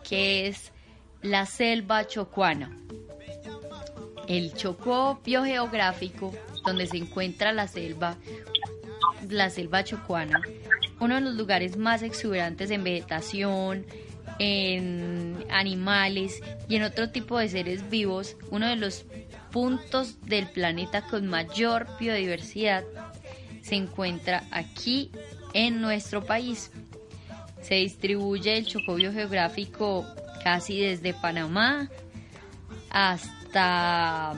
que 0.03 0.47
es 0.47 0.71
la 1.27 1.45
selva 1.45 2.07
chocuana. 2.07 2.71
El 4.27 4.53
Chocó 4.53 5.19
biogeográfico, 5.23 6.33
donde 6.65 6.87
se 6.87 6.97
encuentra 6.97 7.51
la 7.51 7.67
selva, 7.67 8.15
la 9.29 9.49
selva 9.49 9.83
chocuana, 9.83 10.41
uno 10.99 11.15
de 11.15 11.21
los 11.21 11.35
lugares 11.35 11.77
más 11.77 12.01
exuberantes 12.01 12.71
en 12.71 12.83
vegetación, 12.83 13.85
en 14.39 15.45
animales 15.49 16.41
y 16.67 16.75
en 16.75 16.83
otro 16.83 17.09
tipo 17.09 17.39
de 17.39 17.49
seres 17.49 17.89
vivos, 17.89 18.37
uno 18.49 18.67
de 18.67 18.75
los 18.75 19.05
puntos 19.51 20.21
del 20.25 20.47
planeta 20.47 21.01
con 21.01 21.27
mayor 21.27 21.87
biodiversidad 21.99 22.83
se 23.61 23.75
encuentra 23.75 24.43
aquí 24.51 25.11
en 25.53 25.81
nuestro 25.81 26.23
país. 26.23 26.71
Se 27.61 27.75
distribuye 27.75 28.57
el 28.57 28.65
Chocó 28.65 28.95
biogeográfico 28.95 30.05
casi 30.47 30.79
desde 30.79 31.13
Panamá 31.13 31.89
hasta 32.89 34.31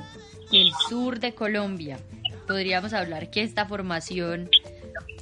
el 0.51 0.71
sur 0.89 1.19
de 1.19 1.35
Colombia. 1.35 1.99
Podríamos 2.47 2.93
hablar 2.93 3.29
que 3.29 3.43
esta 3.43 3.67
formación 3.67 4.49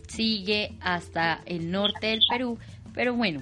sigue 0.07 0.77
hasta 0.79 1.41
el 1.45 1.71
norte 1.71 2.07
del 2.07 2.21
Perú, 2.29 2.57
pero 2.93 3.13
bueno, 3.13 3.41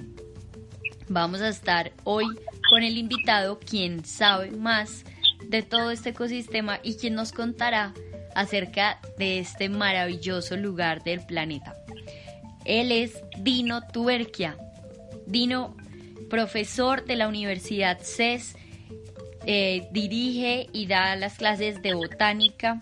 vamos 1.08 1.40
a 1.40 1.48
estar 1.48 1.92
hoy 2.02 2.26
con 2.68 2.82
el 2.82 2.98
invitado 2.98 3.60
quien 3.60 4.04
sabe 4.04 4.50
más 4.50 5.04
de 5.48 5.62
todo 5.62 5.92
este 5.92 6.08
ecosistema 6.08 6.80
y 6.82 6.96
quien 6.96 7.14
nos 7.14 7.30
contará 7.30 7.94
acerca 8.34 8.98
de 9.18 9.38
este 9.38 9.68
maravilloso 9.68 10.56
lugar 10.56 11.04
del 11.04 11.24
planeta. 11.24 11.76
Él 12.64 12.90
es 12.90 13.22
Dino 13.38 13.86
Tuerquia. 13.86 14.56
Dino 15.28 15.76
profesor 16.28 17.04
de 17.04 17.16
la 17.16 17.28
Universidad 17.28 17.98
CES, 18.00 18.56
eh, 19.46 19.86
dirige 19.92 20.68
y 20.72 20.86
da 20.86 21.14
las 21.16 21.38
clases 21.38 21.82
de 21.82 21.94
botánica. 21.94 22.80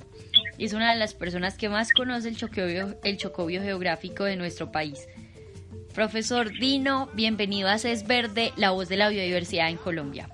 Es 0.58 0.72
una 0.72 0.92
de 0.92 0.98
las 0.98 1.14
personas 1.14 1.58
que 1.58 1.68
más 1.68 1.92
conoce 1.92 2.28
el 2.28 2.36
chocobio, 2.36 2.96
el 3.04 3.16
chocobio 3.16 3.62
geográfico 3.62 4.24
de 4.24 4.36
nuestro 4.36 4.72
país. 4.72 5.08
Profesor 5.94 6.50
Dino, 6.50 7.08
bienvenido 7.12 7.68
a 7.68 7.78
CES 7.78 8.06
Verde, 8.06 8.52
la 8.56 8.70
voz 8.70 8.88
de 8.88 8.96
la 8.96 9.08
biodiversidad 9.08 9.68
en 9.68 9.76
Colombia. 9.76 10.28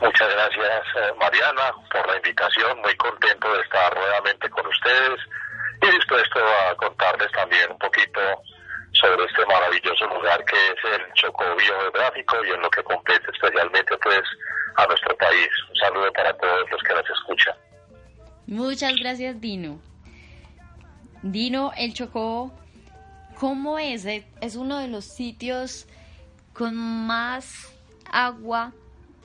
Muchas 0.00 0.28
gracias, 0.34 0.82
eh, 0.96 1.12
Mariana, 1.18 1.72
por 1.90 2.06
la 2.06 2.16
invitación. 2.16 2.78
Muy 2.82 2.94
contento 2.96 3.54
de 3.54 3.60
estar 3.62 3.94
nuevamente 3.94 4.50
con 4.50 4.66
ustedes 4.66 5.20
y 5.80 5.94
dispuesto 5.94 6.40
a 6.40 6.74
contarles 6.76 7.30
también 7.32 7.70
un 7.70 7.78
poquito 7.78 8.20
sobre 9.00 9.24
este 9.24 9.44
maravilloso 9.46 10.06
lugar 10.06 10.44
que 10.44 10.56
es 10.56 10.94
el 10.94 11.12
Chocó 11.14 11.44
Biogeográfico 11.56 12.36
y 12.44 12.50
en 12.50 12.60
lo 12.60 12.70
que 12.70 12.82
compete 12.82 13.30
especialmente 13.32 13.96
pues 14.02 14.22
a 14.76 14.86
nuestro 14.86 15.16
país. 15.16 15.48
Un 15.70 15.76
saludo 15.76 16.12
para 16.12 16.36
todos 16.36 16.70
los 16.70 16.82
que 16.82 16.94
nos 16.94 17.10
escuchan. 17.10 17.54
Muchas 18.46 18.94
gracias 18.96 19.40
Dino. 19.40 19.80
Dino, 21.22 21.72
el 21.76 21.94
Chocó, 21.94 22.52
¿cómo 23.38 23.78
es? 23.78 24.04
Es 24.04 24.56
uno 24.56 24.78
de 24.78 24.88
los 24.88 25.04
sitios 25.04 25.86
con 26.52 26.76
más 26.76 27.74
agua 28.10 28.72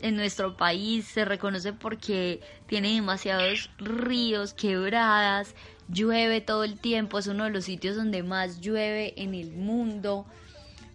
en 0.02 0.16
nuestro 0.16 0.56
país. 0.56 1.08
Se 1.08 1.26
reconoce 1.26 1.74
porque 1.74 2.42
tiene 2.68 2.94
demasiados 2.94 3.70
ríos, 3.78 4.54
quebradas, 4.54 5.56
llueve 5.92 6.42
todo 6.42 6.64
el 6.64 6.80
tiempo, 6.80 7.20
es 7.20 7.28
uno 7.28 7.46
de 7.46 7.50
los 7.50 7.66
sitios 7.66 7.96
donde 7.96 8.24
más 8.24 8.62
llueve 8.62 9.14
en 9.18 9.34
el 9.34 9.52
mundo. 9.52 10.26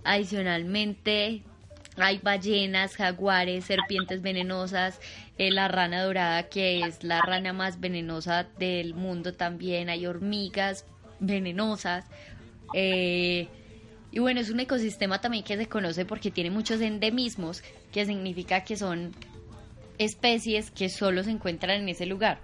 Adicionalmente, 0.05 1.43
hay 1.97 2.19
ballenas, 2.19 2.97
jaguares, 2.97 3.65
serpientes 3.65 4.23
venenosas, 4.23 5.01
eh, 5.39 5.51
la 5.51 5.69
rana 5.69 6.03
dorada 6.03 6.49
que 6.49 6.81
es 6.81 7.05
la 7.05 7.21
rana 7.21 7.53
más 7.53 7.81
venenosa 7.81 8.47
del 8.59 8.95
mundo 8.95 9.35
también, 9.35 9.89
hay 9.89 10.07
hormigas 10.07 10.85
venenosas. 11.21 12.05
Eh, 12.75 13.49
y 14.11 14.19
bueno, 14.21 14.41
es 14.41 14.51
un 14.51 14.61
ecosistema 14.61 15.21
también 15.21 15.45
que 15.45 15.57
se 15.57 15.69
conoce 15.69 16.05
porque 16.05 16.31
tiene 16.31 16.51
muchos 16.51 16.81
endemismos, 16.81 17.63
que 17.93 18.07
significa 18.07 18.65
que 18.65 18.77
son 18.77 19.13
especies 19.99 20.71
que 20.71 20.89
solo 20.89 21.23
se 21.23 21.31
encuentran 21.31 21.81
en 21.81 21.89
ese 21.89 22.07
lugar. 22.07 22.39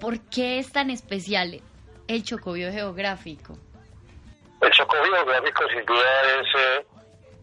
¿Por 0.00 0.18
qué 0.30 0.58
es 0.58 0.72
tan 0.72 0.88
especial 0.88 1.60
el 2.08 2.24
chocobio 2.24 2.72
geográfico? 2.72 3.58
El 4.62 4.70
chocobio 4.70 5.12
geográfico 5.12 5.68
sin 5.68 5.84
duda 5.84 6.22
es 6.40 6.46
eh, 6.58 6.86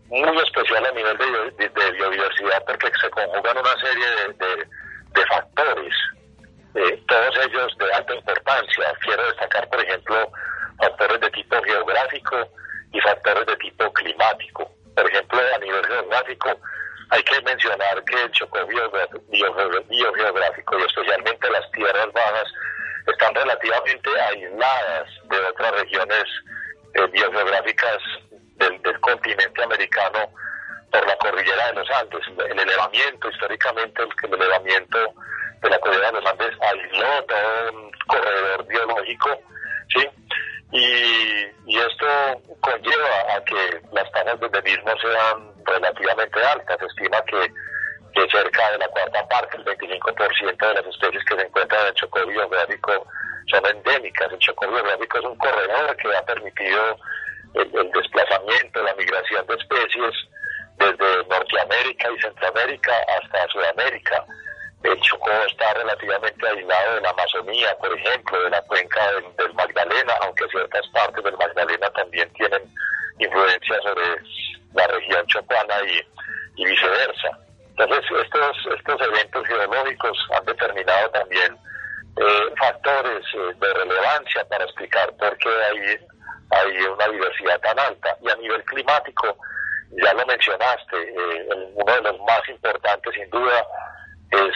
muy 0.10 0.38
especial 0.40 0.84
a 0.84 0.92
nivel 0.92 1.18
de, 1.18 1.92
biodiversidad 1.92 2.66
porque 2.66 2.92
se 3.00 3.10
conjugan 3.12 3.58
una 3.60 3.76
serie 3.80 4.06
de, 4.40 5.26
factores, 5.28 5.94
eh, 6.76 7.04
todos 7.08 7.46
ellos 7.46 7.78
de 7.78 7.94
alta 7.94 8.16
importancia. 8.16 8.94
Quiero 9.02 9.24
destacar, 9.28 9.70
por 9.70 9.84
ejemplo, 9.84 10.32
factores 10.80 11.22
de 11.22 11.30
tipo 11.30 11.62
geográfico 11.62 12.38
y 12.92 13.00
factores 13.02 13.46
de 13.46 13.56
tipo 13.58 13.94
climático. 13.94 14.72
Por 14.96 15.08
ejemplo, 15.08 15.40
a 15.56 15.60
nivel 15.60 15.86
geográfico, 15.86 16.60
hay 17.10 17.24
que 17.24 17.42
mencionar 17.42 18.04
que 18.04 18.22
el 18.22 18.32
Chocó 18.32 18.66
biogeográfico 18.66 20.80
y 20.80 20.84
especialmente 20.84 21.50
las 21.50 21.72
tierras 21.72 22.12
bajas 22.14 22.54
están 23.08 23.34
relativamente 23.34 24.10
aisladas 24.20 25.10
de 25.30 25.40
otras 25.40 25.72
regiones 25.72 26.24
eh, 26.96 27.08
biogeográficas 27.08 27.98
del, 28.56 29.00
continente 29.00 29.64
americano 29.64 30.30
por 30.92 31.08
la 31.08 31.16
cordillera 31.18 31.68
de 31.68 31.74
los 31.74 31.90
Andes. 31.92 32.22
El 32.50 32.60
elevamiento, 32.60 33.30
históricamente, 33.30 34.04
el, 34.04 34.34
elevamiento 34.34 35.14
de 35.62 35.70
la 35.70 35.80
cordillera 35.80 36.12
de 36.12 36.22
los 36.22 36.32
Andes 36.32 36.52
aisló 36.62 37.24
todo 37.26 37.72
un 37.74 37.92
corredor 38.08 38.68
biológico, 38.68 39.40
¿sí? 39.94 40.10
Y, 40.72 41.78
esto 41.78 42.42
conlleva 42.60 43.36
a 43.36 43.44
que 43.44 43.82
las 43.92 44.12
tasas 44.12 44.40
de 44.40 44.46
endemismo 44.48 44.92
sean 45.00 45.57
relativamente 45.68 46.44
altas. 46.44 46.78
Se 46.80 46.86
estima 46.86 47.22
que, 47.24 47.52
que, 48.14 48.30
cerca 48.30 48.72
de 48.72 48.78
la 48.80 48.88
cuarta 48.88 49.28
parte, 49.28 49.58
el 49.58 49.66
25% 49.66 50.68
de 50.68 50.74
las 50.74 50.86
especies 50.86 51.24
que 51.26 51.36
se 51.36 51.46
encuentran 51.46 51.82
en 51.82 51.88
el 51.88 51.94
Chocó 51.94 52.26
biográfico 52.26 53.08
son 53.52 53.66
endémicas. 53.66 54.32
El 54.32 54.40
Chocó 54.40 54.68
biográfico 54.68 55.20
es 55.20 55.26
un 55.26 55.38
corredor 55.38 55.96
que 55.98 56.16
ha 56.16 56.26
permitido 56.26 56.98
el, 57.54 57.92
desplazamiento, 57.92 58.84
la 58.84 58.94
migración 58.96 59.46
de 59.48 59.56
especies 59.56 60.16
desde 60.78 61.26
Norteamérica 61.28 62.12
y 62.12 62.22
Centroamérica 62.22 62.94
hasta 63.18 63.48
Sudamérica. 63.50 64.26
El 64.84 65.00
Chocó 65.02 65.32
está 65.50 65.74
relativamente 65.74 66.48
aislado 66.48 66.96
de 66.96 67.02
la 67.02 67.10
Amazonía, 67.10 67.76
por 67.80 67.92
ejemplo, 67.98 68.44
de 68.44 68.50
la 68.52 68.62
cuenca 68.62 69.12
del, 69.14 69.54
Magdalena, 69.56 70.14
aunque 70.22 70.48
ciertas 70.50 70.88
partes 70.90 71.24
del 71.24 71.36
Magdalena 71.38 71.90
también 71.92 72.32
tienen 72.34 72.62
influencia 73.18 73.82
sobre 73.82 74.04
la 74.74 74.88
región 74.88 75.26
chocuana 75.28 75.76
y, 75.86 76.66
viceversa. 76.66 77.38
Entonces, 77.70 78.04
estos, 78.24 78.58
estos 78.76 79.02
eventos 79.02 79.48
geológicos 79.48 80.18
han 80.36 80.46
determinado 80.46 81.10
también 81.12 81.56
eh, 82.18 82.54
factores 82.58 83.24
eh, 83.36 83.54
de 83.60 83.74
relevancia 83.74 84.44
para 84.50 84.64
explicar 84.64 85.16
por 85.18 85.38
qué 85.38 85.50
hay 85.50 86.00
hay 86.50 86.78
una 86.84 87.08
diversidad 87.08 87.60
tan 87.62 87.78
alta. 87.80 88.18
Y 88.22 88.30
a 88.30 88.36
nivel 88.36 88.64
climático, 88.66 89.38
ya 89.92 90.14
lo 90.14 90.26
mencionaste, 90.26 90.98
eh, 90.98 91.48
uno 91.74 91.94
de 91.94 92.02
los 92.02 92.20
más 92.22 92.42
importantes 92.50 93.14
sin 93.14 93.30
duda 93.30 93.66
es 94.32 94.56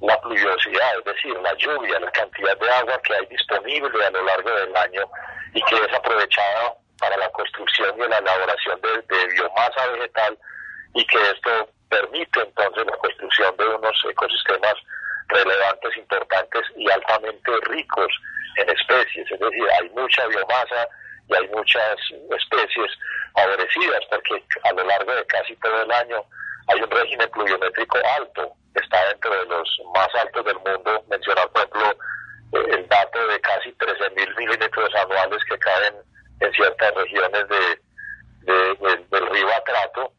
la 0.00 0.20
pluviosidad, 0.20 0.98
es 0.98 1.04
decir, 1.04 1.34
la 1.40 1.54
lluvia, 1.54 2.00
la 2.00 2.10
cantidad 2.10 2.58
de 2.58 2.70
agua 2.70 3.00
que 3.04 3.14
hay 3.14 3.26
disponible 3.26 4.04
a 4.04 4.10
lo 4.10 4.24
largo 4.24 4.50
del 4.50 4.76
año 4.76 5.02
y 5.54 5.62
que 5.62 5.76
es 5.76 5.92
aprovechada 5.94 6.74
para 7.02 7.16
la 7.16 7.28
construcción 7.30 7.96
y 7.98 8.08
la 8.08 8.18
elaboración 8.18 8.80
de, 8.80 9.26
biomasa 9.34 9.86
vegetal 9.88 10.38
y 10.94 11.04
que 11.04 11.20
esto 11.30 11.68
permite 11.90 12.40
entonces 12.40 12.86
la 12.86 12.96
construcción 12.96 13.56
de 13.56 13.66
unos 13.66 13.96
ecosistemas 14.08 14.74
relevantes, 15.26 15.96
importantes 15.96 16.62
y 16.76 16.88
altamente 16.88 17.50
ricos 17.62 18.06
en 18.56 18.70
especies, 18.70 19.28
es 19.32 19.40
decir, 19.40 19.66
hay 19.80 19.90
mucha 19.90 20.26
biomasa 20.28 20.86
y 21.28 21.34
hay 21.34 21.48
muchas 21.48 21.96
especies 22.38 22.90
favorecidas 23.34 24.00
porque 24.08 24.44
a 24.62 24.72
lo 24.72 24.84
largo 24.84 25.12
de 25.12 25.26
casi 25.26 25.56
todo 25.56 25.82
el 25.82 25.90
año 25.90 26.22
hay 26.68 26.82
un 26.82 26.90
régimen 26.90 27.28
pluviométrico 27.30 27.98
alto, 28.16 28.52
está 28.76 29.08
dentro 29.08 29.30
de 29.34 29.46
los 29.46 29.80
más 29.92 30.08
altos 30.14 30.44
del 30.44 30.58
mundo, 30.60 31.04
mencionar 31.10 31.48
por 31.48 31.62
ejemplo 31.62 31.96
eh, 32.52 32.76
el 32.76 32.88
dato 32.88 33.26
de 33.26 33.40
casi 33.40 33.72
13 33.72 34.10
mil 34.10 34.36
milímetros 34.36 34.94
anuales 34.94 35.42
que 35.48 35.58
caen 35.58 36.11
en 36.42 36.52
ciertas 36.52 36.94
regiones 36.94 37.48
de, 37.48 37.78
del 39.10 39.26
río 39.30 39.48
Atrato, 39.54 40.12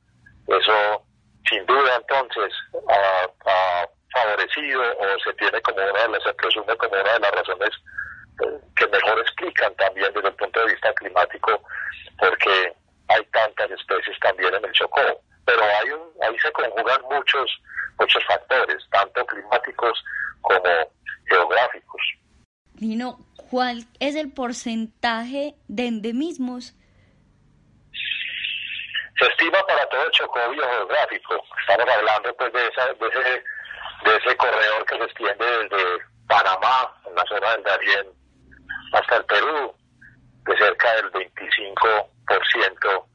eso 0.48 1.06
sin 1.50 1.66
duda 1.66 1.96
entonces 1.98 2.54
ha, 2.90 3.88
favorecido 4.14 4.82
o 5.00 5.20
se 5.24 5.34
tiene 5.34 5.60
como 5.62 5.78
una 5.78 6.02
de 6.04 6.10
las, 6.10 6.24
se 6.24 6.34
presume 6.36 6.76
como 6.78 6.94
una 6.94 7.14
de 7.14 7.20
las 7.20 7.32
razones 7.32 7.70
que 8.76 8.88
mejor 8.88 9.20
explican 9.20 9.74
también 9.76 10.14
desde 10.14 10.28
el 10.28 10.36
punto 10.36 10.60
de 10.60 10.72
vista 10.72 10.94
climático 10.94 11.60
porque 12.20 12.74
hay 13.08 13.26
tantas 13.26 13.72
especies 13.72 14.18
también 14.20 14.54
en 14.54 14.66
el 14.66 14.72
Chocó. 14.72 15.22
Pero 15.46 15.62
hay 15.62 15.90
ahí 16.22 16.40
se 16.40 16.52
conjugan 16.52 17.02
muchos, 17.12 17.62
muchos 18.00 18.24
factores, 18.26 18.78
tanto 18.92 19.26
climáticos 19.26 20.04
como 20.42 20.92
geográficos. 21.28 22.02
¿Cuál 23.50 23.86
es 24.00 24.16
el 24.16 24.32
porcentaje 24.32 25.56
de 25.68 25.88
endemismos? 25.88 26.76
Se 29.20 29.26
estima 29.26 29.66
para 29.68 29.88
todo 29.90 30.06
el 30.06 30.12
Chocó 30.12 30.40
biogeográfico. 30.52 31.44
Estamos 31.62 31.88
hablando 31.88 32.36
pues 32.36 32.52
de, 32.52 32.68
esa, 32.68 32.86
de, 32.88 33.08
ese, 33.08 33.44
de 34.06 34.18
ese 34.18 34.38
corredor 34.38 34.86
que 34.86 34.98
se 34.98 35.04
extiende 35.04 35.46
desde 35.46 36.00
Panamá, 36.28 36.94
en 37.08 37.16
la 37.16 37.24
zona 37.26 37.52
del 37.52 37.64
Darién, 37.64 38.08
hasta 38.94 39.18
el 39.18 39.26
Perú, 39.26 39.74
de 40.46 40.58
cerca 40.58 40.96
del 40.96 41.12
25% 41.12 43.06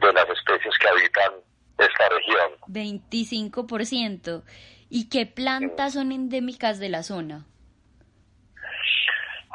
de 0.00 0.12
las 0.12 0.28
especies 0.30 0.78
que 0.78 0.88
habitan 0.88 1.32
esta 1.78 2.08
región. 2.08 2.52
25%. 2.68 4.42
¿Y 4.88 5.08
qué 5.08 5.26
plantas 5.26 5.92
son 5.94 6.12
endémicas 6.12 6.78
de 6.78 6.88
la 6.88 7.02
zona? 7.02 7.46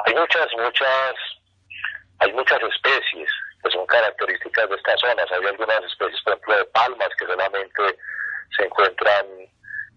Hay 0.06 0.14
muchas, 0.14 0.48
muchas, 0.56 1.14
hay 2.20 2.32
muchas 2.32 2.60
especies 2.62 3.30
que 3.62 3.70
son 3.70 3.86
características 3.86 4.68
de 4.68 4.76
estas 4.76 5.00
zonas. 5.00 5.26
Hay 5.32 5.46
algunas 5.46 5.84
especies, 5.84 6.22
por 6.22 6.32
ejemplo, 6.32 6.56
de 6.56 6.64
palmas 6.66 7.08
que 7.18 7.26
solamente 7.26 7.98
se 8.56 8.64
encuentran 8.64 9.26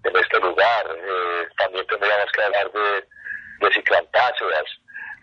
en 0.03 0.15
este 0.15 0.39
lugar. 0.39 0.85
Eh, 0.95 1.47
también 1.57 1.87
tendríamos 1.87 2.31
que 2.31 2.43
hablar 2.43 2.71
de, 2.71 3.07
de 3.59 3.73
ciclantáceas, 3.73 4.65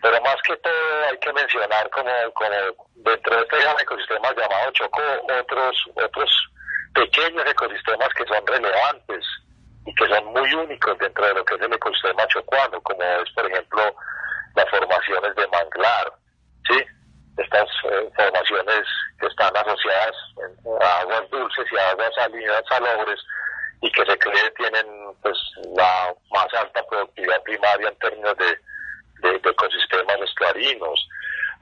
pero 0.02 0.20
más 0.22 0.36
que 0.46 0.56
todo 0.56 1.04
hay 1.10 1.18
que 1.18 1.32
mencionar 1.32 1.90
como, 1.90 2.10
como 2.34 2.50
dentro 2.96 3.36
de 3.36 3.42
este 3.42 3.82
ecosistema 3.82 4.32
llamado 4.34 4.70
Chocó, 4.72 5.02
otros, 5.40 5.76
otros 5.94 6.30
pequeños 6.94 7.44
ecosistemas 7.46 8.08
que 8.14 8.24
son 8.26 8.46
relevantes 8.46 9.24
y 9.86 9.94
que 9.94 10.08
son 10.08 10.24
muy 10.26 10.52
únicos 10.54 10.98
dentro 10.98 11.26
de 11.26 11.34
lo 11.34 11.44
que 11.44 11.54
es 11.54 11.60
el 11.60 11.72
ecosistema 11.72 12.26
chocuano, 12.28 12.80
como 12.80 13.02
es 13.02 13.30
por 13.34 13.50
ejemplo 13.50 13.94
las 14.54 14.68
formaciones 14.70 15.34
de 15.36 15.46
manglar, 15.48 16.12
¿sí? 16.68 16.84
Estas 17.38 17.68
eh, 17.84 18.10
formaciones 18.16 18.82
que 19.18 19.26
están 19.26 19.56
asociadas 19.56 20.16
a 20.82 21.00
aguas 21.00 21.30
dulces 21.30 21.66
y 21.72 21.76
a 21.78 21.90
aguas 21.90 22.14
salinas 22.14 22.62
salobres 22.68 23.20
y 23.82 23.90
que 23.92 24.04
se 24.04 24.18
cree 24.18 24.50
tienen 24.56 24.86
pues 25.22 25.38
la 25.76 26.14
más 26.32 26.52
alta 26.54 26.82
productividad 26.88 27.42
primaria 27.42 27.88
en 27.88 27.98
términos 27.98 28.36
de 28.36 29.50
ecosistemas 29.50 30.20
estuarinos. 30.20 31.08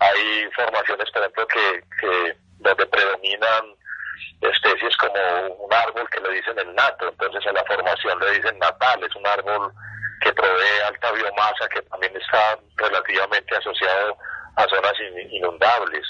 Hay 0.00 0.49
formaciones, 0.54 1.11
por 1.11 1.23
ejemplo, 1.23 1.47
que, 1.47 1.83
que 2.00 2.37
donde 2.59 2.87
predominan 2.87 3.75
especies 4.40 4.97
como 4.97 5.64
un 5.64 5.73
árbol 5.73 6.09
que 6.11 6.21
le 6.21 6.35
dicen 6.35 6.59
el 6.59 6.75
nato, 6.75 7.09
entonces 7.09 7.45
a 7.47 7.52
la 7.52 7.64
formación 7.64 8.18
le 8.21 8.33
dicen 8.33 8.59
natal, 8.59 9.02
es 9.02 9.14
un 9.16 9.26
árbol 9.26 9.73
que 10.20 10.32
provee 10.32 10.80
alta 10.87 11.12
biomasa, 11.12 11.68
que 11.68 11.82
también 11.82 12.16
está 12.16 12.58
relativamente 12.76 13.56
asociado 13.56 14.16
a 14.56 14.66
zonas 14.68 14.94
inundables. 15.30 16.06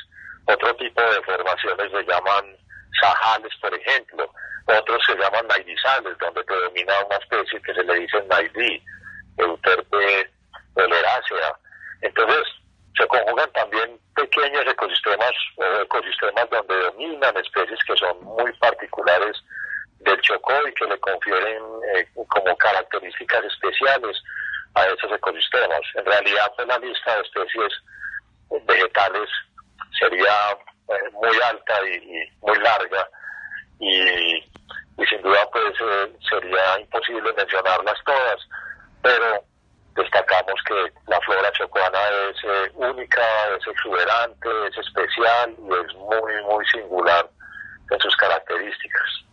Otro 0.47 0.75
tipo 0.77 1.03
de 1.03 1.23
formaciones 1.23 1.91
se 1.91 2.05
llaman 2.05 2.57
sajales, 3.01 3.53
por 3.61 3.75
ejemplo. 3.75 4.31
Otros 4.67 5.03
se 5.07 5.17
llaman 5.17 5.47
naidizales, 5.49 6.17
donde 6.19 6.45
predomina 6.45 7.05
una 7.07 7.17
especie 7.17 7.61
que 7.63 7.75
se 7.75 7.85
le 7.85 7.95
dice 8.01 8.23
naidí, 8.29 8.83
euterpe 9.39 10.31
tolerácea. 10.75 11.55
Entonces, 12.03 12.45
se 12.97 13.07
conjugan 13.07 13.51
también 13.53 13.99
pequeños 14.15 14.67
ecosistemas 14.67 15.33
ecosistemas 15.83 16.51
donde 16.51 16.77
dominan 16.77 17.37
especies 17.37 17.79
que 17.87 17.97
son 17.97 18.25
muy 18.25 18.53
particulares 18.55 19.37
y 20.01 20.73
que 20.75 20.87
le 20.87 20.99
confieren 21.01 21.63
eh, 21.95 22.09
como 22.29 22.57
características 22.57 23.45
especiales 23.45 24.17
a 24.75 24.87
esos 24.87 25.13
ecosistemas. 25.13 25.81
En 25.95 26.05
realidad, 26.05 26.53
pues 26.57 26.69
la 26.69 26.79
lista 26.79 27.17
de 27.17 27.23
especies 27.23 27.73
vegetales 28.67 29.29
sería 29.99 30.53
eh, 30.89 31.11
muy 31.13 31.37
alta 31.43 31.75
y, 31.87 32.31
muy 32.41 32.59
larga 32.59 33.09
y, 33.81 34.43
sin 35.09 35.23
duda 35.23 35.49
pues 35.53 35.75
eh, 35.81 36.13
sería 36.29 36.81
imposible 36.81 37.33
mencionarlas 37.37 37.97
todas, 38.05 38.49
pero 39.03 39.45
destacamos 39.95 40.55
que 40.67 40.93
la 41.07 41.21
flora 41.21 41.51
chocuana 41.53 41.99
es 42.31 42.37
eh, 42.45 42.71
única, 42.75 43.23
es 43.59 43.67
exuberante, 43.67 44.49
es 44.69 44.79
especial 44.79 45.55
y 45.59 45.73
es 45.73 45.95
muy, 45.95 46.43
muy 46.45 46.67
singular 46.67 47.29
en 47.91 48.01
sus 48.01 48.15
características. 48.17 49.28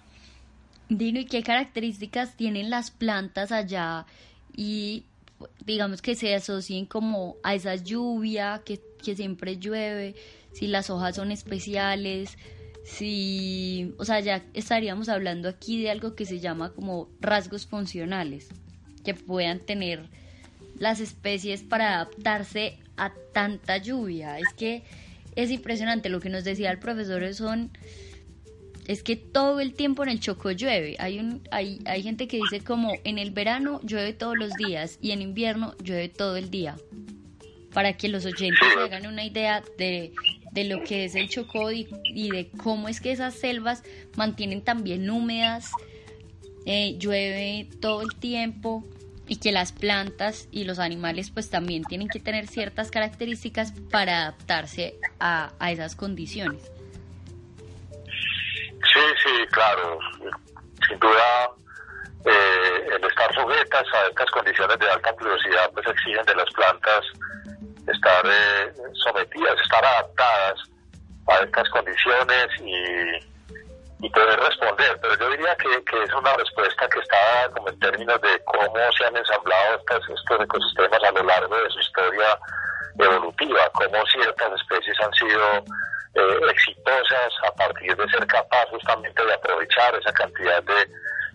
Dino, 0.90 1.20
¿y 1.20 1.26
qué 1.26 1.42
características 1.42 2.36
tienen 2.36 2.70
las 2.70 2.92
plantas 2.92 3.52
allá 3.52 4.06
y 4.56 5.04
digamos 5.66 6.02
que 6.02 6.16
se 6.16 6.34
asocien 6.34 6.86
como 6.86 7.38
a 7.44 7.56
esa 7.56 7.76
lluvia 7.76 8.62
que, 8.64 8.80
que 9.04 9.16
siempre 9.16 9.58
llueve, 9.58 10.16
si 10.54 10.68
las 10.68 10.90
hojas 10.90 11.16
son 11.16 11.32
especiales, 11.32 12.38
si, 12.86 13.94
o 13.98 14.06
sea, 14.06 14.20
ya 14.20 14.44
estaríamos 14.54 15.10
hablando 15.10 15.50
aquí 15.50 15.82
de 15.82 15.90
algo 15.90 16.16
que 16.16 16.26
se 16.26 16.40
llama 16.40 16.72
como 16.72 17.10
rasgos 17.20 17.66
funcionales, 17.66 18.48
que 19.04 19.16
puedan 19.16 19.60
tener 19.60 20.08
las 20.78 21.00
especies 21.00 21.64
para 21.64 21.96
adaptarse 21.96 22.78
a 22.96 23.12
tanta 23.34 23.78
lluvia. 23.78 24.38
Es 24.40 24.54
que 24.56 24.84
es 25.36 25.50
impresionante 25.52 26.10
lo 26.10 26.20
que 26.20 26.30
nos 26.30 26.44
decía 26.44 26.72
el 26.72 26.80
profesor, 26.80 27.34
son 27.34 27.72
es 28.88 29.04
que 29.04 29.16
todo 29.16 29.60
el 29.60 29.74
tiempo 29.74 30.04
en 30.04 30.10
el 30.10 30.20
Chocó 30.20 30.52
llueve. 30.52 30.96
Hay, 31.00 31.20
un, 31.20 31.42
hay, 31.52 31.80
hay 31.86 32.04
gente 32.04 32.28
que 32.28 32.38
dice 32.38 32.64
como 32.64 32.94
en 33.04 33.18
el 33.18 33.32
verano 33.32 33.82
llueve 33.84 34.14
todos 34.14 34.38
los 34.38 34.52
días 34.54 35.00
y 35.02 35.12
en 35.12 35.22
invierno 35.22 35.76
llueve 35.84 36.10
todo 36.10 36.36
el 36.38 36.50
día. 36.52 36.76
Para 37.74 37.94
que 37.94 38.08
los 38.08 38.26
oyentes 38.26 38.68
hagan 38.78 39.06
una 39.08 39.26
idea 39.26 39.64
de, 39.78 40.14
lo 40.56 40.84
que 40.84 41.06
es 41.06 41.16
el 41.16 41.28
Chocó 41.30 41.72
y, 41.72 41.88
de 42.30 42.50
cómo 42.64 42.88
es 42.88 43.02
que 43.02 43.12
esas 43.12 43.34
selvas 43.34 43.84
mantienen 44.16 44.62
también 44.62 45.10
húmedas, 45.10 45.72
eh, 46.66 46.96
llueve 46.98 47.68
todo 47.82 48.02
el 48.02 48.16
tiempo 48.16 48.86
y 49.28 49.38
que 49.38 49.52
las 49.52 49.72
plantas 49.72 50.48
y 50.52 50.64
los 50.64 50.80
animales 50.80 51.32
pues 51.32 51.50
también 51.50 51.84
tienen 51.84 52.08
que 52.08 52.20
tener 52.20 52.48
ciertas 52.48 52.92
características 52.92 53.74
para 53.92 54.22
adaptarse 54.22 54.96
a, 55.20 55.54
a 55.60 55.72
esas 55.72 55.96
condiciones. 55.96 56.72
Sí, 58.94 59.02
sí, 59.24 59.48
claro. 59.52 60.00
Sin 60.88 61.00
duda, 61.00 61.50
eh, 62.26 62.88
el 62.96 63.04
estar 63.04 63.34
sujetas 63.34 63.86
a 63.94 64.08
estas 64.08 64.30
condiciones 64.32 64.80
de 64.80 64.90
alta 64.90 65.14
pluviosidad 65.14 65.72
pues 65.74 65.88
exigen 65.88 66.26
de 66.26 66.36
las 66.36 66.50
plantas 66.54 67.06
estar 67.88 68.26
eh, 68.26 68.74
sometidas, 69.04 69.56
estar 69.62 69.86
adaptadas 69.86 70.60
a 71.28 71.44
estas 71.44 71.70
condiciones 71.70 72.48
y, 72.62 74.06
y 74.06 74.10
poder 74.10 74.40
responder. 74.40 74.98
Pero 75.02 75.18
yo 75.18 75.30
diría 75.30 75.56
que, 75.56 75.84
que, 75.84 76.04
es 76.04 76.14
una 76.14 76.34
respuesta 76.36 76.88
que 76.90 77.00
está 77.00 77.50
como 77.54 77.70
en 77.70 77.80
términos 77.80 78.20
de 78.22 78.42
cómo 78.46 78.74
se 78.98 79.06
han 79.06 79.18
ensamblado 79.18 79.78
estos, 79.78 80.10
estos 80.10 80.42
ecosistemas 80.42 81.04
a 81.04 81.12
lo 81.12 81.24
largo 81.24 81.56
de 81.56 81.70
su 81.70 81.80
historia 81.80 82.40
evolutiva, 82.98 83.70
cómo 83.74 84.06
ciertas 84.08 84.54
especies 84.62 84.98
han 85.02 85.14
sido 85.14 85.64
eh, 86.16 86.40
exitosas 86.50 87.34
a 87.48 87.52
partir 87.56 87.96
de 87.96 88.10
ser 88.10 88.26
capaces 88.28 88.80
también 88.88 89.14
de 89.14 89.34
aprovechar 89.34 89.96
esa 89.96 90.14
cantidad 90.14 90.64
de, 90.64 90.86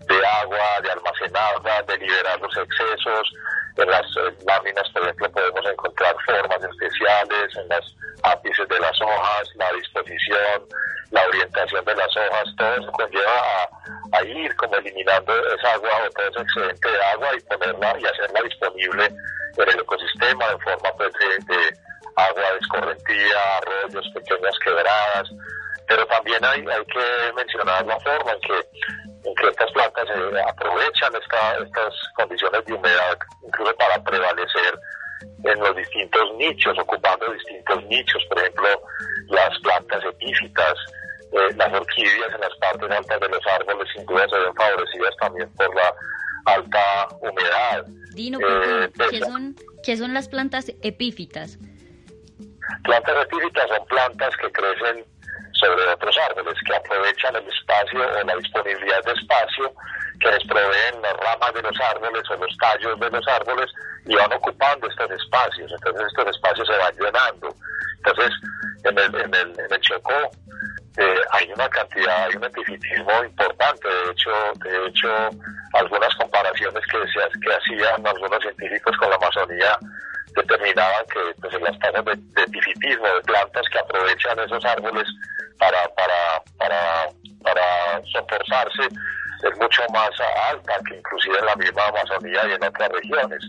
de 0.07 0.25
agua, 0.41 0.81
de 0.81 0.91
almacenarla, 0.91 1.83
de 1.83 1.97
liberar 1.97 2.39
los 2.41 2.55
excesos. 2.57 3.33
En 3.77 3.89
las 3.89 4.05
láminas, 4.45 4.89
por 4.89 5.03
ejemplo, 5.03 5.31
podemos 5.31 5.65
encontrar 5.65 6.15
formas 6.25 6.61
especiales, 6.61 7.55
en 7.55 7.67
las 7.69 7.85
ápices 8.23 8.67
de 8.67 8.79
las 8.79 9.01
hojas, 9.01 9.49
la 9.55 9.71
disposición, 9.73 10.67
la 11.11 11.25
orientación 11.27 11.85
de 11.85 11.95
las 11.95 12.17
hojas, 12.17 12.55
todo 12.57 12.75
eso 12.75 12.91
conlleva 12.91 13.69
a, 14.13 14.23
ir 14.23 14.55
como 14.55 14.75
eliminando 14.75 15.33
esa 15.55 15.73
agua 15.73 15.89
o 16.05 16.09
todo 16.11 16.27
ese 16.27 16.41
excedente 16.41 16.91
de 16.91 17.03
agua 17.03 17.29
y 17.35 17.39
ponerla 17.41 17.99
y 17.99 18.05
hacerla 18.05 18.41
disponible 18.43 19.05
en 19.05 19.69
el 19.69 19.79
ecosistema 19.79 20.45
en 20.51 20.59
forma 20.59 20.91
pues, 20.97 21.11
agua 22.15 22.53
descorrentida, 22.59 23.57
arroyos, 23.57 24.07
pequeñas 24.13 24.57
quebradas, 24.63 25.29
pero 25.87 26.05
también 26.07 26.43
hay, 26.45 26.59
hay 26.59 26.85
que 26.85 27.33
mencionar 27.35 27.85
la 27.85 27.99
forma 27.99 28.31
en 28.31 28.41
que, 28.41 29.29
en 29.29 29.35
que 29.35 29.47
estas 29.47 29.71
plantas 29.71 30.07
eh, 30.09 30.41
aprovechan 30.47 31.13
estas 31.15 31.93
condiciones 32.15 32.65
de 32.65 32.73
humedad, 32.73 33.17
incluso 33.45 33.75
para 33.75 34.01
prevalecer 34.03 34.79
en 35.43 35.59
los 35.59 35.75
distintos 35.75 36.33
nichos, 36.37 36.77
ocupando 36.79 37.31
distintos 37.33 37.83
nichos, 37.85 38.23
por 38.29 38.39
ejemplo, 38.39 38.67
las 39.27 39.59
plantas 39.59 40.03
epífitas, 40.05 40.73
eh, 41.33 41.53
las 41.55 41.73
orquídeas 41.73 42.33
en 42.33 42.41
las 42.41 42.55
partes 42.57 42.89
altas 42.91 43.19
de 43.19 43.29
los 43.29 43.47
árboles 43.47 43.87
sin 43.95 44.05
duda 44.05 44.27
se 44.29 44.37
ven 44.37 44.55
favorecidas 44.55 45.15
también 45.19 45.49
por 45.55 45.75
la 45.75 45.93
alta 46.45 47.07
humedad. 47.21 47.85
Dino, 48.13 48.39
eh, 48.39 48.89
¿qué, 49.09 49.19
son, 49.19 49.55
¿qué 49.83 49.97
son 49.97 50.13
las 50.13 50.27
plantas 50.27 50.71
epífitas? 50.81 51.57
Plantas 52.83 53.25
epífitas 53.25 53.67
son 53.69 53.85
plantas 53.87 54.35
que 54.37 54.51
crecen 54.51 55.05
sobre 55.53 55.87
otros 55.87 56.17
árboles, 56.29 56.55
que 56.65 56.75
aprovechan 56.75 57.35
el 57.35 57.47
espacio 57.47 57.99
o 57.99 58.23
la 58.25 58.35
disponibilidad 58.35 59.03
de 59.03 59.13
espacio 59.13 59.73
que 60.19 60.31
les 60.31 60.43
proveen 60.45 61.01
las 61.01 61.13
ramas 61.17 61.53
de 61.53 61.61
los 61.61 61.79
árboles 61.79 62.23
o 62.29 62.35
los 62.35 62.57
tallos 62.57 62.99
de 62.99 63.09
los 63.09 63.27
árboles 63.27 63.69
y 64.05 64.15
van 64.15 64.33
ocupando 64.33 64.87
estos 64.87 65.11
espacios. 65.11 65.71
Entonces 65.71 66.07
estos 66.07 66.35
espacios 66.35 66.67
se 66.67 66.77
van 66.77 66.95
llenando. 66.95 67.55
Entonces 67.97 68.31
en 68.83 68.97
el, 68.97 69.15
en 69.15 69.35
el, 69.35 69.59
en 69.59 69.73
el 69.73 69.81
Chocó 69.81 70.31
eh, 70.97 71.21
hay 71.31 71.51
una 71.53 71.69
cantidad, 71.69 72.25
hay 72.25 72.35
un 72.35 72.43
epifitismo 72.43 73.23
importante. 73.23 73.87
De 73.87 74.11
hecho, 74.11 74.31
de 74.63 74.87
hecho 74.87 75.29
algunas 75.73 76.13
comparaciones 76.15 76.83
que, 76.87 76.97
se, 76.99 77.39
que 77.39 77.53
hacían 77.53 78.05
algunos 78.05 78.41
científicos 78.41 78.95
con 78.97 79.09
la 79.09 79.15
Amazonía 79.15 79.77
determinaban 80.35 81.05
que 81.07 81.19
pues, 81.41 81.61
las 81.61 81.77
tasas 81.79 82.05
de, 82.05 82.15
de 82.15 82.45
de 82.45 83.21
plantas 83.25 83.67
que 83.69 83.79
aprovechan 83.79 84.39
esos 84.39 84.63
árboles 84.65 85.07
para, 85.57 85.87
para, 85.95 86.41
para, 86.57 87.09
para 87.43 88.01
soportarse 88.13 88.83
es 89.43 89.57
mucho 89.57 89.81
más 89.91 90.09
alta 90.49 90.73
que 90.87 90.95
inclusive 90.97 91.37
en 91.39 91.45
la 91.45 91.55
misma 91.55 91.87
Amazonía 91.87 92.47
y 92.47 92.51
en 92.53 92.63
otras 92.63 92.89
regiones. 92.89 93.43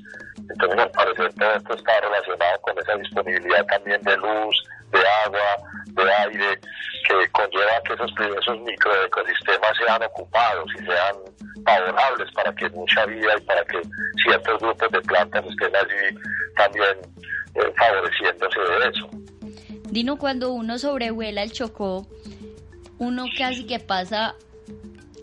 Entonces, 0.50 0.78
al 0.78 0.90
parecer, 0.90 1.32
todo 1.34 1.54
esto 1.54 1.74
está 1.74 2.00
relacionado 2.00 2.60
con 2.62 2.78
esa 2.78 2.96
disponibilidad 2.96 3.64
también 3.66 4.02
de 4.02 4.16
luz, 4.16 4.64
de 4.90 5.02
agua, 5.24 5.56
de 5.94 6.14
aire, 6.14 6.61
que 7.06 7.28
conlleva 7.32 7.82
que 7.84 7.94
esos, 7.94 8.12
esos 8.38 8.61
microecosistemas 8.61 9.76
sean 9.78 10.02
ocupados 10.02 10.68
y 10.75 10.84
sean 10.84 11.16
favorables 11.64 12.30
para 12.32 12.54
que 12.54 12.68
mucha 12.70 13.06
vida 13.06 13.32
y 13.38 13.40
para 13.42 13.64
que 13.64 13.80
ciertos 14.25 14.61
grupos 14.61 14.90
de 14.90 15.00
plantas 15.02 15.44
estén 15.46 15.76
allí 15.76 16.18
también 16.56 16.96
eh, 17.54 17.72
favoreciéndose 17.76 18.61
de 18.61 18.88
eso. 18.88 19.11
Dino, 19.90 20.16
cuando 20.16 20.52
uno 20.52 20.78
sobrevuela 20.78 21.42
el 21.42 21.52
Chocó, 21.52 22.06
uno 22.99 23.26
casi 23.37 23.66
que 23.66 23.78
pasa, 23.78 24.34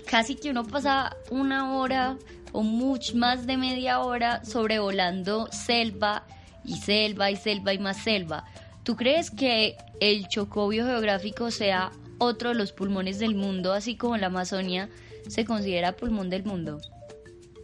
casi 0.05 0.35
que 0.35 0.51
uno 0.51 0.63
pasa 0.65 1.15
una 1.31 1.73
hora 1.75 2.17
o 2.51 2.61
mucho 2.61 3.15
más 3.15 3.47
de 3.47 3.57
media 3.57 3.99
hora 3.99 4.43
sobrevolando 4.43 5.47
selva 5.51 6.25
y 6.63 6.77
selva 6.77 7.31
y 7.31 7.35
selva 7.35 7.73
y 7.73 7.79
más 7.79 7.97
selva. 7.97 8.45
¿Tú 8.89 8.95
crees 8.95 9.29
que 9.29 9.77
el 9.99 10.27
Chocó 10.29 10.67
biogeográfico 10.67 11.51
sea 11.51 11.91
otro 12.17 12.49
de 12.49 12.55
los 12.55 12.71
pulmones 12.71 13.19
del 13.19 13.35
mundo, 13.35 13.71
así 13.71 13.95
como 13.95 14.17
la 14.17 14.25
Amazonia 14.25 14.89
se 15.27 15.45
considera 15.45 15.91
pulmón 15.91 16.31
del 16.31 16.43
mundo? 16.43 16.79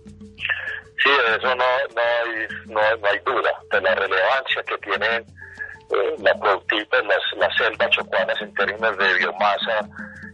Sí, 0.06 1.10
de 1.10 1.36
eso 1.36 1.56
no, 1.56 1.56
no, 1.56 2.02
hay, 2.22 2.48
no, 2.68 3.08
hay 3.08 3.20
duda, 3.26 3.52
de 3.72 3.82
la 3.82 3.96
relevancia 3.96 4.62
que 4.68 4.78
tiene 4.78 5.08
eh, 5.16 6.16
la 6.20 6.40
productividad, 6.40 7.04
las, 7.06 7.40
las 7.40 7.58
selvas 7.58 7.90
chocuanas 7.90 8.40
en 8.40 8.54
términos 8.54 8.96
de 8.96 9.14
biomasa 9.16 9.90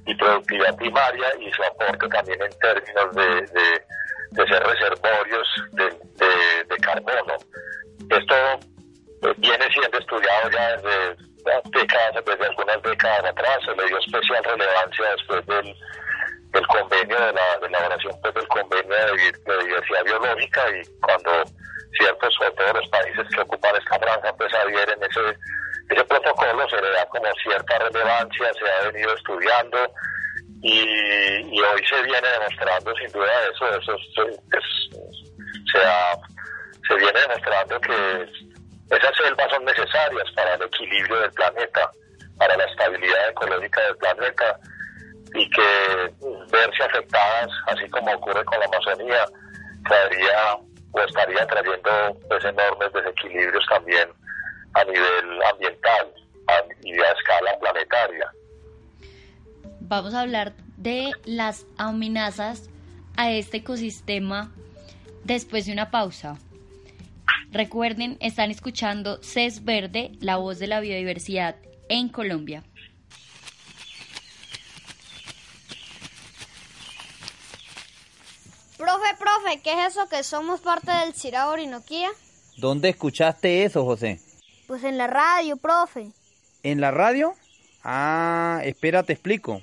y 0.06 0.14
productividad 0.16 0.76
primaria 0.76 1.28
y 1.40 1.50
su 1.54 1.64
aporte 1.64 2.06
también 2.10 2.42
en 2.42 2.60
términos 2.60 3.16
de, 3.16 3.32
de, 4.32 4.46
ser 4.46 4.62
reservorios 4.62 5.48
de, 5.72 5.86
de, 6.66 6.78
carbono. 6.82 7.36
Esto 8.10 8.36
viene 9.38 9.66
siendo 9.72 9.98
estudiado 9.98 10.50
ya 10.52 10.78
desde 10.78 11.16
décadas, 11.72 12.26
desde 12.26 12.46
algunas 12.46 12.82
décadas 12.82 13.26
atrás, 13.26 13.60
se 13.66 13.76
le 13.76 13.88
dio 13.88 13.98
especial 13.98 14.44
relevancia 14.44 15.12
después 15.12 15.46
del, 15.46 15.76
del 16.54 16.68
convenio 16.68 17.20
de 17.20 17.34
la, 17.34 17.58
de 17.62 17.68
elaboración 17.68 18.14
pues, 18.22 18.34
del 18.34 18.48
convenio 18.48 18.96
de, 18.96 19.64
diversidad 19.64 20.04
biológica 20.06 20.62
y 20.70 21.00
cuando 21.02 21.44
ciertos, 21.98 22.34
sobre 22.36 22.52
todo 22.52 22.74
los 22.74 22.90
países 22.90 23.28
que 23.34 23.42
ocupan 23.42 23.76
esta 23.76 24.00
franja, 24.00 24.34
pues 24.38 24.54
adhieren 24.54 25.00
ese, 25.04 25.38
ese 25.90 26.04
protocolo, 26.06 26.70
se 26.70 26.82
le 26.82 26.90
da 26.92 27.06
como 27.08 27.26
cierta 27.44 27.80
relevancia, 27.80 28.54
se 28.54 28.72
ha 28.72 28.92
venido 28.92 29.14
estudiando 29.14 29.94
y, 30.64 31.60
hoy 31.60 31.86
se 31.88 32.02
viene 32.04 32.28
demostrando 32.28 32.94
sin 32.96 33.12
duda 33.12 33.32
eso, 33.52 33.80
eso 33.80 33.98
se, 36.88 36.96
viene 36.96 37.20
demostrando 37.22 37.80
que 37.82 38.51
esas 38.92 39.16
selvas 39.18 39.50
son 39.50 39.66
necesarias 39.66 40.32
para 40.36 40.56
el 40.56 40.64
equilibrio 40.64 41.20
del 41.22 41.32
planeta, 41.32 41.92
para 42.38 42.58
la 42.58 42.66
estabilidad 42.66 43.30
ecológica 43.30 43.82
del 43.82 43.98
planeta 43.98 44.60
y 45.34 45.50
que 45.50 46.14
verse 46.52 46.84
afectadas, 46.84 47.50
así 47.68 47.90
como 47.90 48.12
ocurre 48.14 48.44
con 48.46 48.60
la 48.60 48.66
Amazonía, 48.66 49.26
traería 49.88 50.56
o 50.92 51.00
estaría 51.00 51.48
trayendo 51.48 52.18
pues, 52.28 52.44
enormes 52.44 52.92
desequilibrios 52.94 53.66
también 53.70 54.10
a 54.74 54.84
nivel 54.84 55.44
ambiental 55.52 56.14
y 56.84 57.00
a 57.00 57.12
escala 57.12 57.58
planetaria 57.60 58.32
vamos 59.92 60.14
a 60.14 60.22
hablar 60.22 60.54
de 60.78 61.12
las 61.26 61.66
amenazas 61.78 62.70
a 63.18 63.30
este 63.30 63.58
ecosistema 63.58 64.50
después 65.26 65.66
de 65.66 65.74
una 65.74 65.92
pausa. 65.92 66.38
Recuerden, 67.52 68.18
están 68.22 68.50
escuchando 68.50 69.22
CES 69.22 69.66
Verde, 69.66 70.14
la 70.22 70.38
voz 70.38 70.58
de 70.58 70.68
la 70.68 70.80
biodiversidad 70.80 71.58
en 71.90 72.08
Colombia. 72.08 72.64
Profe, 78.78 79.16
profe, 79.20 79.62
¿qué 79.62 79.74
es 79.74 79.92
eso 79.92 80.08
que 80.10 80.24
somos 80.24 80.62
parte 80.62 80.92
del 80.92 81.14
CIRA 81.14 81.50
Orinoquía? 81.50 82.10
¿Dónde 82.58 82.90
escuchaste 82.90 83.66
eso, 83.66 83.84
José? 83.84 84.22
Pues 84.66 84.86
en 84.86 84.98
la 84.98 85.08
radio, 85.08 85.58
profe. 85.58 86.12
¿En 86.64 86.80
la 86.80 86.92
radio? 86.92 87.34
Ah, 87.84 88.62
espera, 88.64 89.04
te 89.04 89.12
explico. 89.12 89.62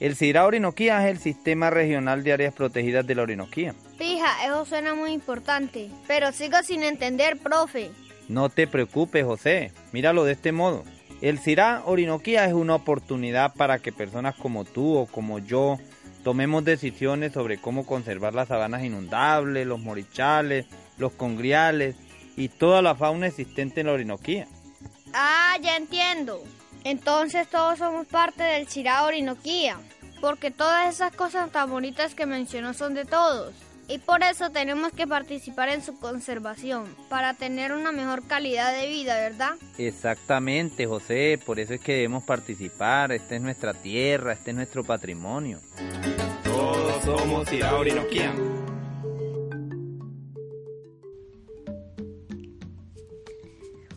El 0.00 0.16
CIRA 0.16 0.46
Orinoquía 0.46 1.06
es 1.06 1.10
el 1.10 1.18
Sistema 1.18 1.68
Regional 1.68 2.24
de 2.24 2.32
Áreas 2.32 2.54
Protegidas 2.54 3.06
de 3.06 3.14
la 3.14 3.22
Orinoquía. 3.22 3.74
Fija, 3.98 4.46
eso 4.46 4.64
suena 4.64 4.94
muy 4.94 5.10
importante, 5.10 5.90
pero 6.06 6.30
sigo 6.30 6.56
sin 6.62 6.84
entender, 6.84 7.36
profe. 7.36 7.90
No 8.28 8.48
te 8.48 8.68
preocupes, 8.68 9.24
José. 9.24 9.72
Míralo 9.92 10.24
de 10.24 10.32
este 10.32 10.52
modo. 10.52 10.84
El 11.20 11.40
CIRA 11.40 11.82
Orinoquía 11.84 12.44
es 12.44 12.52
una 12.52 12.76
oportunidad 12.76 13.54
para 13.54 13.80
que 13.80 13.90
personas 13.90 14.36
como 14.36 14.64
tú 14.64 14.96
o 14.96 15.06
como 15.06 15.40
yo 15.40 15.78
tomemos 16.22 16.64
decisiones 16.64 17.32
sobre 17.32 17.60
cómo 17.60 17.86
conservar 17.86 18.34
las 18.34 18.48
sabanas 18.48 18.84
inundables, 18.84 19.66
los 19.66 19.80
morichales, 19.80 20.66
los 20.96 21.12
congriales 21.12 21.96
y 22.36 22.50
toda 22.50 22.82
la 22.82 22.94
fauna 22.94 23.26
existente 23.26 23.80
en 23.80 23.88
la 23.88 23.94
Orinoquía. 23.94 24.46
Ah, 25.12 25.56
ya 25.60 25.76
entiendo. 25.76 26.44
Entonces 26.84 27.48
todos 27.48 27.78
somos 27.78 28.06
parte 28.06 28.44
del 28.44 28.68
Chirá 28.68 29.04
Orinoquía, 29.04 29.76
porque 30.20 30.52
todas 30.52 30.94
esas 30.94 31.16
cosas 31.16 31.50
tan 31.50 31.68
bonitas 31.68 32.14
que 32.14 32.26
mencionó 32.26 32.74
son 32.74 32.94
de 32.94 33.04
todos. 33.04 33.54
Y 33.90 33.96
por 33.96 34.22
eso 34.22 34.50
tenemos 34.50 34.92
que 34.92 35.06
participar 35.06 35.70
en 35.70 35.82
su 35.82 35.98
conservación, 35.98 36.94
para 37.08 37.32
tener 37.32 37.72
una 37.72 37.90
mejor 37.90 38.26
calidad 38.26 38.78
de 38.78 38.86
vida, 38.86 39.14
¿verdad? 39.14 39.52
Exactamente, 39.78 40.86
José, 40.86 41.40
por 41.44 41.58
eso 41.58 41.72
es 41.72 41.80
que 41.80 41.94
debemos 41.94 42.22
participar, 42.24 43.12
esta 43.12 43.36
es 43.36 43.40
nuestra 43.40 43.72
tierra, 43.72 44.34
este 44.34 44.50
es 44.50 44.56
nuestro 44.56 44.84
patrimonio. 44.84 45.60
Todos 46.44 47.02
somos 47.02 47.48
Chirá 47.48 47.74
Orinoquía. 47.76 48.34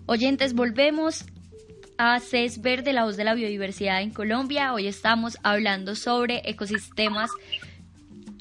Oyentes, 0.06 0.54
volvemos 0.54 1.26
a 1.98 2.20
CES 2.22 2.62
Verde, 2.62 2.94
la 2.94 3.04
voz 3.04 3.18
de 3.18 3.26
la 3.26 3.34
biodiversidad 3.34 4.02
en 4.02 4.12
Colombia. 4.12 4.74
Hoy 4.74 4.88
estamos 4.88 5.38
hablando 5.44 5.96
sobre 5.96 6.42
ecosistemas 6.46 7.30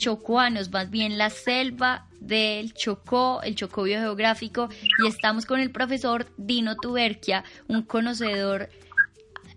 chocuanos, 0.01 0.71
más 0.71 0.91
bien 0.91 1.19
la 1.19 1.31
selva 1.31 2.07
del 2.19 2.73
Chocó, 2.75 3.41
el 3.43 3.55
Chocó 3.55 3.85
biogeográfico, 3.85 4.69
y 4.99 5.07
estamos 5.07 5.47
con 5.47 5.61
el 5.61 5.71
profesor 5.71 6.27
Dino 6.37 6.75
Tuberquia, 6.77 7.45
un 7.69 7.83
conocedor 7.83 8.71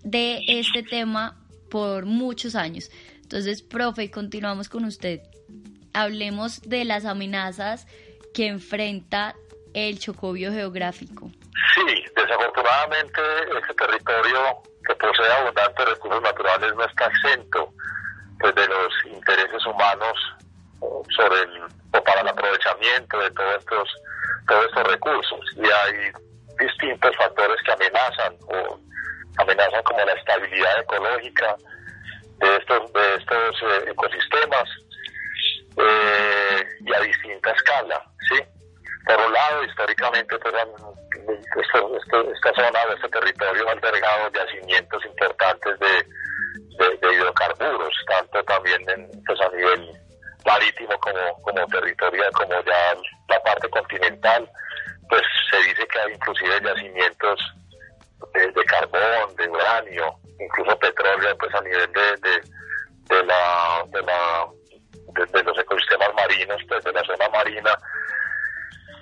de 0.03 0.41
este 0.47 0.84
tema 0.84 1.39
por 1.71 2.06
muchos 2.06 2.56
años. 2.56 2.91
Entonces, 3.21 3.63
profe, 3.63 4.12
continuamos 4.12 4.69
con 4.69 4.86
usted. 4.86 5.21
Hablemos 5.93 6.62
de 6.62 6.84
las 6.86 7.06
amenazas 7.06 7.88
que 8.34 8.47
enfrenta 8.47 9.36
el 9.73 9.97
Chocó 9.97 10.34
biogeográfico. 10.34 11.32
Sí, 11.73 12.03
desafortunadamente 12.15 13.21
este 13.60 13.73
territorio 13.75 14.62
que 14.86 14.95
posee 14.95 15.32
abundantes 15.32 15.86
recursos 15.86 16.21
naturales 16.21 16.75
no 16.75 16.86
está 16.86 17.06
exento 17.06 17.73
pues, 18.43 18.56
de 18.56 18.67
los 18.67 18.93
intereses 19.06 19.65
humanos 19.65 20.19
sobre 21.15 21.43
el, 21.43 21.63
o 21.93 22.03
para 22.03 22.19
el 22.19 22.27
aprovechamiento 22.27 23.17
de 23.19 23.32
todos 23.32 23.56
estos, 23.58 23.89
todos 24.49 24.65
estos 24.65 24.84
recursos. 24.84 25.39
Y 25.56 25.63
hay 25.63 26.12
distintos 26.60 27.15
factores 27.15 27.56
que 27.63 27.71
amenazan 27.71 28.36
o 28.49 28.77
amenazan 29.38 29.82
como 29.84 29.99
la 30.03 30.12
estabilidad 30.12 30.82
ecológica 30.82 31.56
de 32.39 32.58
estos, 32.58 32.91
de 32.91 33.15
estos 33.15 33.62
eh, 33.62 33.91
ecosistemas 33.91 34.69
eh, 35.77 36.65
y 36.82 36.93
a 36.93 36.99
distinta 36.99 37.49
escala. 37.51 38.03
¿sí? 38.27 38.43
Por 39.06 39.25
un 39.25 39.32
lado, 39.32 39.63
históricamente 39.63 40.38
pues, 40.38 40.53
esta 42.36 42.53
zona 42.56 42.86
de 42.89 42.95
este 42.95 43.08
territorio 43.08 43.69
ha 43.69 43.71
albergado 43.71 44.29
yacimientos 44.34 45.06
importantes 45.06 45.79
de, 45.79 46.06
hidrocarburos, 47.12 47.93
tanto 48.07 48.43
también 48.43 48.88
en, 48.89 49.09
pues, 49.25 49.39
a 49.41 49.49
nivel 49.49 49.91
marítimo 50.45 50.97
como, 50.99 51.41
como 51.41 51.65
territorial, 51.67 52.31
como 52.33 52.62
ya 52.63 52.95
la 53.29 53.39
parte 53.43 53.69
continental, 53.69 54.49
pues 55.09 55.21
se 55.49 55.57
dice 55.69 55.88
que 55.88 55.99
hay 55.99 56.13
inclusive 56.13 56.62
yacimientos 56.63 57.39
de, 58.33 58.65
carbón, 58.65 59.36
de 59.36 59.49
uranio, 59.49 60.15
incluso 60.39 60.77
petróleo, 60.79 61.38
pues 61.38 61.53
a 61.55 61.62
nivel 61.62 61.91
de, 61.91 62.17
de, 63.09 63.23
la, 63.25 63.83
de, 63.88 64.01
la, 64.01 64.47
de, 65.31 65.43
los 65.43 65.59
ecosistemas 65.59 66.13
marinos, 66.15 66.62
pues 66.67 66.83
de 66.83 66.91
la 66.93 67.03
zona 67.03 67.29
marina. 67.29 67.77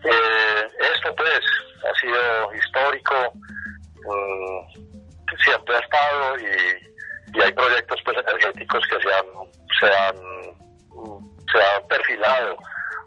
Eh, 0.03 0.67
esto 0.95 1.15
pues 1.15 1.39
ha 1.88 1.93
sido 1.99 2.53
histórico, 2.55 3.31
mm, 3.36 4.65
siempre 5.43 5.75
ha 5.75 5.79
estado 5.79 6.39
y, 6.39 6.90
hay 7.39 7.52
proyectos 7.54 8.00
pues 8.04 8.17
energéticos 8.17 8.84
que 8.88 9.00
se 9.00 9.13
han, 9.13 9.26
se 9.80 9.88
han, 9.88 10.15
se 11.52 11.63
han 11.63 11.88
perfilado 11.88 12.58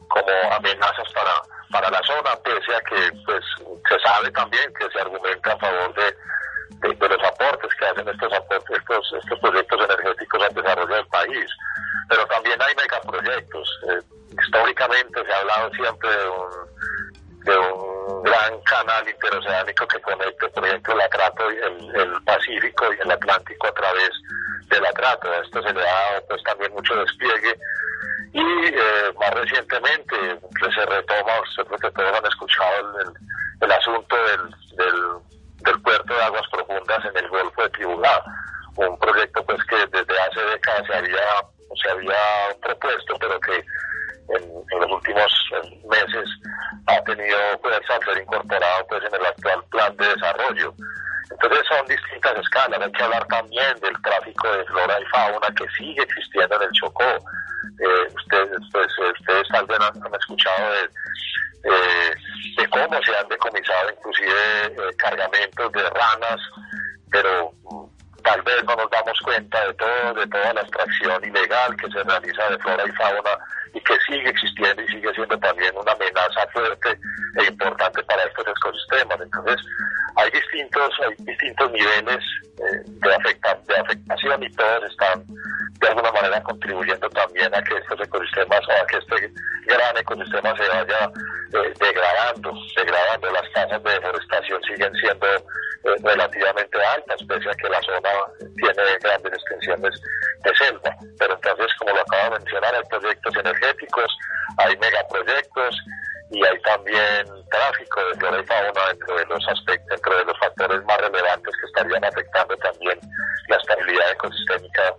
como 0.08 0.52
amenazas 0.52 1.12
para, 1.12 1.32
para 1.70 1.90
la 1.90 2.00
zona, 2.06 2.36
pese 2.44 2.74
a 2.74 2.80
que 2.82 3.12
pues 3.24 3.44
se 3.88 3.98
sabe 4.00 4.30
también 4.30 4.72
que 4.78 4.88
se 4.90 5.00
argumenta 5.00 5.52
a 5.52 5.58
favor 5.58 5.94
de, 5.94 6.14
de, 6.88 7.08
los 7.08 7.24
aportes 7.24 7.74
que 7.78 7.86
hacen 7.86 8.08
estos 8.08 8.32
aportes, 8.32 8.78
estos, 8.78 9.12
estos 9.22 9.38
proyectos 9.40 9.84
energéticos 9.84 10.42
al 10.42 10.54
desarrollo 10.54 10.94
del 10.94 11.06
país. 11.08 11.50
Pero 12.08 12.26
también 12.26 12.60
hay 12.60 12.74
megaproyectos. 12.76 13.80
Eh, 13.88 14.00
históricamente 14.40 15.24
se 15.24 15.32
ha 15.32 15.38
hablado 15.38 15.70
siempre 15.70 16.10
de 16.10 16.28
un 16.28 16.74
de 17.44 17.56
un 17.56 18.22
gran 18.22 18.60
canal 18.62 19.08
interoceánico 19.08 19.86
que 19.86 20.00
conecte, 20.00 20.48
por 20.48 20.66
ejemplo, 20.66 20.94
el 20.94 21.00
Atrato 21.02 21.52
y 21.52 21.56
el, 21.56 22.22
Pacífico 22.24 22.86
y 22.92 23.00
el 23.02 23.10
Atlántico 23.10 23.66
a 23.66 23.72
través 23.72 24.10
del 24.68 24.86
Atrato. 24.86 25.32
Esto 25.42 25.62
se 25.62 25.72
le 25.72 25.88
ha 25.88 26.22
pues 26.28 26.42
también 26.42 26.72
mucho 26.72 26.94
despliegue 26.96 27.58
y 28.32 28.40
eh, 28.40 29.12
más 29.20 29.30
recientemente 29.34 30.16
pues, 30.58 30.74
se 30.74 30.86
retoma, 30.86 31.32
creo 31.54 31.78
que 31.78 31.90
todos 31.90 32.18
han 32.18 32.26
escuchado 32.26 33.00
el, 33.00 33.12
el, 33.60 33.72
asunto 33.72 34.16
del, 34.16 35.22
del, 35.62 35.82
puerto 35.82 36.14
de 36.14 36.22
aguas 36.22 36.48
profundas 36.50 37.04
en 37.04 37.16
el 37.16 37.28
Golfo 37.28 37.62
de 37.62 37.70
Tibulá, 37.70 38.24
un 38.76 38.98
proyecto 38.98 39.44
pues 39.44 39.62
que 39.64 39.76
desde 39.76 40.18
hace 40.18 40.40
décadas 40.40 40.86
se 40.86 40.94
había, 40.94 41.26
se 41.80 41.90
había 41.90 42.16
propuesto, 42.60 43.16
pero 43.20 43.38
que 43.38 43.64
en, 44.28 44.80
los 44.80 44.90
últimos 44.90 45.32
meses 45.88 46.28
ha 46.86 47.02
tenido 47.04 47.38
fuerza 47.60 47.94
al 47.94 48.04
ser 48.04 48.22
incorporado 48.22 48.86
pues 48.88 49.02
en 49.04 49.14
el 49.14 49.26
actual 49.26 49.64
plan 49.70 49.96
de 49.96 50.08
desarrollo. 50.08 50.74
Entonces 51.30 51.66
son 51.68 51.86
distintas 51.86 52.36
escalas, 52.38 52.80
hay 52.80 52.92
que 52.92 53.02
hablar 53.02 53.26
también 53.26 53.78
del 53.80 54.02
tráfico 54.02 54.52
de 54.52 54.64
flora 54.66 55.00
y 55.00 55.04
fauna 55.06 55.48
que 55.56 55.66
sigue 55.76 56.02
existiendo 56.02 56.56
en 56.56 56.62
el 56.62 56.72
Chocó. 56.72 57.04
Eh, 57.80 58.08
ustedes, 58.14 58.60
pues, 58.72 58.86
ustedes 59.18 59.48
tal 59.48 59.66
vez 59.66 59.78
han, 59.80 60.14
escuchado 60.14 60.72
de, 60.72 60.84
eh, 61.64 62.14
de, 62.58 62.68
cómo 62.68 63.02
se 63.02 63.16
han 63.16 63.28
decomisado 63.28 63.90
inclusive 63.90 64.66
eh, 64.66 64.96
cargamentos 64.98 65.72
de 65.72 65.90
ranas, 65.90 66.40
pero 67.10 67.50
tal 68.24 68.42
vez 68.42 68.64
no 68.64 68.74
nos 68.74 68.90
damos 68.90 69.18
cuenta 69.20 69.66
de 69.66 69.74
todo, 69.74 70.14
de 70.14 70.26
toda 70.26 70.54
la 70.54 70.60
extracción 70.62 71.24
ilegal 71.24 71.76
que 71.76 71.88
se 71.90 72.02
realiza 72.02 72.50
de 72.50 72.58
flora 72.58 72.84
y 72.86 72.92
fauna 72.92 73.38
y 73.74 73.80
que 73.80 73.94
sigue 74.06 74.28
existiendo 74.28 74.82
y 74.82 74.88
sigue 74.88 75.12
siendo 75.14 75.38
también 75.38 75.70
una 75.76 75.92
amenaza 75.92 76.46
fuerte 76.52 76.98
e 77.36 77.44
importante 77.44 78.02
para 78.04 78.24
estos 78.24 78.46
ecosistemas. 78.48 79.20
Entonces, 79.20 79.66
hay 80.16 80.30
distintos, 80.30 80.90
hay 81.06 81.14
distintos 81.18 81.70
niveles 81.72 82.24
eh, 82.58 82.82
de, 82.86 83.14
afecta, 83.14 83.58
de 83.66 83.76
afectación 83.76 84.42
y 84.42 84.50
todos 84.52 84.84
están 84.90 85.24
de 85.80 85.88
alguna 85.88 86.12
manera 86.12 86.42
contribuyendo 86.42 87.08
también 87.10 87.54
a 87.54 87.62
que 87.62 87.76
estos 87.76 88.00
ecosistemas 88.00 88.60
o 88.68 88.72
a 88.72 88.86
que 88.86 88.98
este 88.98 89.32
gran 89.66 89.96
ecosistema 89.96 90.56
se 90.56 90.68
vaya 90.68 91.10
eh, 91.52 91.74
degradando, 91.80 92.52
degradando. 92.76 93.30
Las 93.32 93.52
tasas 93.52 93.82
de 93.82 93.90
deforestación 93.90 94.62
siguen 94.62 94.94
siendo 94.94 95.26
eh, 95.26 95.96
relativamente 96.02 96.78
altas, 96.84 97.20
pese 97.28 97.50
a 97.50 97.54
que 97.54 97.68
la 97.68 97.80
zona 97.82 98.10
tiene 98.56 98.98
grandes 99.02 99.32
extensiones 99.32 100.00
de 100.44 100.54
selva. 100.56 100.96
Pero 101.18 101.34
entonces, 101.34 101.66
como 101.78 101.92
lo 101.92 102.00
acabo 102.00 102.24
de 102.24 102.40
mencionar, 102.40 102.74
hay 102.74 102.84
proyectos 102.88 103.36
energéticos, 103.36 104.16
hay 104.58 104.76
megaproyectos 104.76 105.76
y 106.30 106.44
hay 106.44 106.60
también 106.62 107.26
tráfico 107.50 108.00
de 108.06 108.18
flora 108.18 108.40
y 108.40 108.46
fauna 108.46 108.88
dentro 108.88 109.16
de 109.16 109.26
los 109.26 109.48
aspectos, 109.48 109.88
dentro 109.88 110.16
de 110.16 110.24
los 110.24 110.38
factores 110.38 110.84
más 110.84 110.98
relevantes 110.98 111.54
que 111.60 111.66
estarían 111.66 112.04
afectando 112.04 112.56
también 112.56 112.98
la 113.48 113.56
estabilidad 113.56 114.12
ecosistémica 114.12 114.94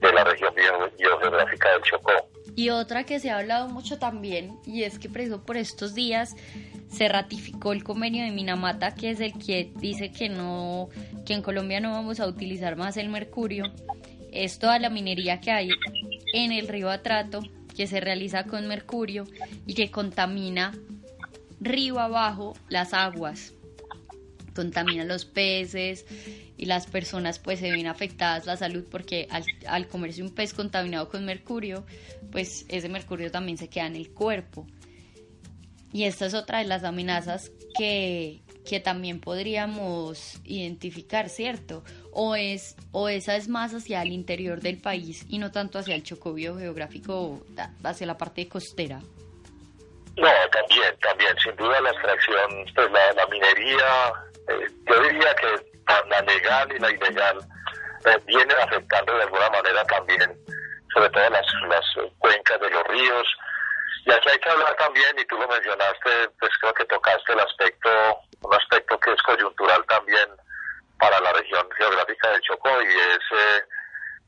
de 0.00 0.12
la 0.12 0.24
región 0.24 0.52
biogeográfica 0.98 1.72
del 1.72 1.82
Chocó. 1.82 2.12
Y 2.56 2.70
otra 2.70 3.04
que 3.04 3.20
se 3.20 3.30
ha 3.30 3.38
hablado 3.38 3.68
mucho 3.68 3.98
también, 3.98 4.58
y 4.66 4.82
es 4.82 4.98
que 4.98 5.08
preso 5.08 5.42
por 5.44 5.56
estos 5.56 5.94
días 5.94 6.36
se 6.88 7.08
ratificó 7.08 7.72
el 7.72 7.84
convenio 7.84 8.24
de 8.24 8.32
Minamata, 8.32 8.94
que 8.94 9.10
es 9.10 9.20
el 9.20 9.32
que 9.38 9.72
dice 9.76 10.10
que 10.10 10.28
no, 10.28 10.88
que 11.24 11.34
en 11.34 11.42
Colombia 11.42 11.80
no 11.80 11.92
vamos 11.92 12.18
a 12.20 12.26
utilizar 12.26 12.76
más 12.76 12.96
el 12.96 13.08
mercurio. 13.08 13.64
Es 14.32 14.58
toda 14.58 14.78
la 14.78 14.90
minería 14.90 15.40
que 15.40 15.52
hay 15.52 15.70
en 16.34 16.52
el 16.52 16.68
río 16.68 16.90
Atrato, 16.90 17.42
que 17.76 17.86
se 17.86 18.00
realiza 18.00 18.44
con 18.44 18.66
mercurio 18.66 19.24
y 19.66 19.74
que 19.74 19.90
contamina 19.90 20.72
río 21.60 22.00
abajo 22.00 22.54
las 22.68 22.92
aguas, 22.94 23.54
contamina 24.60 25.04
los 25.04 25.24
peces, 25.24 26.04
y 26.58 26.66
las 26.66 26.86
personas 26.86 27.38
pues 27.38 27.60
se 27.60 27.70
ven 27.70 27.86
afectadas 27.86 28.44
la 28.44 28.58
salud 28.58 28.84
porque 28.90 29.26
al, 29.66 29.88
comerse 29.88 30.22
un 30.22 30.34
pez 30.34 30.52
contaminado 30.52 31.08
con 31.08 31.24
mercurio, 31.24 31.86
pues 32.30 32.66
ese 32.68 32.90
mercurio 32.90 33.30
también 33.30 33.56
se 33.56 33.68
queda 33.68 33.86
en 33.86 33.96
el 33.96 34.10
cuerpo. 34.10 34.66
Y 35.94 36.04
esta 36.04 36.26
es 36.26 36.34
otra 36.34 36.58
de 36.58 36.66
las 36.66 36.84
amenazas 36.84 37.50
que, 37.78 38.42
que 38.68 38.78
también 38.78 39.20
podríamos 39.20 40.38
identificar, 40.44 41.30
¿cierto? 41.30 41.82
O, 42.12 42.36
es, 42.36 42.76
o 42.92 43.08
esa 43.08 43.36
es 43.36 43.48
más 43.48 43.72
hacia 43.72 44.02
el 44.02 44.12
interior 44.12 44.60
del 44.60 44.76
país 44.76 45.24
y 45.30 45.38
no 45.38 45.50
tanto 45.52 45.78
hacia 45.78 45.94
el 45.94 46.02
chocobio 46.02 46.58
geográfico, 46.58 47.42
hacia 47.82 48.06
la 48.06 48.18
parte 48.18 48.46
costera. 48.48 49.00
No, 50.16 50.28
también, 50.52 50.94
también, 51.00 51.34
sin 51.42 51.56
duda 51.56 51.80
la 51.80 51.90
extracción, 51.90 52.66
pues 52.74 52.88
la, 52.90 53.26
minería, 53.30 54.12
eh, 54.48 54.66
yo 54.86 55.00
diría 55.02 55.34
que 55.34 55.70
la 56.08 56.20
legal 56.22 56.72
y 56.72 56.78
la 56.78 56.90
ilegal 56.90 57.38
eh, 58.06 58.18
vienen 58.26 58.56
afectando 58.60 59.14
de 59.14 59.22
alguna 59.22 59.50
manera 59.50 59.84
también, 59.84 60.38
sobre 60.94 61.10
todo 61.10 61.30
las, 61.30 61.46
las 61.68 61.84
cuencas 62.18 62.60
de 62.60 62.70
los 62.70 62.84
ríos. 62.88 63.26
Y 64.06 64.12
aquí 64.12 64.28
hay 64.30 64.38
que 64.38 64.50
hablar 64.50 64.74
también, 64.76 65.18
y 65.18 65.24
tú 65.26 65.36
lo 65.36 65.46
mencionaste, 65.48 66.28
pues 66.38 66.50
creo 66.60 66.74
que 66.74 66.84
tocaste 66.86 67.32
el 67.32 67.40
aspecto, 67.40 67.90
un 68.42 68.54
aspecto 68.54 68.98
que 68.98 69.12
es 69.12 69.22
coyuntural 69.22 69.84
también 69.86 70.28
para 70.98 71.20
la 71.20 71.32
región 71.32 71.66
geográfica 71.76 72.30
del 72.30 72.40
Chocó 72.42 72.82
y 72.82 72.86
es 72.86 73.18
eh, 73.32 73.64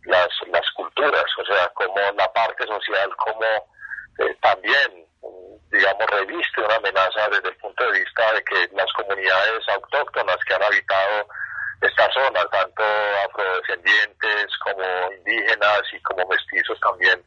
las, 0.05 0.29
las 0.49 0.71
culturas, 0.75 1.25
o 1.39 1.45
sea, 1.45 1.69
como 1.75 1.99
la 2.17 2.33
parte 2.33 2.67
social, 2.67 3.11
como 3.17 3.47
eh, 4.19 4.37
también, 4.41 5.07
digamos, 5.71 6.07
reviste 6.11 6.61
una 6.61 6.77
amenaza 6.77 7.29
desde 7.31 7.49
el 7.49 7.57
punto 7.57 7.85
de 7.85 8.01
vista 8.01 8.33
de 8.35 8.45
que 8.45 8.69
las 8.75 8.93
comunidades 8.93 9.69
autóctonas 9.69 10.37
que 10.47 10.55
han 10.55 10.63
habitado 10.63 11.27
esta 11.81 12.09
zona, 12.13 12.45
tanto 12.51 12.83
afrodescendientes 13.27 14.47
como 14.65 14.85
indígenas 15.19 15.83
y 15.93 16.01
como 16.03 16.27
mestizos 16.29 16.79
también 16.81 17.23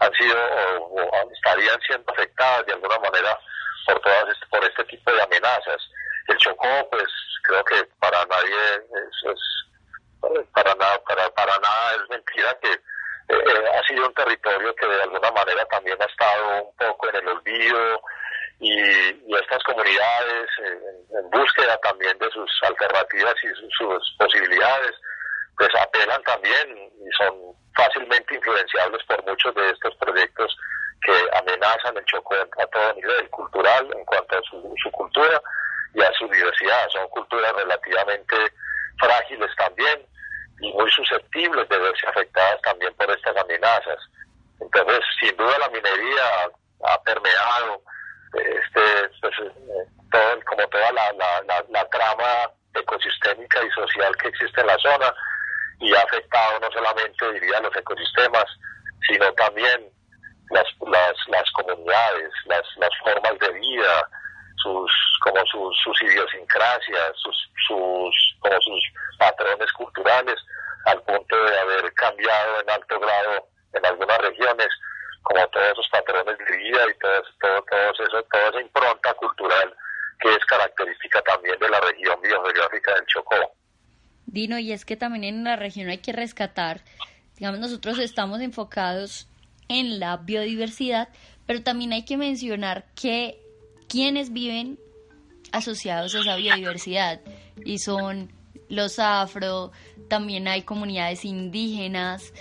han 0.00 0.12
sido 0.14 0.36
o, 0.80 1.32
estarían 1.32 1.80
siendo 1.86 2.12
afectadas 2.12 2.66
de 2.66 2.72
alguna 2.72 2.98
manera 2.98 3.38
por 3.86 4.00
todas 4.00 4.28
este, 4.28 4.46
por 4.46 4.64
este 4.64 4.84
tipo 4.84 5.12
de 5.12 5.22
amenazas. 5.22 5.80
El 6.26 6.36
Chocó, 6.38 6.88
pues 6.90 7.08
creo 7.44 7.64
que 7.64 7.84
para 8.00 8.24
nadie 8.26 8.84
es, 9.06 10.48
para 10.52 10.74
nada 10.74 10.98
para, 11.04 11.30
para 11.30 11.58
nada 11.58 11.94
es 11.94 12.10
mentira 12.10 12.58
que 12.60 12.78
eh, 13.28 13.70
ha 13.74 13.82
sido 13.86 14.06
un 14.06 14.14
territorio 14.14 14.74
que 14.74 14.86
de 14.86 15.02
alguna 15.02 15.30
manera 15.30 15.64
también 15.66 15.96
ha 16.00 16.04
estado 16.04 16.64
un 16.64 16.76
poco 16.76 17.08
en 17.08 17.16
el 17.16 17.28
olvido, 17.28 18.00
y, 18.60 19.34
estas 19.36 19.62
comunidades 19.64 20.48
en, 20.58 21.30
búsqueda 21.30 21.76
también 21.78 22.16
de 22.18 22.30
sus 22.30 22.50
alternativas 22.62 23.34
y 23.42 23.48
sus, 23.76 24.16
posibilidades, 24.18 24.92
pues 25.58 25.68
apelan 25.80 26.22
también 26.22 26.76
y 26.76 27.10
son 27.18 27.34
fácilmente 27.76 28.34
influenciables 28.34 29.02
por 29.04 29.24
muchos 29.24 29.54
de 29.54 29.70
estos 29.70 29.94
proyectos 29.96 30.56
que 31.02 31.12
amenazan 31.38 31.96
el 31.96 32.04
Chocó 32.06 32.34
a 32.34 32.66
todo 32.66 32.94
nivel 32.94 33.28
cultural 33.30 33.88
en 33.96 34.04
cuanto 34.04 34.38
a 34.38 34.42
su, 34.42 34.74
su 34.82 34.90
cultura 34.92 35.40
y 35.94 36.02
a 36.02 36.12
su 36.12 36.26
diversidad. 36.28 36.88
Son 36.90 37.08
culturas 37.08 37.52
relativamente 37.52 38.36
frágiles 38.98 39.50
también 39.56 40.06
y 40.60 40.72
muy 40.72 40.90
susceptibles 40.90 41.68
de 41.68 41.78
verse 41.78 42.06
afectadas 42.06 42.60
también 42.62 42.94
por 42.94 43.10
estas 43.10 43.36
amenazas. 43.36 43.98
Entonces, 44.60 45.00
sin 45.20 45.36
duda 45.36 45.58
la 45.58 45.68
minería 45.68 46.50
ha 46.84 47.02
permeado 47.02 47.82
este, 48.34 49.08
pues, 49.20 49.34
eh, 49.40 49.86
todo, 50.10 50.40
como 50.46 50.66
toda 50.68 50.92
la, 50.92 51.12
la, 51.12 51.64
la, 51.68 51.88
trama 51.88 52.50
ecosistémica 52.74 53.62
y 53.64 53.70
social 53.70 54.16
que 54.16 54.28
existe 54.28 54.60
en 54.60 54.66
la 54.66 54.78
zona 54.78 55.14
y 55.80 55.94
ha 55.94 56.00
afectado 56.00 56.60
no 56.60 56.70
solamente, 56.72 57.32
diría, 57.32 57.60
los 57.60 57.76
ecosistemas, 57.76 58.44
sino 59.06 59.32
también 59.34 59.88
las, 60.50 60.66
las, 60.86 61.14
las 61.28 61.50
comunidades, 61.52 62.32
las, 62.46 62.64
las 62.76 62.90
formas 63.04 63.38
de 63.38 63.52
vida, 63.52 64.08
sus, 64.56 64.90
como 65.22 65.44
sus, 65.46 65.76
sus 65.82 66.02
idiosincrasias, 66.02 67.12
sus, 67.16 67.36
sus, 67.66 68.36
como 68.40 68.60
sus 68.60 68.82
patrones 69.18 69.72
culturales, 69.72 70.36
al 70.86 71.00
punto 71.02 71.36
de 71.44 71.58
haber 71.58 71.92
cambiado 71.94 72.60
en 72.60 72.70
alto 72.70 73.00
grado 73.00 73.48
en 73.72 73.86
algunas 73.86 74.18
regiones 74.18 74.68
como 75.22 75.46
todos 75.48 75.72
esos 75.72 75.88
patrones 75.88 76.36
de 76.38 76.56
vida 76.56 76.84
y 76.90 76.98
todo, 76.98 77.22
todo, 77.40 77.64
todo 77.70 78.06
eso, 78.06 78.22
toda 78.30 78.48
esa 78.50 78.60
impronta 78.60 79.14
cultural 79.14 79.74
que 80.20 80.30
es 80.30 80.44
característica 80.44 81.22
también 81.22 81.58
de 81.58 81.68
la 81.68 81.80
región 81.80 82.20
biogeográfica 82.22 82.94
del 82.94 83.06
Chocó. 83.06 83.54
Dino, 84.26 84.58
y 84.58 84.72
es 84.72 84.84
que 84.84 84.96
también 84.96 85.24
en 85.24 85.44
la 85.44 85.56
región 85.56 85.88
hay 85.88 85.98
que 85.98 86.12
rescatar, 86.12 86.80
digamos, 87.36 87.60
nosotros 87.60 87.98
estamos 87.98 88.40
enfocados 88.40 89.28
en 89.68 89.98
la 89.98 90.18
biodiversidad, 90.18 91.08
pero 91.46 91.62
también 91.62 91.92
hay 91.92 92.04
que 92.04 92.16
mencionar 92.16 92.84
que 92.94 93.40
quienes 93.88 94.32
viven 94.32 94.78
asociados 95.52 96.14
a 96.14 96.20
esa 96.20 96.36
biodiversidad 96.36 97.20
y 97.64 97.78
son 97.78 98.32
los 98.68 98.98
afro, 98.98 99.72
también 100.08 100.48
hay 100.48 100.62
comunidades 100.62 101.24
indígenas, 101.24 102.32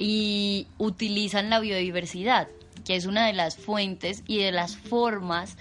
y 0.00 0.66
utilizan 0.78 1.50
la 1.50 1.60
biodiversidad, 1.60 2.48
que 2.86 2.96
es 2.96 3.04
una 3.04 3.26
de 3.26 3.34
las 3.34 3.58
fuentes 3.58 4.24
y 4.26 4.38
de 4.38 4.50
las 4.50 4.74
formas 4.74 5.58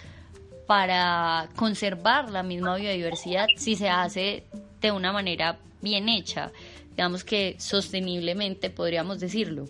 para 0.65 1.49
conservar 1.57 2.31
la 2.31 2.41
misma 2.41 2.77
biodiversidad 2.77 3.47
si 3.57 3.75
se 3.75 3.89
hace 3.89 4.45
de 4.79 4.93
una 4.93 5.11
manera 5.11 5.59
bien 5.81 6.07
hecha, 6.07 6.53
digamos 6.91 7.25
que 7.25 7.57
sosteniblemente 7.59 8.69
podríamos 8.69 9.19
decirlo. 9.19 9.65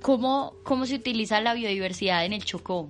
¿Cómo, 0.00 0.54
cómo 0.62 0.86
se 0.86 0.94
utiliza 0.94 1.40
la 1.40 1.54
biodiversidad 1.54 2.24
en 2.24 2.34
el 2.34 2.44
Chocó? 2.44 2.88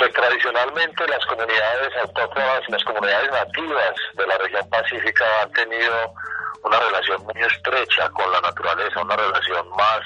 Pues 0.00 0.14
tradicionalmente 0.14 1.06
las 1.08 1.26
comunidades 1.26 1.94
autóctonas 2.02 2.62
las 2.68 2.82
comunidades 2.84 3.30
nativas 3.32 3.94
de 4.14 4.26
la 4.26 4.38
región 4.38 4.66
pacífica 4.70 5.26
han 5.42 5.52
tenido 5.52 6.14
una 6.64 6.80
relación 6.80 7.22
muy 7.22 7.42
estrecha 7.42 8.08
con 8.08 8.32
la 8.32 8.40
naturaleza, 8.40 9.02
una 9.02 9.16
relación 9.16 9.68
más 9.76 10.00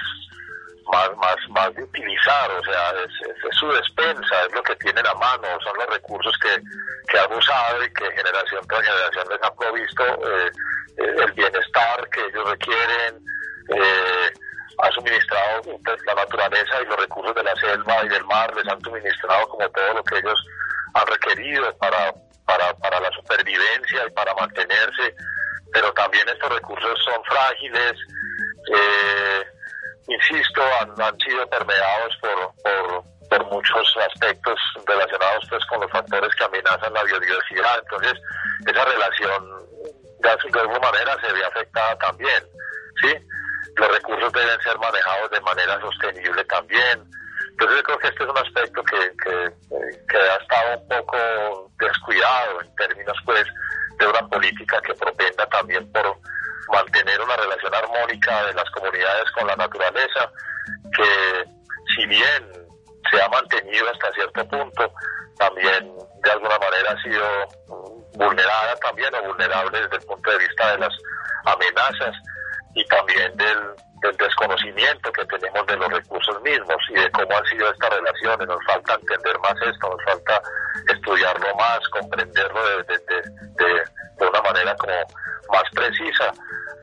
más, 0.91 1.17
más, 1.17 1.37
más 1.51 1.75
de 1.77 1.85
utilizar, 1.85 2.51
o 2.51 2.65
sea, 2.65 2.91
es, 3.05 3.57
su 3.57 3.69
despensa, 3.71 4.43
es 4.47 4.53
lo 4.53 4.63
que 4.65 4.75
tienen 4.77 5.07
a 5.07 5.15
mano, 5.15 5.47
son 5.63 5.77
los 5.79 5.87
recursos 5.87 6.37
que, 6.43 6.61
que 7.09 7.19
han 7.19 7.33
usado 7.33 7.85
y 7.85 7.93
que 7.95 8.11
generación 8.11 8.67
tras 8.67 8.85
generación 8.85 9.27
les 9.31 9.43
han 9.45 9.57
provisto 9.57 10.05
eh, 10.05 10.51
eh, 10.99 11.15
el 11.25 11.33
bienestar 11.33 12.09
que 12.11 12.21
ellos 12.21 12.51
requieren, 12.51 13.25
eh, 13.71 14.33
ha 14.79 14.91
suministrado 14.91 15.63
la 16.05 16.15
naturaleza 16.15 16.83
y 16.83 16.87
los 16.87 16.97
recursos 16.99 17.35
de 17.35 17.45
la 17.45 17.55
selva 17.57 17.94
y 18.05 18.09
del 18.09 18.25
mar, 18.25 18.55
les 18.55 18.67
han 18.69 18.81
suministrado 18.81 19.49
como 19.49 19.69
todo 19.71 19.95
lo 19.95 20.05
que 20.05 20.19
ellos 20.19 20.47
han 20.95 21.07
requerido 21.07 21.77
para, 21.79 22.13
para, 22.47 22.75
para 22.75 23.01
la 23.01 23.11
supervivencia 23.11 24.07
y 24.07 24.11
para 24.13 24.35
mantenerse 24.35 25.15
pero 25.75 25.93
también 25.93 26.27
estos 26.29 26.49
recursos 26.55 26.99
son 27.05 27.23
frágiles, 27.25 27.95
eh, 28.73 29.45
insisto, 30.07 30.63
han, 30.81 31.19
sido 31.19 31.47
permeados 31.49 32.17
por, 32.21 32.55
por, 32.63 33.05
muchos 33.51 33.97
aspectos 34.09 34.55
relacionados 34.87 35.45
pues 35.51 35.65
con 35.67 35.81
los 35.81 35.91
factores 35.91 36.33
que 36.37 36.45
amenazan 36.45 36.93
la 36.93 37.03
biodiversidad, 37.03 37.79
entonces 37.83 38.23
esa 38.65 38.85
relación 38.85 39.45
de 40.23 40.61
alguna 40.61 40.79
manera 40.79 41.17
se 41.21 41.33
ve 41.33 41.45
afectada 41.45 41.99
también, 41.99 42.43
¿sí? 43.03 43.13
Los 43.77 43.91
recursos 43.91 44.33
deben 44.33 44.61
ser 44.61 44.79
manejados 44.79 45.31
de 45.31 45.41
manera 45.41 45.81
sostenible 45.81 46.45
también. 46.45 47.05
Entonces 47.55 47.77
yo 47.77 47.83
creo 47.85 47.99
que 47.99 48.09
este 48.09 48.25
es 48.25 48.31
un 48.31 48.39
aspecto 48.39 48.83
que, 48.83 49.13
que, 49.23 50.19
ha 50.19 50.37
estado 50.43 50.81
un 50.81 50.89
poco 50.89 51.71
descuidado 51.79 52.61
en 52.61 52.75
términos 52.75 53.17
pues 53.25 53.45
de 53.99 54.07
una 54.09 54.29
política 54.29 54.81
que 54.83 54.95
propenda 54.95 55.47
también 55.47 55.91
por 55.93 56.19
mantener 56.69 57.21
una 57.21 57.37
relación 57.37 57.73
armónica 57.73 58.47
de 58.47 58.55
las 58.55 58.69
comunidades 58.71 59.31
con 59.39 59.47
la 59.47 59.55
naturaleza, 59.55 60.33
que 60.97 61.45
si 61.95 62.07
bien 62.07 62.69
se 63.09 63.23
ha 63.23 63.29
mantenido 63.29 63.89
hasta 63.89 64.13
cierto 64.13 64.49
punto, 64.49 64.93
también 65.39 65.95
de 66.25 66.31
alguna 66.33 66.59
manera 66.59 66.91
ha 66.91 67.03
sido 67.03 67.25
vulnerada 68.15 68.75
también 68.83 69.15
o 69.15 69.23
vulnerable 69.29 69.81
desde 69.81 69.97
el 69.97 70.03
punto 70.03 70.29
de 70.29 70.39
vista 70.39 70.73
de 70.73 70.79
las 70.79 70.95
amenazas 71.45 72.17
y 72.75 72.85
también 72.87 73.37
del, 73.37 73.59
desconocimiento 74.19 75.11
que 75.13 75.25
tenemos 75.25 75.67
de 75.67 75.79
los 75.79 75.89
recursos 75.89 76.43
mismos 76.43 76.77
y 76.91 76.95
de 76.95 77.11
cómo 77.13 77.39
han 77.39 77.45
sido 77.47 77.71
estas 77.71 77.89
relaciones. 77.89 78.47
Nos 78.47 78.63
falta 78.67 78.95
entender 79.01 79.39
más 79.39 79.55
esto, 79.63 79.89
nos 79.89 80.05
falta 80.05 80.43
estudiarlo 80.93 81.55
más, 81.55 81.81
comprenderlo 81.89 82.61
de, 82.83 82.99
de 84.19 84.27
una 84.27 84.43
manera 84.43 84.77
como 84.77 84.93
más 85.51 85.65
precisa 85.75 86.33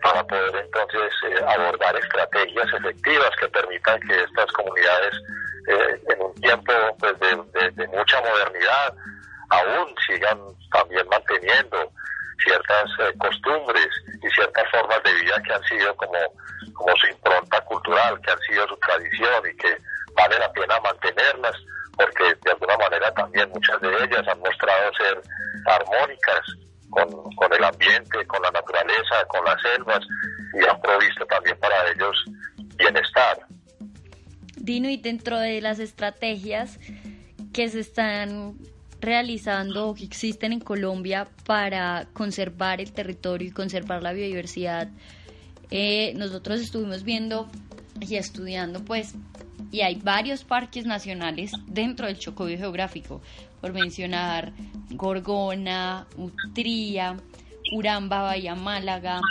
para 0.01 0.23
poder 0.23 0.55
entonces 0.55 1.13
eh, 1.27 1.43
abordar 1.47 1.95
estrategias 1.95 2.67
efectivas 2.73 3.29
que 3.39 3.47
permitan 3.49 3.99
que 4.01 4.23
estas 4.23 4.51
comunidades 4.51 5.13
eh, 5.67 6.01
en 6.09 6.21
un 6.21 6.33
tiempo 6.35 6.73
pues, 6.99 7.13
de, 7.19 7.87
mucha 7.87 8.21
modernidad 8.21 8.93
aún 9.49 9.93
sigan 10.07 10.39
también 10.71 11.07
manteniendo 11.09 11.91
ciertas 12.43 12.89
eh, 12.99 13.13
costumbres 13.17 13.87
y 14.21 14.29
ciertas 14.29 14.69
formas 14.71 15.01
de 15.03 15.13
vida 15.13 15.41
que 15.43 15.53
han 15.53 15.63
sido 15.63 15.95
como, 15.95 16.17
como 16.73 16.95
su 16.97 17.07
impronta 17.07 17.61
cultural, 17.61 18.19
que 18.21 18.31
han 18.31 18.39
sido 18.39 18.67
su 18.67 18.77
tradición 18.77 19.43
y 19.51 19.57
que 19.57 19.77
vale 20.15 20.39
la 20.39 20.51
pena 20.51 20.79
mantenerlas 20.81 21.55
porque 21.95 22.35
de 22.43 22.51
alguna 22.51 22.77
manera 22.77 23.13
también 23.13 23.49
muchas 23.49 23.79
de 23.81 23.89
ellas 23.89 24.27
han 24.27 24.39
mostrado 24.39 24.91
ser 24.93 25.21
armónicas 25.65 26.41
con, 26.89 27.09
con 27.35 27.53
el 27.53 27.63
ambiente, 27.63 28.25
con 28.27 28.41
la 28.41 28.51
naturaleza, 28.51 29.25
con 29.27 29.43
las 29.45 29.61
selvas 29.61 29.99
y 30.53 30.67
han 30.67 30.81
provisto 30.81 31.25
también 31.25 31.57
para 31.59 31.89
ellos 31.91 32.15
bienestar. 32.75 33.45
Dino, 34.55 34.89
y 34.89 34.97
dentro 34.97 35.39
de 35.39 35.61
las 35.61 35.79
estrategias 35.79 36.79
que 37.53 37.69
se 37.69 37.79
están 37.79 38.57
realizando 39.01 39.93
que 39.95 40.05
existen 40.05 40.53
en 40.53 40.59
Colombia 40.59 41.27
para 41.45 42.07
conservar 42.13 42.79
el 42.79 42.91
territorio 42.91 43.47
y 43.47 43.51
conservar 43.51 44.03
la 44.03 44.13
biodiversidad, 44.13 44.89
eh, 45.71 46.13
nosotros 46.15 46.61
estuvimos 46.61 47.03
viendo 47.03 47.49
y 47.99 48.15
estudiando 48.15 48.83
pues 48.85 49.15
y 49.71 49.81
hay 49.81 49.95
varios 49.95 50.43
parques 50.43 50.85
nacionales 50.85 51.53
dentro 51.67 52.07
del 52.07 52.19
Chocó 52.19 52.47
geográfico 52.47 53.21
por 53.59 53.73
mencionar 53.73 54.53
Gorgona, 54.91 56.07
Utría, 56.17 57.17
Uramba, 57.71 58.21
Bahía 58.23 58.55
Málaga, 58.55 59.21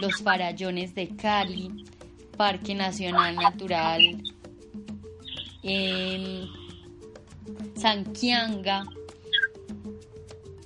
los 0.00 0.22
Farallones 0.22 0.94
de 0.94 1.08
Cali, 1.14 1.84
Parque 2.36 2.74
Nacional 2.74 3.36
Natural, 3.36 4.22
eh, 5.62 6.46
Sanquianga 7.76 8.84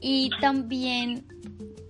y 0.00 0.30
también 0.40 1.26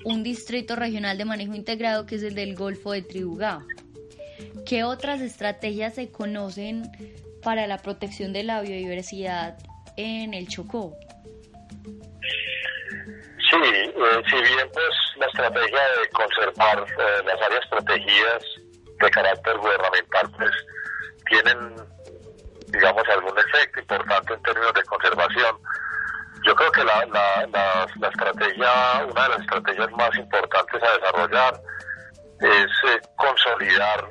un 0.05 0.23
distrito 0.23 0.77
regional 0.77 1.19
de 1.19 1.25
manejo 1.25 1.55
integrado 1.55 2.07
que 2.07 2.17
es 2.17 2.23
el 2.23 2.35
del 2.35 2.55
Golfo 2.55 2.93
de 2.93 3.03
Tribugá. 3.03 3.65
¿Qué 4.67 4.85
otras 4.85 5.21
estrategias 5.21 5.95
se 5.95 6.11
conocen 6.11 6.91
para 7.43 7.67
la 7.67 7.79
protección 7.79 8.33
de 8.33 8.45
la 8.45 8.61
biodiversidad 8.61 9.59
en 9.97 10.35
el 10.35 10.49
Chocó? 10.49 10.95
Sí, 13.51 13.57
eh, 13.65 14.23
si 14.31 14.37
bien 14.37 14.69
pues 14.73 14.95
la 15.17 15.27
estrategia 15.27 15.81
de 15.81 16.09
conservar 16.13 16.87
eh, 16.87 17.23
las 17.25 17.41
áreas 17.41 17.67
protegidas 17.71 18.43
de 19.01 19.11
carácter 19.11 19.57
gubernamental 19.57 20.31
pues 20.37 20.51
tienen 21.31 21.77
digamos 22.69 23.03
algún 23.09 23.39
efecto 23.39 23.81
importante 23.81 24.35
en 24.35 24.43
términos 24.43 24.75
de 24.75 24.83
conservación, 24.83 25.57
yo 26.49 26.55
creo 26.55 26.73
que 26.73 26.83
la, 26.83 27.05
la, 27.07 28.09
estrategia, 28.09 29.07
una 29.11 29.23
de 29.25 29.29
las 29.29 29.41
estrategias 29.41 29.91
más 29.93 30.17
importantes 30.17 30.83
a 30.83 30.93
desarrollar 30.99 31.61
es 32.41 32.91
eh, 32.91 33.01
consolidar 33.17 34.09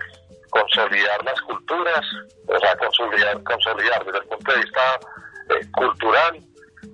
consolidar 0.50 1.24
las 1.26 1.40
culturas, 1.42 2.02
o 2.48 2.60
sea, 2.60 2.76
consolidar, 2.78 3.44
consolidar 3.44 4.06
desde 4.06 4.20
el 4.20 4.26
punto 4.26 4.52
de 4.52 4.60
vista 4.60 5.00
cultural 5.74 6.40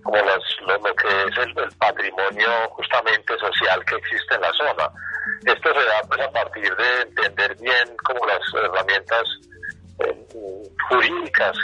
como 0.04 0.18
lo, 0.18 0.96
que 0.96 1.08
es 1.08 1.38
el, 1.38 1.78
patrimonio 1.78 2.50
justamente 2.72 3.38
social 3.38 3.84
que 3.86 3.96
existe 3.96 4.36
en 4.36 4.42
la 4.42 4.52
zona. 4.54 4.90
Esto 5.46 5.74
se 5.74 5.86
da 5.86 6.02
pues, 6.08 6.22
a 6.22 6.32
partir 6.32 6.76
de 6.76 7.02
entender 7.02 7.56
bien 7.60 7.96
como 8.04 8.26
las 8.26 8.42
herramientas 8.54 9.24
eh, 10.00 10.28
jurídicas 10.90 11.58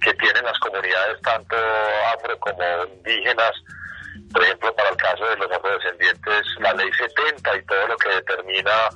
que 0.00 0.14
tienen 0.14 0.44
las 0.44 0.58
comunidades 0.58 1.20
tanto 1.22 1.56
afro 2.14 2.38
como 2.40 2.84
indígenas, 2.94 3.52
por 4.32 4.42
ejemplo 4.42 4.74
para 4.74 4.90
el 4.90 4.96
caso 4.96 5.24
de 5.24 5.36
los 5.36 5.50
afrodescendientes 5.52 6.46
la 6.60 6.72
ley 6.74 6.90
70 6.92 7.56
y 7.56 7.64
todo 7.64 7.86
lo 7.88 7.96
que 7.96 8.08
determina 8.08 8.88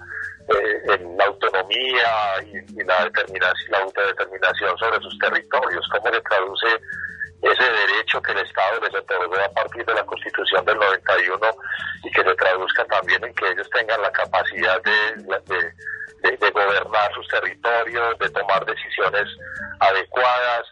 eh, 0.49 0.99
la 1.17 1.25
autonomía 1.25 2.43
y, 2.45 2.85
la 2.85 3.05
determinación, 3.05 3.71
la 3.71 3.79
autodeterminación 3.79 4.77
sobre 4.79 5.01
sus 5.01 5.19
territorios, 5.19 5.88
cómo 5.90 6.12
se 6.12 6.21
traduce 6.21 6.69
ese 7.43 7.64
derecho 7.64 8.23
que 8.23 8.33
el 8.33 8.38
Estado 8.38 8.81
les 8.81 8.95
otorgó 8.95 9.37
a 9.37 9.49
partir 9.51 9.85
de 9.85 9.95
la 9.95 10.05
Constitución 10.05 10.64
del 10.64 10.79
91 10.79 11.51
y 12.05 12.11
que 12.11 12.23
se 12.23 12.35
traduzca 12.35 12.85
también 12.87 13.25
en 13.25 13.35
que 13.35 13.49
ellos 13.49 13.69
tengan 13.71 14.01
la 14.01 14.12
capacidad 14.12 14.83
de, 14.83 15.25
de, 16.31 16.51
gobernar 16.51 17.12
sus 17.14 17.27
territorios, 17.29 18.19
de 18.19 18.31
tomar 18.31 18.64
decisiones 18.64 19.29
adecuadas. 19.81 20.62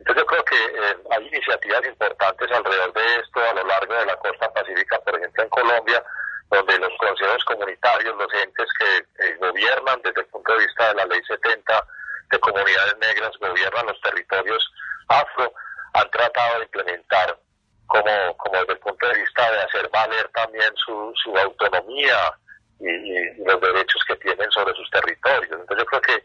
Entonces 0.00 0.22
yo 0.22 0.26
creo 0.26 0.44
que 0.44 0.56
eh, 0.56 0.96
hay 1.10 1.26
iniciativas 1.28 1.86
importantes 1.86 2.50
alrededor 2.50 2.92
de 2.94 3.16
esto 3.20 3.40
a 3.40 3.52
lo 3.52 3.64
largo 3.64 3.94
de 3.94 4.06
la 4.06 4.16
costa 4.16 4.50
pacífica, 4.50 4.98
por 5.00 5.14
ejemplo 5.14 5.42
en 5.42 5.48
Colombia, 5.50 6.02
donde 6.50 6.78
los 6.78 6.96
consejos 6.98 7.44
comunitarios, 7.44 8.16
los 8.16 8.34
entes 8.42 8.66
que 8.78 9.34
gobiernan 9.36 10.00
desde 10.02 10.22
el 10.22 10.26
punto 10.28 10.52
de 10.52 10.58
vista 10.66 10.88
de 10.88 10.94
la 10.94 11.04
ley 11.04 11.20
70 11.28 11.86
de 12.30 12.38
comunidades 12.40 12.96
negras, 12.98 13.30
gobiernan 13.38 13.86
los 13.86 14.00
territorios 14.00 14.72
afro, 15.08 15.52
han 15.92 16.10
tratado 16.10 16.58
de 16.58 16.64
implementar 16.64 17.38
como, 17.86 18.36
como 18.38 18.58
desde 18.60 18.72
el 18.72 18.78
punto 18.78 19.06
de 19.06 19.20
vista 19.20 19.50
de 19.50 19.58
hacer 19.60 19.88
valer 19.90 20.28
también 20.30 20.72
su, 20.76 21.12
su 21.22 21.36
autonomía 21.36 22.32
y, 22.80 23.44
los 23.44 23.60
derechos 23.60 24.02
que 24.08 24.16
tienen 24.16 24.50
sobre 24.50 24.74
sus 24.74 24.88
territorios. 24.90 25.60
Entonces 25.60 25.78
yo 25.78 25.86
creo 25.86 26.00
que 26.00 26.24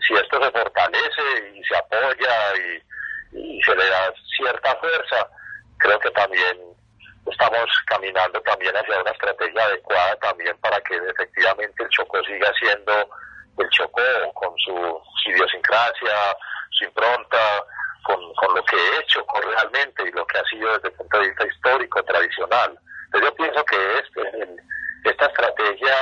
si 0.00 0.14
esto 0.14 0.42
se 0.42 0.50
fortalece 0.50 1.52
y 1.54 1.62
se 1.64 1.76
apoya 1.76 2.56
y, 2.56 2.93
se 3.34 3.74
le 3.74 3.90
da 3.90 4.12
cierta 4.36 4.76
fuerza, 4.76 5.28
creo 5.78 5.98
que 5.98 6.10
también 6.10 6.58
estamos 7.30 7.66
caminando 7.86 8.40
también 8.42 8.76
hacia 8.76 9.00
una 9.00 9.10
estrategia 9.10 9.64
adecuada 9.64 10.16
también 10.16 10.56
para 10.58 10.80
que 10.82 10.96
efectivamente 10.96 11.82
el 11.82 11.88
Chocó 11.90 12.22
siga 12.24 12.52
siendo 12.58 12.92
el 13.58 13.68
Chocó 13.70 14.02
con 14.34 14.52
su 14.58 15.00
idiosincrasia, 15.26 16.36
su 16.70 16.84
impronta, 16.84 17.64
con, 18.04 18.34
con, 18.34 18.54
lo 18.54 18.62
que 18.64 18.76
he 18.76 19.00
hecho 19.00 19.24
realmente 19.42 20.02
y 20.06 20.12
lo 20.12 20.26
que 20.26 20.38
ha 20.38 20.44
sido 20.44 20.72
desde 20.74 20.88
el 20.88 20.94
punto 20.94 21.18
de 21.18 21.28
vista 21.28 21.46
histórico, 21.46 22.02
tradicional. 22.02 22.78
Entonces 23.06 23.30
yo 23.30 23.36
pienso 23.36 23.64
que 23.64 23.98
este, 23.98 24.56
esta 25.04 25.26
estrategia, 25.26 25.96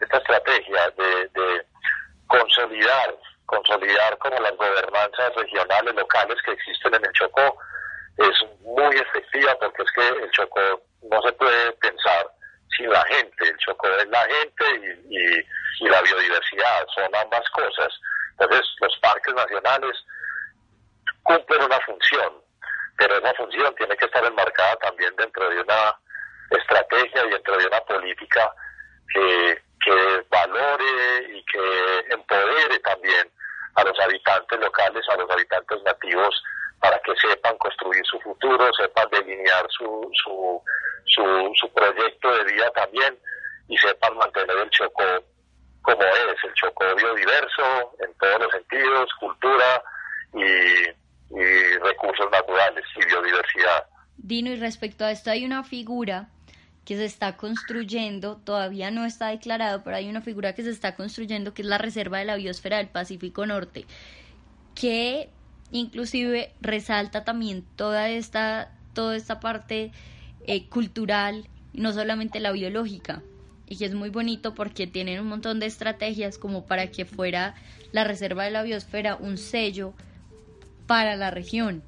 esta 0.00 0.16
estrategia 0.18 0.90
de 0.90 1.66
consolidar, 2.26 3.14
consolidar 3.52 4.16
como 4.18 4.38
las 4.40 4.56
gobernanzas 4.56 5.34
regionales, 5.36 5.94
locales 5.94 6.40
que 6.42 6.52
existen 6.52 6.94
en 6.94 7.04
el 7.04 7.12
Chocó, 7.12 7.58
es 8.16 8.36
muy 8.60 8.96
efectiva 8.96 9.54
porque 9.60 9.82
es 9.82 9.90
que 9.92 10.08
el 10.24 10.30
Chocó 10.30 10.82
no 11.02 11.22
se 11.22 11.32
puede 11.32 11.72
pensar 11.72 12.26
sin 12.76 12.88
la 12.90 13.04
gente. 13.04 13.44
El 13.44 13.56
Chocó 13.58 13.88
es 13.88 14.08
la 14.08 14.24
gente 14.24 14.64
y, 15.10 15.88
la 15.88 16.00
biodiversidad, 16.00 16.86
son 16.94 17.14
ambas 17.14 17.42
cosas. 17.50 17.92
Entonces 18.38 18.66
los 18.80 18.98
parques 19.00 19.34
nacionales 19.34 19.92
cumplen 21.24 21.64
una 21.64 21.80
función, 21.80 22.32
pero 22.96 23.18
esa 23.18 23.34
función 23.34 23.74
tiene 23.74 23.96
que 23.96 24.06
estar 24.06 24.24
enmarcada 24.24 24.76
también 24.76 25.14
dentro 25.16 25.50
de 25.50 25.60
una 25.60 25.98
estrategia 26.50 27.26
y 27.26 27.30
dentro 27.30 27.58
de 27.58 27.66
una 27.66 27.80
política 27.80 28.54
que, 29.12 29.62
que 29.84 30.24
valore 30.30 31.34
y 31.34 31.44
que 31.44 32.04
empodere 32.10 32.78
también 32.78 33.30
a 33.74 33.84
los 33.84 33.98
habitantes 34.00 34.60
locales, 34.60 35.04
a 35.08 35.16
los 35.16 35.30
habitantes 35.30 35.82
nativos, 35.84 36.42
para 36.80 36.98
que 37.00 37.12
sepan 37.16 37.56
construir 37.58 38.02
su 38.04 38.18
futuro, 38.20 38.68
sepan 38.74 39.08
delinear 39.10 39.66
su, 39.70 40.10
su, 40.24 40.62
su, 41.54 41.72
proyecto 41.72 42.34
de 42.36 42.52
vida 42.52 42.70
también 42.70 43.16
y 43.68 43.76
sepan 43.78 44.16
mantener 44.16 44.56
el 44.58 44.70
Chocó 44.70 45.04
como 45.82 46.02
es, 46.02 46.44
el 46.44 46.54
Chocó 46.54 46.84
biodiverso 46.96 47.94
en 48.00 48.12
todos 48.14 48.40
los 48.40 48.52
sentidos, 48.52 49.08
cultura 49.18 49.82
y, 50.34 51.38
y 51.38 51.78
recursos 51.78 52.30
naturales 52.30 52.84
y 52.96 53.06
biodiversidad. 53.06 53.86
Dino, 54.16 54.50
y 54.50 54.56
respecto 54.56 55.04
a 55.04 55.10
esto 55.10 55.30
hay 55.30 55.44
una 55.44 55.64
figura 55.64 56.28
que 56.84 56.96
se 56.96 57.04
está 57.04 57.36
construyendo, 57.36 58.36
todavía 58.36 58.90
no 58.90 59.04
está 59.04 59.28
declarado, 59.28 59.82
pero 59.84 59.96
hay 59.96 60.08
una 60.08 60.20
figura 60.20 60.54
que 60.54 60.64
se 60.64 60.70
está 60.70 60.96
construyendo 60.96 61.54
que 61.54 61.62
es 61.62 61.68
la 61.68 61.78
Reserva 61.78 62.18
de 62.18 62.24
la 62.24 62.36
Biosfera 62.36 62.78
del 62.78 62.88
Pacífico 62.88 63.46
Norte, 63.46 63.86
que 64.74 65.28
inclusive 65.70 66.52
resalta 66.60 67.24
también 67.24 67.64
toda 67.76 68.08
esta, 68.08 68.72
toda 68.94 69.16
esta 69.16 69.38
parte 69.38 69.92
eh, 70.46 70.66
cultural, 70.68 71.48
no 71.72 71.92
solamente 71.92 72.40
la 72.40 72.52
biológica, 72.52 73.22
y 73.68 73.76
que 73.76 73.84
es 73.84 73.94
muy 73.94 74.10
bonito 74.10 74.54
porque 74.54 74.86
tienen 74.86 75.20
un 75.20 75.28
montón 75.28 75.60
de 75.60 75.66
estrategias 75.66 76.36
como 76.36 76.66
para 76.66 76.88
que 76.90 77.04
fuera 77.04 77.54
la 77.92 78.04
Reserva 78.04 78.44
de 78.44 78.50
la 78.50 78.62
Biosfera 78.62 79.16
un 79.16 79.38
sello 79.38 79.94
para 80.86 81.16
la 81.16 81.30
región 81.30 81.82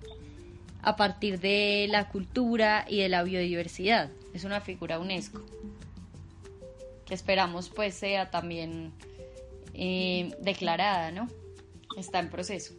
a 0.83 0.97
partir 0.97 1.41
de 1.41 1.87
la 1.91 2.09
cultura 2.09 2.85
y 2.89 3.01
de 3.01 3.09
la 3.09 3.23
biodiversidad. 3.23 4.11
Es 4.35 4.45
una 4.45 4.61
figura 4.61 4.99
UNESCO 4.99 5.41
que 7.07 7.15
esperamos 7.15 7.71
pues 7.71 7.95
sea 7.95 8.31
también 8.31 8.93
eh, 9.75 10.35
declarada, 10.41 11.11
¿no? 11.11 11.29
Está 11.97 12.19
en 12.19 12.31
proceso. 12.31 12.75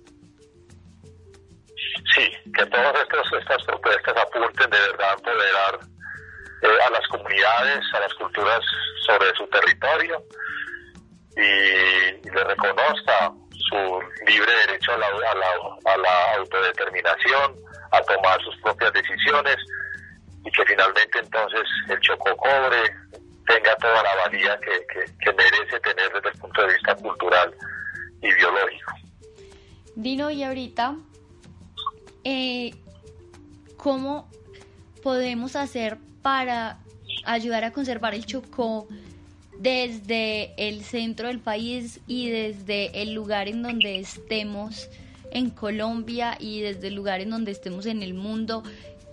Sí, 2.13 2.29
que 2.53 2.65
todas 2.65 2.95
estas 3.39 3.63
propuestas 3.65 4.15
apunten 4.17 4.69
de 4.69 4.79
verdad 4.79 5.09
a 5.09 5.13
empoderar 5.13 5.79
eh, 6.61 6.77
a 6.87 6.89
las 6.89 7.07
comunidades, 7.07 7.85
a 7.93 7.99
las 7.99 8.13
culturas 8.15 8.61
sobre 9.05 9.33
su 9.35 9.47
territorio 9.47 10.23
y, 11.37 12.29
le 12.29 12.43
reconozca 12.43 13.31
su 13.69 13.99
libre 14.27 14.51
derecho 14.67 14.91
a 14.93 14.97
la, 14.97 15.07
a 15.07 15.97
la 15.97 16.33
autodeterminación, 16.35 17.55
a 17.91 18.01
tomar 18.01 18.41
sus 18.43 18.57
propias 18.57 18.91
decisiones 18.93 19.57
y 20.45 20.51
que 20.51 20.63
finalmente 20.65 21.19
entonces 21.19 21.61
el 21.89 21.99
Chocó 21.99 22.35
Cobre 22.37 22.91
tenga 23.47 23.75
toda 23.77 24.03
la 24.03 24.15
valía 24.23 24.59
que, 24.59 25.33
merece 25.33 25.79
tener 25.81 26.11
desde 26.13 26.29
el 26.29 26.39
punto 26.39 26.61
de 26.61 26.73
vista 26.73 26.95
cultural 26.95 27.53
y 28.21 28.33
biológico. 28.33 28.93
Dino, 29.95 30.29
y 30.29 30.43
ahorita, 30.43 30.95
eh, 32.23 32.73
¿cómo 33.77 34.29
podemos 35.03 35.55
hacer 35.55 35.97
para 36.21 36.79
ayudar 37.25 37.63
a 37.63 37.71
conservar 37.71 38.13
el 38.13 38.25
Chocó 38.25 38.87
desde 39.57 40.53
el 40.57 40.83
centro 40.83 41.27
del 41.27 41.39
país 41.39 42.01
y 42.07 42.29
desde 42.29 43.01
el 43.01 43.13
lugar 43.13 43.47
en 43.47 43.61
donde 43.63 43.99
estemos? 43.99 44.89
en 45.35 45.49
Colombia 45.49 46.37
y 46.39 46.61
desde 46.61 46.87
el 46.87 46.95
lugar 46.95 47.19
en 47.19 47.29
donde 47.29 47.51
estemos 47.51 47.85
en 47.87 48.01
el 48.03 48.13
mundo, 48.13 48.63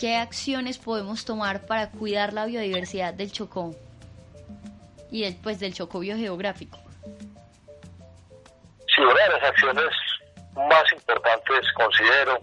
¿qué 0.02 0.16
acciones 0.16 0.78
podemos 0.78 1.24
tomar 1.24 1.64
para 1.64 1.88
cuidar 1.92 2.32
la 2.32 2.46
biodiversidad 2.46 3.14
del 3.14 3.30
Chocó 3.30 3.70
y 5.12 5.22
después 5.22 5.60
del 5.60 5.74
Chocó 5.74 6.00
biogeográfico? 6.00 6.76
Sí, 8.88 9.00
una 9.00 9.22
de 9.22 9.28
las 9.28 9.44
acciones 9.44 9.90
más 10.56 10.82
importantes 10.92 11.72
considero 11.76 12.36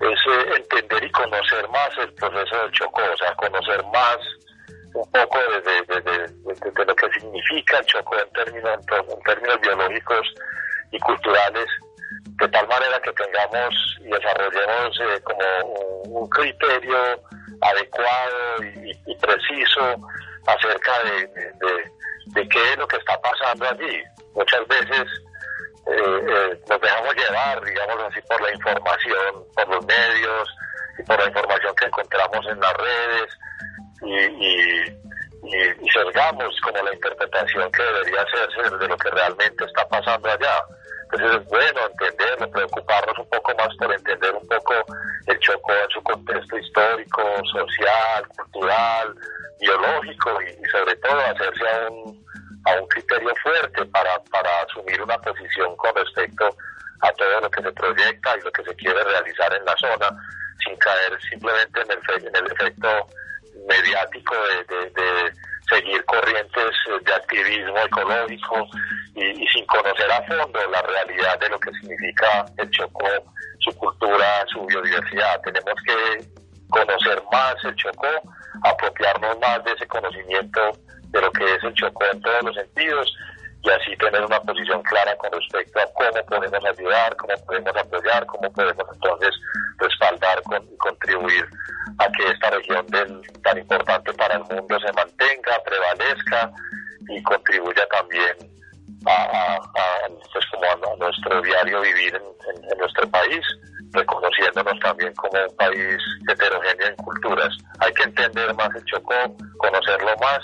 es 0.00 0.18
eh, 0.26 0.56
entender 0.56 1.04
y 1.04 1.10
conocer 1.10 1.68
más 1.68 1.90
el 1.98 2.14
proceso 2.14 2.56
del 2.62 2.70
Chocó, 2.70 3.02
o 3.12 3.16
sea, 3.18 3.34
conocer 3.34 3.84
más 3.92 4.16
un 4.94 5.10
poco 5.10 5.38
de, 5.38 6.86
lo 6.86 6.96
que 6.96 7.10
significa 7.20 7.78
el 7.80 7.84
Chocó 7.84 8.18
en 8.18 8.32
términos, 8.32 8.78
en 8.90 9.22
términos 9.24 9.60
biológicos 9.60 10.34
y 10.92 10.98
culturales 10.98 11.66
de 12.40 12.48
tal 12.48 12.66
manera 12.68 12.98
que 13.00 13.12
tengamos 13.12 13.74
y 14.00 14.08
desarrollemos 14.08 15.00
eh, 15.00 15.20
como 15.22 16.20
un, 16.20 16.28
criterio 16.30 17.22
adecuado 17.60 18.64
y, 19.06 19.14
preciso 19.16 19.96
acerca 20.46 20.92
de, 21.04 22.48
qué 22.48 22.72
es 22.72 22.78
lo 22.78 22.88
que 22.88 22.96
está 22.96 23.20
pasando 23.20 23.68
allí. 23.68 24.02
Muchas 24.34 24.66
veces 24.68 25.06
eh, 25.86 26.20
eh, 26.28 26.60
nos 26.68 26.80
dejamos 26.80 27.14
llevar, 27.14 27.62
digamos 27.62 27.96
así, 28.04 28.20
por 28.22 28.40
la 28.40 28.54
información, 28.54 29.44
por 29.54 29.68
los 29.68 29.84
medios 29.84 30.48
y 30.98 31.02
por 31.02 31.18
la 31.18 31.26
información 31.26 31.74
que 31.76 31.86
encontramos 31.86 32.46
en 32.46 32.60
las 32.60 32.72
redes 32.72 33.38
y, 34.02 34.14
y, 34.14 35.00
y 35.82 35.90
sesgamos 35.90 36.58
como 36.62 36.82
la 36.82 36.94
interpretación 36.94 37.70
que 37.72 37.82
debería 37.82 38.22
hacerse 38.22 38.76
de 38.76 38.88
lo 38.88 38.96
que 38.96 39.10
realmente 39.10 39.64
está 39.64 39.86
pasando 39.88 40.30
allá. 40.30 40.64
Entonces 41.12 41.40
es 41.40 41.48
bueno 41.48 41.80
entenderlo, 41.90 42.50
preocuparnos 42.50 43.18
un 43.18 43.28
poco 43.28 43.52
más 43.56 43.74
por 43.76 43.92
entender 43.92 44.32
un 44.32 44.46
poco 44.46 44.74
el 45.26 45.38
Chocó 45.40 45.72
en 45.72 45.90
su 45.90 46.02
contexto 46.02 46.56
histórico, 46.56 47.22
social, 47.52 48.28
cultural, 48.28 49.14
biológico 49.60 50.40
y, 50.42 50.68
sobre 50.70 50.94
todo 50.96 51.20
hacerse 51.20 51.68
a 51.68 51.90
un, 51.90 52.24
a 52.64 52.80
un 52.80 52.88
criterio 52.88 53.34
fuerte 53.42 53.84
para, 53.86 54.18
para 54.30 54.62
asumir 54.62 55.02
una 55.02 55.18
posición 55.18 55.74
con 55.76 55.94
respecto 55.96 56.48
a 57.00 57.12
todo 57.12 57.40
lo 57.40 57.50
que 57.50 57.62
se 57.62 57.72
proyecta 57.72 58.36
y 58.36 58.42
lo 58.42 58.52
que 58.52 58.62
se 58.62 58.76
quiere 58.76 59.02
realizar 59.02 59.52
en 59.54 59.64
la 59.64 59.74
zona, 59.78 60.08
sin 60.64 60.76
caer 60.76 61.18
simplemente 61.28 61.80
en 61.80 61.90
el, 61.90 62.26
en 62.28 62.36
el 62.36 62.52
efecto 62.52 62.88
mediático 63.66 64.34
de, 64.68 64.90
de 64.90 65.32
seguir 65.68 66.04
corrientes 66.04 66.70
de 67.04 67.14
activismo 67.14 67.78
ecológico 67.78 68.68
y, 69.20 69.46
sin 69.48 69.66
conocer 69.66 70.10
a 70.10 70.22
fondo 70.22 70.58
la 70.70 70.82
realidad 70.82 71.38
de 71.40 71.48
lo 71.50 71.58
que 71.60 71.70
significa 71.72 72.46
el 72.56 72.70
Chocó, 72.70 73.08
su 73.58 73.76
cultura, 73.76 74.44
su 74.46 74.64
biodiversidad. 74.66 75.40
Tenemos 75.42 75.74
que 75.84 76.24
conocer 76.70 77.22
más 77.30 77.54
el 77.64 77.74
Chocó, 77.76 78.08
apropiarnos 78.64 79.38
más 79.38 79.62
de 79.64 79.72
ese 79.72 79.86
conocimiento 79.86 80.72
de 81.08 81.20
lo 81.20 81.30
que 81.32 81.44
es 81.44 81.62
el 81.62 81.74
Chocó 81.74 82.04
en 82.10 82.22
todos 82.22 82.42
los 82.44 82.54
sentidos 82.54 83.14
y 83.62 83.70
así 83.70 83.94
tener 83.98 84.24
una 84.24 84.40
posición 84.40 84.82
clara 84.84 85.14
con 85.16 85.30
respecto 85.32 85.80
a 85.80 85.86
cómo 85.92 86.24
podemos 86.26 86.64
ayudar, 86.64 87.14
cómo 87.16 87.34
podemos 87.44 87.76
apoyar, 87.76 88.24
cómo 88.26 88.50
podemos 88.52 88.86
entonces 88.94 89.34
respaldar 89.78 90.40
y 90.72 90.76
contribuir 90.78 91.46
a 91.98 92.10
que 92.12 92.26
esta 92.28 92.50
región 92.50 92.86
del, 92.86 93.20
tan 93.42 93.58
importante 93.58 94.14
para 94.14 94.36
el 94.36 94.44
mundo 94.44 94.80
se 94.80 94.90
mantenga, 94.94 95.62
prevalezca 95.62 96.50
y 97.08 97.22
contribuya 97.22 97.86
también 97.88 98.59
a, 99.06 99.60
pues 100.32 100.44
a, 100.72 100.96
nuestro 100.96 101.42
diario 101.42 101.80
vivir 101.80 102.14
en, 102.14 102.78
nuestro 102.78 103.08
país, 103.10 103.40
reconociéndonos 103.92 104.78
también 104.80 105.12
como 105.14 105.42
un 105.42 105.56
país 105.56 105.98
heterogéneo 106.28 106.88
en 106.88 106.96
culturas. 106.96 107.56
Hay 107.80 107.92
que 107.94 108.04
entender 108.04 108.54
más 108.54 108.68
el 108.74 108.84
Chocó, 108.84 109.36
conocerlo 109.58 110.16
más 110.20 110.40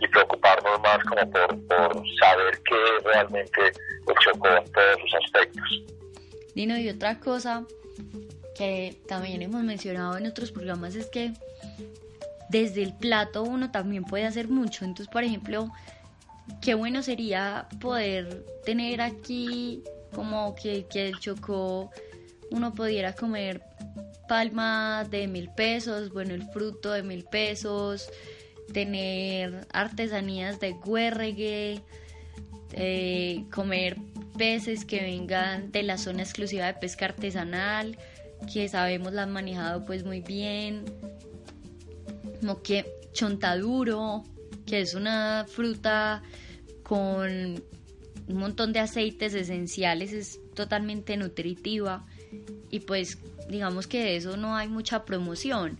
y 0.00 0.08
preocuparnos 0.08 0.80
más 0.80 0.98
como 1.04 1.30
por, 1.30 2.02
saber 2.20 2.60
qué 2.64 2.76
realmente 3.04 3.60
el 3.66 4.14
Chocó 4.22 4.48
en 4.48 4.72
todos 4.72 5.00
sus 5.00 5.14
aspectos. 5.24 5.82
Dino, 6.54 6.76
y 6.78 6.88
otra 6.88 7.18
cosa 7.18 7.64
que 8.56 9.00
también 9.08 9.42
hemos 9.42 9.62
mencionado 9.62 10.16
en 10.16 10.26
otros 10.26 10.52
programas 10.52 10.94
es 10.94 11.06
que 11.06 11.32
desde 12.48 12.82
el 12.82 12.94
plato 12.96 13.42
uno 13.42 13.70
también 13.70 14.04
puede 14.04 14.26
hacer 14.26 14.48
mucho. 14.48 14.84
Entonces, 14.84 15.12
por 15.12 15.24
ejemplo, 15.24 15.68
qué 16.60 16.74
bueno 16.74 17.02
sería 17.02 17.68
poder 17.80 18.44
tener 18.64 19.00
aquí 19.00 19.82
como 20.14 20.54
que, 20.54 20.86
el 20.94 21.18
Chocó 21.18 21.90
uno 22.50 22.72
pudiera 22.72 23.14
comer 23.14 23.62
palmas 24.28 25.10
de 25.10 25.26
mil 25.26 25.50
pesos, 25.50 26.12
bueno, 26.12 26.34
el 26.34 26.44
fruto 26.50 26.92
de 26.92 27.02
mil 27.02 27.24
pesos, 27.24 28.08
tener 28.72 29.66
artesanías 29.72 30.60
de 30.60 30.76
guerregue, 30.84 31.82
eh, 32.72 33.44
comer 33.52 33.96
peces 34.38 34.84
que 34.84 35.00
vengan 35.00 35.70
de 35.72 35.82
la 35.82 35.98
zona 35.98 36.22
exclusiva 36.22 36.66
de 36.66 36.74
pesca 36.74 37.06
artesanal, 37.06 37.98
que 38.52 38.68
sabemos 38.68 39.12
la 39.12 39.24
han 39.24 39.32
manejado 39.32 39.84
pues 39.84 40.04
muy 40.04 40.20
bien, 40.20 40.84
como 42.40 42.62
que 42.62 42.86
chontaduro, 43.12 44.24
que 44.66 44.80
es 44.80 44.94
una 44.94 45.46
fruta 45.48 46.22
con 46.82 47.62
un 48.26 48.36
montón 48.36 48.72
de 48.72 48.80
aceites 48.80 49.34
esenciales, 49.34 50.12
es 50.12 50.40
totalmente 50.54 51.16
nutritiva 51.16 52.06
y 52.70 52.80
pues 52.80 53.18
digamos 53.48 53.86
que 53.86 54.02
de 54.02 54.16
eso 54.16 54.36
no 54.36 54.56
hay 54.56 54.68
mucha 54.68 55.04
promoción 55.04 55.78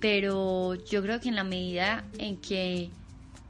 pero 0.00 0.74
yo 0.74 1.02
creo 1.02 1.20
que 1.20 1.28
en 1.28 1.36
la 1.36 1.44
medida 1.44 2.04
en 2.18 2.36
que 2.36 2.90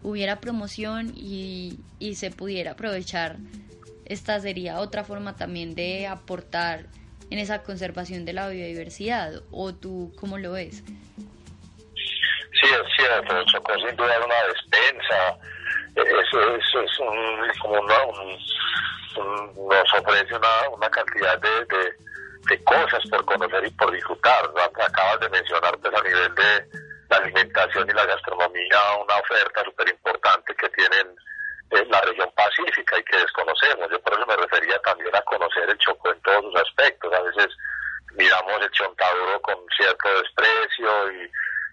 hubiera 0.03 0.41
promoción 0.41 1.13
y, 1.15 1.79
se 2.15 2.31
pudiera 2.31 2.73
aprovechar, 2.73 3.39
esta 4.05 4.41
sería 4.41 4.81
otra 4.81 5.05
forma 5.05 5.37
también 5.37 5.75
de 5.75 6.07
aportar 6.07 6.87
en 7.31 7.39
esa 7.39 7.63
conservación 7.63 8.25
de 8.25 8.33
la 8.33 8.49
biodiversidad. 8.49 9.43
¿O 9.51 9.75
tú 9.75 10.13
cómo 10.17 10.39
lo 10.39 10.53
ves? 10.53 10.83
Sí, 12.61 12.67
es 12.67 12.97
cierto. 12.97 13.45
Chocó 13.45 13.75
sin 13.75 13.97
duda 13.97 14.25
una 14.25 14.43
despensa 14.45 15.39
eso, 16.07 16.83
es 16.83 16.99
un, 17.01 17.51
como 17.61 17.83
nos 17.83 18.09
ofrece 19.95 20.35
una, 20.35 20.69
una 20.71 20.89
cantidad 20.91 21.39
de, 21.41 21.67
de, 22.49 22.65
cosas 22.65 23.01
por 23.11 23.25
conocer 23.25 23.65
y 23.67 23.71
por 23.71 23.91
disfrutar. 23.93 24.51
Acabas 24.57 25.21
de 25.21 25.29
mencionar 25.31 25.79
pues, 25.79 25.95
a 25.95 26.03
nivel 26.03 26.35
de 26.35 26.67
la 27.11 27.17
alimentación 27.17 27.89
y 27.89 27.93
la 27.93 28.05
gastronomía 28.07 28.79
una 29.03 29.17
oferta 29.17 29.65
súper 29.65 29.89
importante 29.89 30.55
que 30.55 30.69
tienen 30.71 31.17
en 31.71 31.91
la 31.91 32.01
región 32.01 32.31
pacífica 32.35 32.99
y 32.99 33.05
que 33.05 33.19
desconocemos. 33.19 33.91
Yo 33.91 34.01
por 34.01 34.15
eso 34.15 34.25
me 34.27 34.37
refería 34.37 34.79
también 34.81 35.15
a 35.15 35.21
conocer 35.23 35.69
el 35.69 35.77
Chocó 35.79 36.11
en 36.13 36.21
todos 36.23 36.45
sus 36.45 36.57
aspectos. 36.57 37.13
A 37.13 37.21
veces 37.23 37.49
miramos 38.15 38.63
el 38.63 38.71
chontaduro 38.71 39.41
con 39.43 39.59
cierto 39.77 40.09
desprecio 40.23 41.13
y, 41.13 41.31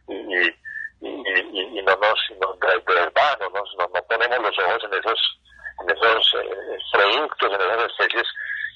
y, 0.09 0.64
y, 1.05 1.81
no 1.81 1.95
nos, 1.97 2.19
no, 2.39 2.57
no, 2.59 3.49
nos, 3.49 3.75
no, 3.77 3.87
ponemos 4.07 4.39
los 4.39 4.59
ojos 4.59 4.83
en 4.83 4.93
esos, 4.93 5.39
en 5.81 5.95
esos 5.95 6.35
eh, 6.41 6.77
productos, 6.91 7.53
en 7.53 7.61
esas 7.61 7.91
especies 7.91 8.27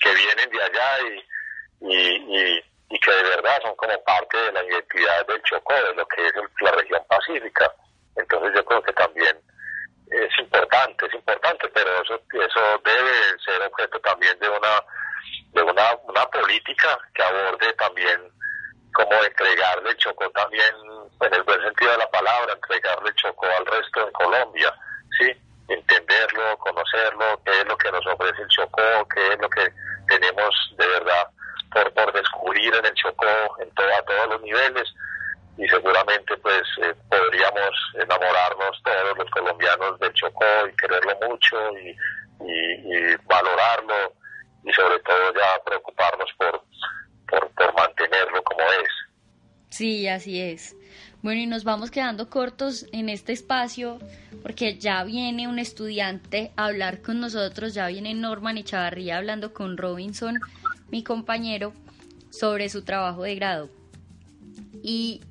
que 0.02 0.14
vienen 0.14 0.50
de 0.50 0.64
allá 0.64 1.00
y, 1.02 1.94
y, 1.94 2.64
y, 2.90 3.00
que 3.00 3.12
de 3.12 3.24
verdad 3.24 3.62
son 3.64 3.76
como 3.76 4.04
parte 4.04 4.38
de 4.38 4.52
la 4.52 4.64
identidad 4.64 5.28
del 5.28 5.42
Chocó, 5.44 5.74
de 5.74 5.96
lo 5.96 6.08
que 6.08 6.28
es 6.28 6.34
la 6.62 6.72
región 6.72 7.04
pacífica. 7.08 7.74
Entonces 8.16 8.54
yo 8.56 8.66
creo 8.66 8.82
que 8.82 8.94
también 8.94 9.40
es 10.12 10.40
importante, 10.40 11.06
es 11.06 11.14
importante, 11.14 11.68
pero 11.70 12.02
eso, 12.02 12.22
eso 12.34 12.82
debe 12.84 13.12
ser 13.44 13.62
objeto 13.62 14.00
también 14.02 14.38
de 14.40 14.50
una 14.50 14.84
de 15.54 15.64
una, 15.64 15.96
una 16.04 16.26
política 16.28 16.98
que 17.14 17.24
aborde 17.24 17.74
también 17.74 18.32
como 18.94 19.14
entregarle 19.24 19.96
Chocó 19.98 20.30
también, 20.32 20.74
en 21.22 21.34
el 21.34 21.44
buen 21.44 21.62
sentido 21.62 21.92
de 21.92 21.98
la 21.98 22.10
palabra, 22.10 22.54
entregarle 22.54 23.14
Chocó 23.16 23.46
al 23.46 23.66
resto 23.66 24.06
de 24.06 24.12
Colombia, 24.12 24.74
¿sí? 25.18 25.32
Entenderlo, 25.68 26.58
conocerlo, 26.58 27.42
qué 27.46 27.52
es 27.52 27.66
lo 27.68 27.78
que 27.78 27.92
nos 27.92 28.06
ofrece 28.08 28.42
el 28.42 28.48
Chocó, 28.48 29.08
qué 29.14 29.34
es 29.34 29.40
lo 29.40 29.50
que 29.50 29.72
tenemos 30.08 30.74
de 30.78 30.88
verdad 30.88 31.28
por, 31.72 31.94
por 31.94 32.14
descubrir 32.14 32.74
en 32.76 32.86
el 32.86 32.94
Chocó 32.94 33.58
en 33.60 33.70
todo, 33.72 33.88
a 33.88 34.02
todos 34.04 34.28
los 34.30 34.42
niveles 34.42 34.94
y 35.58 35.68
seguramente 35.68 36.38
pues 36.38 36.64
eh, 36.82 36.96
podríamos 37.10 37.72
enamorarnos 37.96 38.82
todos 38.84 39.18
los 39.18 39.30
colombianos 39.32 40.00
del 40.00 40.14
Chocó 40.14 40.68
y 40.68 40.76
quererlo 40.76 41.16
mucho 41.28 41.58
y, 41.78 41.96
y 42.42 43.16
valorarlo 43.26 44.14
y 44.64 44.74
sobre 44.74 45.00
todo 45.00 45.34
ya 45.34 45.64
preocuparnos 45.66 46.32
por, 46.38 46.64
por, 47.56 47.74
mantenerlo 47.74 48.42
como 48.44 48.62
es. 48.62 48.90
Sí, 49.70 50.08
así 50.08 50.40
es. 50.40 50.76
Bueno, 51.22 51.42
y 51.42 51.48
nos 51.48 51.64
vamos 51.64 51.92
quedando 51.92 52.30
cortos 52.30 52.86
en 52.92 53.10
este 53.10 53.34
espacio 53.34 54.00
porque 54.42 54.78
ya 54.78 55.04
viene 55.04 55.48
un 55.48 55.60
estudiante 55.60 56.52
a 56.56 56.66
hablar 56.66 57.02
con 57.02 57.20
nosotros, 57.20 57.74
ya 57.74 57.88
viene 57.88 58.14
Norman 58.14 58.58
Echavarría 58.58 59.18
hablando 59.18 59.54
con 59.54 59.78
Robinson, 59.78 60.40
mi 60.92 61.04
compañero, 61.04 61.74
sobre 62.30 62.70
su 62.70 62.84
trabajo 62.84 63.24
de 63.24 63.36
grado. 63.36 63.70
Y 64.82 65.22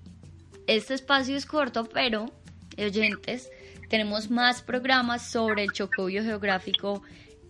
este 0.67 0.95
espacio 0.95 1.37
es 1.37 1.47
corto, 1.47 1.89
pero, 1.89 2.27
oyentes, 2.77 3.51
tenemos 3.89 4.31
más 4.31 4.63
programas 4.63 5.27
sobre 5.27 5.65
el 5.65 5.73
chocobio 5.73 6.23
geográfico 6.23 7.03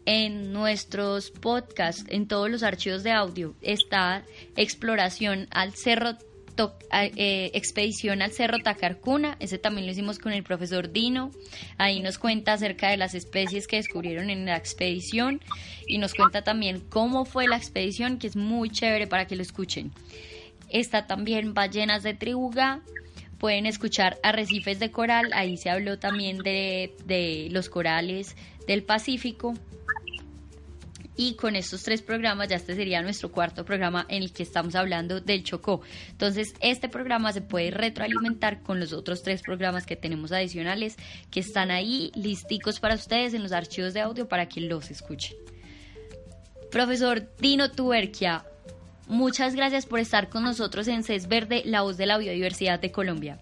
en 0.07 0.53
nuestros 0.53 1.31
podcasts, 1.31 2.05
en 2.09 2.29
todos 2.29 2.49
los 2.49 2.63
archivos 2.63 3.03
de 3.03 3.11
audio, 3.11 3.55
está 3.61 4.25
exploración 4.57 5.49
al 5.51 5.75
cerro 5.75 6.17
eh, 6.93 7.51
expedición 7.55 8.23
al 8.23 8.33
Cerro 8.33 8.59
Tacarcuna, 8.59 9.37
ese 9.41 9.59
también 9.59 9.87
lo 9.87 9.93
hicimos 9.93 10.19
con 10.19 10.33
el 10.33 10.43
profesor 10.43 10.91
Dino, 10.93 11.31
ahí 11.77 12.01
nos 12.01 12.19
cuenta 12.19 12.55
acerca 12.55 12.91
de 12.91 12.97
las 12.97 13.15
especies 13.15 13.67
que 13.67 13.77
descubrieron 13.77 14.31
en 14.31 14.47
la 14.47 14.57
expedición 14.57 15.41
y 15.87 15.99
nos 15.99 16.15
cuenta 16.15 16.43
también 16.43 16.81
cómo 16.81 17.25
fue 17.25 17.47
la 17.47 17.57
expedición, 17.57 18.19
que 18.19 18.27
es 18.27 18.37
muy 18.37 18.71
chévere 18.71 19.07
para 19.07 19.27
que 19.27 19.37
lo 19.37 19.43
escuchen. 19.43 19.93
Está 20.69 21.07
también 21.07 21.55
Ballenas 21.55 22.03
de 22.03 22.15
Tribuga, 22.15 22.83
pueden 23.39 23.67
escuchar 23.67 24.19
Arrecifes 24.23 24.79
de 24.79 24.91
Coral, 24.91 25.31
ahí 25.33 25.57
se 25.57 25.71
habló 25.71 25.99
también 25.99 26.39
de, 26.39 26.95
de 27.07 27.49
los 27.51 27.69
corales 27.69 28.37
del 28.67 28.83
Pacífico, 28.83 29.55
y 31.19 31.35
con 31.35 31.57
estos 31.57 31.83
tres 31.83 32.01
programas 32.01 32.49
ya 32.49 32.57
este 32.57 32.77
sería 32.77 33.03
nuestro 33.03 33.33
cuarto 33.33 33.65
programa 33.65 34.07
en 34.09 34.23
el 34.23 34.33
que 34.33 34.45
estamos 34.45 34.77
hablando 34.77 35.21
del 35.21 35.43
Chocó. 35.43 35.83
Entonces 36.11 36.55
este 36.61 36.89
programa 36.89 37.33
se 37.33 37.43
puede 37.43 37.73
retroalimentar 37.73 38.63
con 38.63 38.79
los 38.79 38.93
otros 38.93 39.25
tres 39.25 39.43
programas 39.43 39.85
que 39.85 39.97
tenemos 39.97 40.31
adicionales 40.31 40.97
que 41.33 41.41
están 41.41 41.73
ahí 41.73 42.13
listicos 42.15 42.79
para 42.79 42.95
ustedes 42.95 43.35
en 43.35 43.43
los 43.43 43.51
archivos 43.51 43.95
de 43.95 44.01
audio 44.01 44.29
para 44.29 44.49
que 44.49 44.61
los 44.61 44.93
escuchen. 44.93 45.37
Profesor 46.71 47.29
Dino 47.39 47.73
Tuberquia, 47.73 48.45
muchas 49.09 49.57
gracias 49.57 49.87
por 49.87 49.99
estar 49.99 50.29
con 50.29 50.45
nosotros 50.45 50.87
en 50.87 51.03
CES 51.03 51.27
Verde, 51.27 51.63
la 51.65 51.83
voz 51.83 51.97
de 51.97 52.07
la 52.07 52.17
biodiversidad 52.17 52.79
de 52.79 52.93
Colombia. 52.93 53.41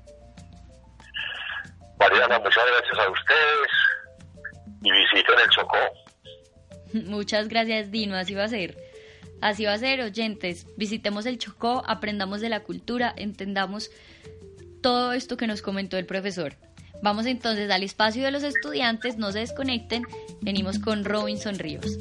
Mariana, 2.01 2.39
muchas 2.39 2.65
gracias 2.67 3.07
a 3.07 3.11
ustedes 3.11 3.71
y 4.83 4.91
visiten 4.91 5.39
el 5.45 5.51
Chocó. 5.51 6.06
Muchas 7.07 7.49
gracias, 7.49 7.91
Dino. 7.91 8.17
Así 8.17 8.35
va 8.35 8.45
a 8.45 8.49
ser. 8.49 8.77
Así 9.41 9.65
va 9.65 9.75
a 9.75 9.79
ser, 9.79 10.01
oyentes. 10.01 10.67
Visitemos 10.77 11.27
el 11.27 11.39
Chocó, 11.39 11.83
aprendamos 11.87 12.41
de 12.41 12.49
la 12.49 12.61
cultura, 12.61 13.13
entendamos 13.17 13.91
todo 14.81 15.13
esto 15.13 15.37
que 15.37 15.47
nos 15.47 15.63
comentó 15.63 15.99
el 15.99 16.07
profesor. 16.07 16.55
Vamos 17.03 17.27
entonces 17.27 17.71
al 17.71 17.83
espacio 17.83 18.25
de 18.25 18.31
los 18.31 18.43
estudiantes, 18.43 19.19
no 19.19 19.33
se 19.33 19.41
desconecten. 19.41 20.05
Venimos 20.41 20.79
con 20.79 21.05
Robinson 21.05 21.59
Ríos. 21.59 21.99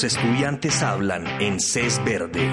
Los 0.00 0.14
estudiantes 0.16 0.80
hablan 0.84 1.26
en 1.42 1.58
CES 1.58 2.00
Verde. 2.04 2.48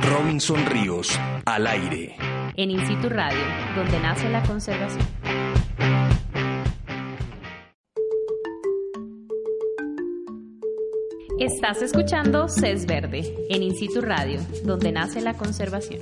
Robinson 0.00 0.64
Ríos, 0.64 1.20
al 1.44 1.66
aire. 1.66 2.16
En 2.56 2.70
Instituto 2.70 3.10
Radio, 3.10 3.44
donde 3.76 4.00
nace 4.00 4.30
la 4.30 4.42
conservación. 4.44 5.06
Estás 11.38 11.82
escuchando 11.82 12.48
CES 12.48 12.86
Verde, 12.86 13.30
en 13.50 13.62
Instituto 13.62 14.06
Radio, 14.06 14.40
donde 14.64 14.90
nace 14.90 15.20
la 15.20 15.34
conservación. 15.34 16.00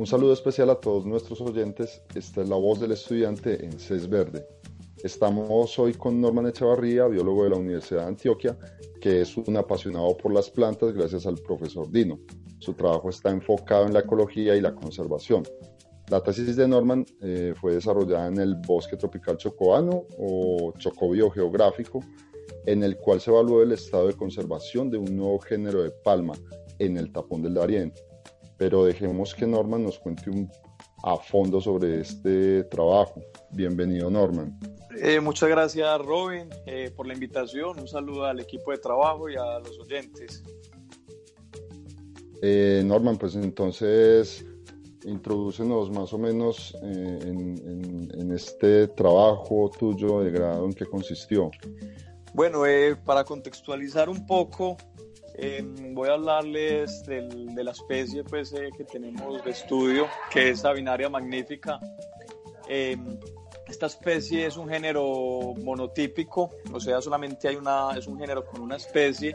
Un 0.00 0.06
saludo 0.06 0.32
especial 0.32 0.70
a 0.70 0.76
todos 0.76 1.04
nuestros 1.04 1.42
oyentes. 1.42 2.00
Esta 2.14 2.40
es 2.40 2.48
la 2.48 2.56
voz 2.56 2.80
del 2.80 2.92
estudiante 2.92 3.62
en 3.62 3.78
CES 3.78 4.08
Verde. 4.08 4.46
Estamos 5.04 5.78
hoy 5.78 5.92
con 5.92 6.18
Norman 6.18 6.46
Echavarría, 6.46 7.06
biólogo 7.06 7.44
de 7.44 7.50
la 7.50 7.56
Universidad 7.56 8.04
de 8.04 8.06
Antioquia, 8.06 8.56
que 8.98 9.20
es 9.20 9.36
un 9.36 9.58
apasionado 9.58 10.16
por 10.16 10.32
las 10.32 10.48
plantas 10.48 10.94
gracias 10.94 11.26
al 11.26 11.34
profesor 11.34 11.90
Dino. 11.90 12.18
Su 12.60 12.72
trabajo 12.72 13.10
está 13.10 13.28
enfocado 13.28 13.84
en 13.84 13.92
la 13.92 14.00
ecología 14.00 14.56
y 14.56 14.62
la 14.62 14.74
conservación. 14.74 15.42
La 16.08 16.22
tesis 16.22 16.56
de 16.56 16.66
Norman 16.66 17.04
eh, 17.20 17.52
fue 17.60 17.74
desarrollada 17.74 18.28
en 18.28 18.38
el 18.38 18.54
bosque 18.54 18.96
tropical 18.96 19.36
chocoano 19.36 20.06
o 20.16 20.72
chocobio 20.78 21.30
geográfico, 21.30 22.00
en 22.64 22.84
el 22.84 22.96
cual 22.96 23.20
se 23.20 23.30
evaluó 23.30 23.62
el 23.62 23.72
estado 23.72 24.06
de 24.06 24.14
conservación 24.14 24.88
de 24.88 24.96
un 24.96 25.14
nuevo 25.14 25.38
género 25.40 25.82
de 25.82 25.90
palma 25.90 26.32
en 26.78 26.96
el 26.96 27.12
tapón 27.12 27.42
del 27.42 27.52
Darién 27.52 27.92
pero 28.60 28.84
dejemos 28.84 29.34
que 29.34 29.46
Norman 29.46 29.82
nos 29.82 29.98
cuente 29.98 30.28
un, 30.28 30.46
a 31.02 31.16
fondo 31.16 31.62
sobre 31.62 32.02
este 32.02 32.62
trabajo. 32.64 33.22
Bienvenido 33.52 34.10
Norman. 34.10 34.60
Eh, 35.00 35.18
muchas 35.18 35.48
gracias 35.48 35.98
Robin 36.04 36.50
eh, 36.66 36.92
por 36.94 37.06
la 37.06 37.14
invitación, 37.14 37.80
un 37.80 37.88
saludo 37.88 38.26
al 38.26 38.38
equipo 38.38 38.70
de 38.70 38.76
trabajo 38.76 39.30
y 39.30 39.36
a 39.36 39.60
los 39.60 39.80
oyentes. 39.80 40.42
Eh, 42.42 42.82
Norman, 42.84 43.16
pues 43.16 43.34
entonces 43.34 44.44
introdúcenos 45.04 45.90
más 45.90 46.12
o 46.12 46.18
menos 46.18 46.76
eh, 46.82 47.18
en, 47.22 48.30
este 48.30 48.88
trabajo 48.88 49.70
tuyo 49.78 50.20
de 50.20 50.32
grado, 50.32 50.66
¿en 50.66 50.74
qué 50.74 50.84
consistió? 50.84 51.50
Bueno, 52.32 52.64
eh, 52.64 52.94
para 52.94 53.24
contextualizar 53.24 54.08
un 54.08 54.24
poco, 54.24 54.76
em, 55.40 55.94
voy 55.94 56.08
a 56.08 56.12
hablarles 56.12 57.04
de 57.04 57.64
la 57.64 57.70
especie 57.70 58.22
pues, 58.24 58.52
que 58.76 58.84
tenemos 58.84 59.42
de 59.44 59.50
estudio, 59.50 60.06
que 60.30 60.50
es 60.50 60.60
Sabinaria 60.60 61.08
magnífica. 61.08 61.80
Em, 62.68 63.18
esta 63.68 63.86
especie 63.86 64.46
es 64.46 64.56
un 64.56 64.68
género 64.68 65.54
monotípico, 65.62 66.50
o 66.72 66.80
sea, 66.80 67.00
solamente 67.00 67.48
hay 67.48 67.56
una, 67.56 67.92
es 67.96 68.06
un 68.06 68.18
género 68.18 68.44
con 68.44 68.60
una 68.60 68.76
especie 68.76 69.34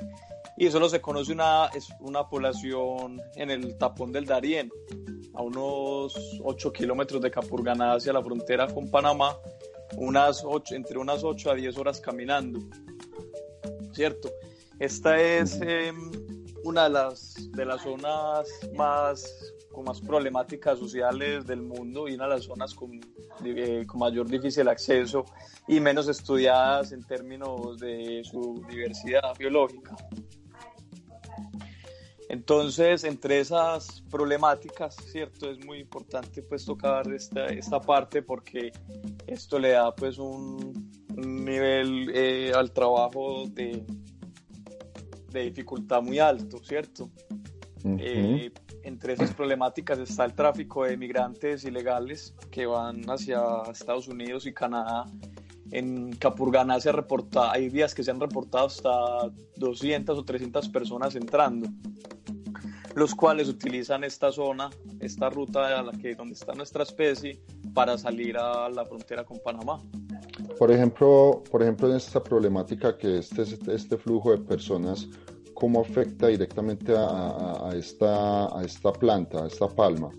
y 0.58 0.70
solo 0.70 0.90
se 0.90 1.02
conoce 1.02 1.32
una, 1.32 1.68
es 1.74 1.90
una 2.00 2.28
población 2.28 3.22
en 3.36 3.52
el 3.52 3.78
tapón 3.78 4.12
del 4.12 4.26
Darién, 4.26 4.72
a 5.34 5.42
unos 5.42 6.40
8 6.44 6.72
kilómetros 6.72 7.22
de 7.22 7.32
Capurganá 7.32 7.94
hacia 7.94 8.14
la 8.14 8.24
frontera 8.24 8.68
con 8.68 8.90
Panamá, 8.90 9.38
unas 9.98 10.44
8, 10.46 10.76
entre 10.76 10.98
unas 10.98 11.24
8 11.24 11.52
a 11.52 11.56
10 11.56 11.78
horas 11.78 12.00
caminando. 12.00 12.60
¿Cierto? 13.94 14.30
Esta 14.80 15.22
es 15.22 15.60
em, 15.62 16.12
una 16.64 16.84
de 16.84 16.90
las, 16.90 17.52
de 17.52 17.66
las 17.66 17.82
zonas 17.82 18.48
más, 18.76 19.54
con 19.72 19.86
más 19.86 20.02
problemáticas 20.02 20.80
sociales 20.80 21.46
del 21.46 21.62
mundo 21.62 22.08
y 22.08 22.16
una 22.16 22.26
de 22.26 22.30
las 22.32 22.44
zonas 22.44 22.74
con, 22.74 23.00
eh, 23.46 23.86
con 23.88 24.00
mayor 24.00 24.28
difícil 24.28 24.68
acceso 24.68 25.26
y 25.68 25.80
menos 25.80 26.10
estudiadas 26.10 26.92
en 26.92 27.04
términos 27.04 27.78
de 27.80 28.22
su 28.24 28.66
diversidad 28.70 29.36
biológica. 29.38 29.96
Entonces, 32.28 33.04
entre 33.04 33.40
esas 33.40 34.02
problemáticas, 34.10 34.96
¿cierto? 34.96 35.50
Es 35.50 35.64
muy 35.64 35.80
importante 35.80 36.42
pues 36.42 36.66
tocar 36.66 37.08
esta, 37.14 37.46
esta 37.46 37.80
parte 37.80 38.24
porque 38.24 38.74
esto 39.28 39.60
le 39.60 39.70
da 39.70 39.94
pues 39.96 40.18
un, 40.18 40.92
nivel 41.16 42.12
eh, 42.14 42.52
al 42.54 42.72
trabajo 42.72 43.46
de, 43.48 43.86
de, 45.36 45.44
dificultad 45.44 46.02
muy 46.02 46.20
alto, 46.20 46.58
¿cierto? 46.64 47.10
Eh, 48.00 48.52
entre 48.84 49.14
esas 49.14 49.32
problemáticas 49.32 50.00
está 50.00 50.26
el 50.26 50.34
tráfico 50.34 50.86
de 50.86 50.98
migrantes 50.98 51.66
ilegales 51.66 52.34
que 52.50 52.66
van 52.66 53.04
hacia 53.08 53.40
Estados 53.72 54.08
Unidos 54.08 54.48
y 54.48 54.54
Canadá. 54.54 55.06
En 55.72 56.12
Capurganá 56.14 56.80
se 56.80 56.92
reporta, 56.92 57.52
hay 57.52 57.70
días 57.70 57.94
que 57.94 58.04
se 58.04 58.12
han 58.12 58.20
reportado 58.20 58.68
hasta 58.68 59.32
200 59.58 60.18
o 60.18 60.26
300 60.26 60.70
personas 60.70 61.16
entrando 61.16 61.70
los 62.96 63.14
cuales 63.14 63.50
utilizan 63.50 64.04
esta 64.06 64.32
zona, 64.32 64.70
esta 65.02 65.30
ruta 65.30 65.80
a 65.80 65.84
la 65.84 65.92
que, 65.92 66.16
donde 66.16 66.34
está 66.34 66.54
nuestra 66.54 66.84
especie, 66.84 67.42
para 67.74 67.98
salir 67.98 68.38
a 68.38 68.70
la 68.70 68.86
frontera 68.86 69.26
con 69.26 69.38
Panamá. 69.44 69.82
Por 70.58 70.72
ejemplo, 70.72 71.44
por 71.52 71.62
ejemplo 71.62 71.90
en 71.90 71.98
esta 71.98 72.24
problemática 72.24 72.98
que 72.98 73.20
este, 73.20 73.44
este 73.44 73.98
flujo 73.98 74.32
de 74.32 74.38
personas, 74.38 75.08
¿cómo 75.54 75.82
afecta 75.82 76.28
directamente 76.28 76.94
a, 76.96 77.72
esta, 77.76 78.58
a 78.58 78.64
esta 78.64 78.94
planta, 78.94 79.44
a 79.44 79.48
esta 79.48 79.68
palma? 79.68 80.12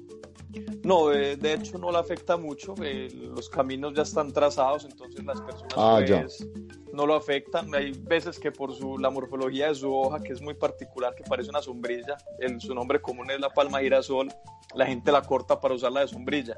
No, 0.82 1.08
de, 1.08 1.52
hecho 1.52 1.78
no 1.78 1.90
le 1.90 1.98
afecta 1.98 2.36
mucho. 2.36 2.74
Eh, 2.82 3.08
los 3.12 3.48
caminos 3.48 3.92
ya 3.94 4.02
están 4.02 4.32
trazados, 4.32 4.84
entonces 4.84 5.24
las 5.24 5.40
personas 5.40 5.74
ah, 5.76 6.00
pues, 6.06 6.46
no 6.92 7.06
lo 7.06 7.14
afectan. 7.14 7.74
Hay 7.74 7.92
veces 7.92 8.38
que 8.38 8.52
por 8.52 8.74
su, 8.74 8.96
la 8.98 9.10
morfología 9.10 9.68
de 9.68 9.74
su 9.74 9.92
hoja, 9.92 10.20
que 10.20 10.32
es 10.32 10.40
muy 10.40 10.54
particular, 10.54 11.14
que 11.14 11.24
parece 11.24 11.50
una 11.50 11.60
sombrilla, 11.60 12.16
su 12.58 12.74
nombre 12.74 13.00
común 13.00 13.30
es 13.30 13.40
la 13.40 13.50
palma 13.50 13.80
girasol, 13.80 14.28
la 14.74 14.86
gente 14.86 15.12
la 15.12 15.22
corta 15.22 15.60
para 15.60 15.74
usarla 15.74 16.00
de 16.00 16.08
sombrilla. 16.08 16.56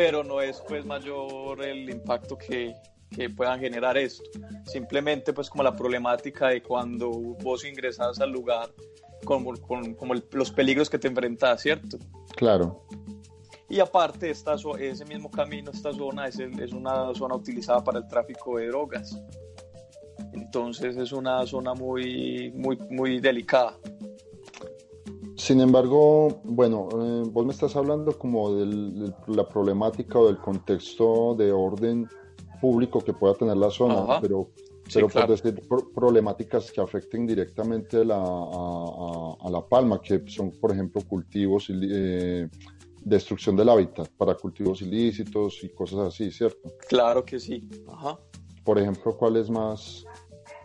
Pero 0.00 0.24
no 0.24 0.40
es 0.40 0.62
pues 0.66 0.86
mayor 0.86 1.62
el 1.62 1.90
impacto 1.90 2.38
que, 2.38 2.74
que 3.10 3.28
puedan 3.28 3.60
generar 3.60 3.98
esto. 3.98 4.24
Simplemente 4.64 5.34
pues 5.34 5.50
como 5.50 5.62
la 5.62 5.76
problemática 5.76 6.48
de 6.48 6.62
cuando 6.62 7.10
vos 7.10 7.66
ingresas 7.66 8.18
al 8.18 8.30
lugar, 8.30 8.72
como, 9.26 9.52
como 9.60 10.14
los 10.32 10.50
peligros 10.52 10.88
que 10.88 10.98
te 10.98 11.08
enfrentas, 11.08 11.60
¿cierto? 11.60 11.98
Claro. 12.34 12.86
Y 13.68 13.78
aparte, 13.78 14.30
esta, 14.30 14.56
ese 14.78 15.04
mismo 15.04 15.30
camino, 15.30 15.70
esta 15.70 15.92
zona 15.92 16.28
es, 16.28 16.38
es 16.38 16.72
una 16.72 17.14
zona 17.14 17.34
utilizada 17.34 17.84
para 17.84 17.98
el 17.98 18.08
tráfico 18.08 18.56
de 18.56 18.68
drogas. 18.68 19.22
Entonces 20.32 20.96
es 20.96 21.12
una 21.12 21.44
zona 21.44 21.74
muy, 21.74 22.50
muy, 22.52 22.78
muy 22.88 23.20
delicada. 23.20 23.76
Sin 25.40 25.62
embargo, 25.62 26.42
bueno, 26.44 26.88
eh, 26.92 27.22
vos 27.32 27.46
me 27.46 27.52
estás 27.52 27.74
hablando 27.74 28.12
como 28.18 28.54
de 28.56 29.10
la 29.28 29.48
problemática 29.48 30.18
o 30.18 30.26
del 30.26 30.36
contexto 30.36 31.34
de 31.34 31.50
orden 31.50 32.06
público 32.60 33.00
que 33.00 33.14
pueda 33.14 33.32
tener 33.32 33.56
la 33.56 33.70
zona, 33.70 34.20
pero, 34.20 34.50
pero 34.92 35.08
por 35.08 35.28
decir 35.28 35.62
problemáticas 35.94 36.70
que 36.70 36.82
afecten 36.82 37.26
directamente 37.26 38.04
la, 38.04 38.18
a, 38.18 39.50
La 39.50 39.66
Palma, 39.66 39.98
que 40.02 40.22
son, 40.26 40.50
por 40.50 40.72
ejemplo, 40.72 41.00
cultivos, 41.08 41.68
eh, 41.70 42.46
destrucción 43.02 43.56
del 43.56 43.70
hábitat 43.70 44.10
para 44.18 44.34
cultivos 44.34 44.82
ilícitos 44.82 45.64
y 45.64 45.70
cosas 45.70 46.00
así, 46.00 46.30
¿cierto? 46.30 46.70
Claro 46.86 47.24
que 47.24 47.40
sí. 47.40 47.66
Ajá. 47.88 48.18
Por 48.62 48.78
ejemplo, 48.78 49.16
¿cuáles 49.16 49.48
más? 49.48 50.04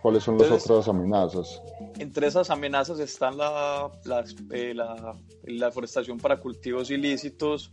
¿Cuáles 0.05 0.23
son 0.23 0.37
las 0.37 0.51
otras 0.51 0.87
amenazas? 0.87 1.63
Entre 1.97 2.27
esas 2.27 2.51
amenazas 2.51 2.99
están 2.99 3.39
la, 3.39 3.89
la, 4.03 4.23
eh, 4.51 4.71
la, 4.75 5.17
la 5.45 5.65
deforestación 5.65 6.19
para 6.19 6.39
cultivos 6.39 6.91
ilícitos, 6.91 7.71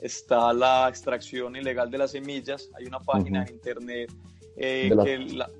está 0.00 0.54
la 0.54 0.88
extracción 0.88 1.56
ilegal 1.56 1.90
de 1.90 1.98
las 1.98 2.12
semillas. 2.12 2.70
Hay 2.78 2.86
una 2.86 3.00
página 3.00 3.42
en 3.42 3.52
internet 3.52 4.10
eh, 4.56 4.90
de 4.96 5.04
que 5.04 5.18
la, 5.34 5.50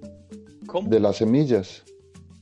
De 0.85 0.99
las 0.99 1.17
semillas. 1.19 1.85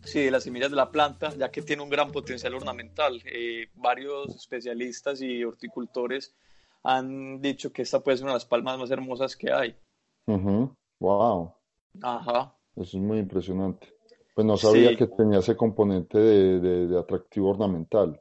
Sí, 0.05 0.21
de 0.21 0.31
las 0.31 0.45
semillas 0.45 0.71
de 0.71 0.77
la 0.77 0.93
planta, 0.93 1.35
ya 1.35 1.51
que 1.51 1.61
tiene 1.61 1.83
un 1.83 1.91
gran 1.91 2.13
potencial 2.13 2.55
ornamental. 2.55 3.21
Eh, 3.25 3.67
varios 3.75 4.29
especialistas 4.37 5.21
y 5.23 5.43
horticultores 5.43 6.37
han 6.85 7.41
dicho 7.41 7.73
que 7.73 7.83
esta 7.83 7.99
puede 7.99 8.19
ser 8.19 8.27
una 8.27 8.35
de 8.35 8.37
las 8.37 8.47
palmas 8.47 8.79
más 8.79 8.93
hermosas 8.93 9.35
que 9.35 9.53
hay. 9.53 9.75
Wow. 11.01 11.53
Ajá. 12.01 12.57
Eso 12.77 12.97
es 12.97 13.03
muy 13.03 13.19
impresionante. 13.19 13.95
Pues 14.35 14.47
no 14.47 14.57
sabía 14.57 14.97
que 14.97 15.07
tenía 15.07 15.41
ese 15.41 15.57
componente 15.57 16.19
de, 16.19 16.87
de 16.87 16.99
atractivo 16.99 17.51
ornamental. 17.51 18.19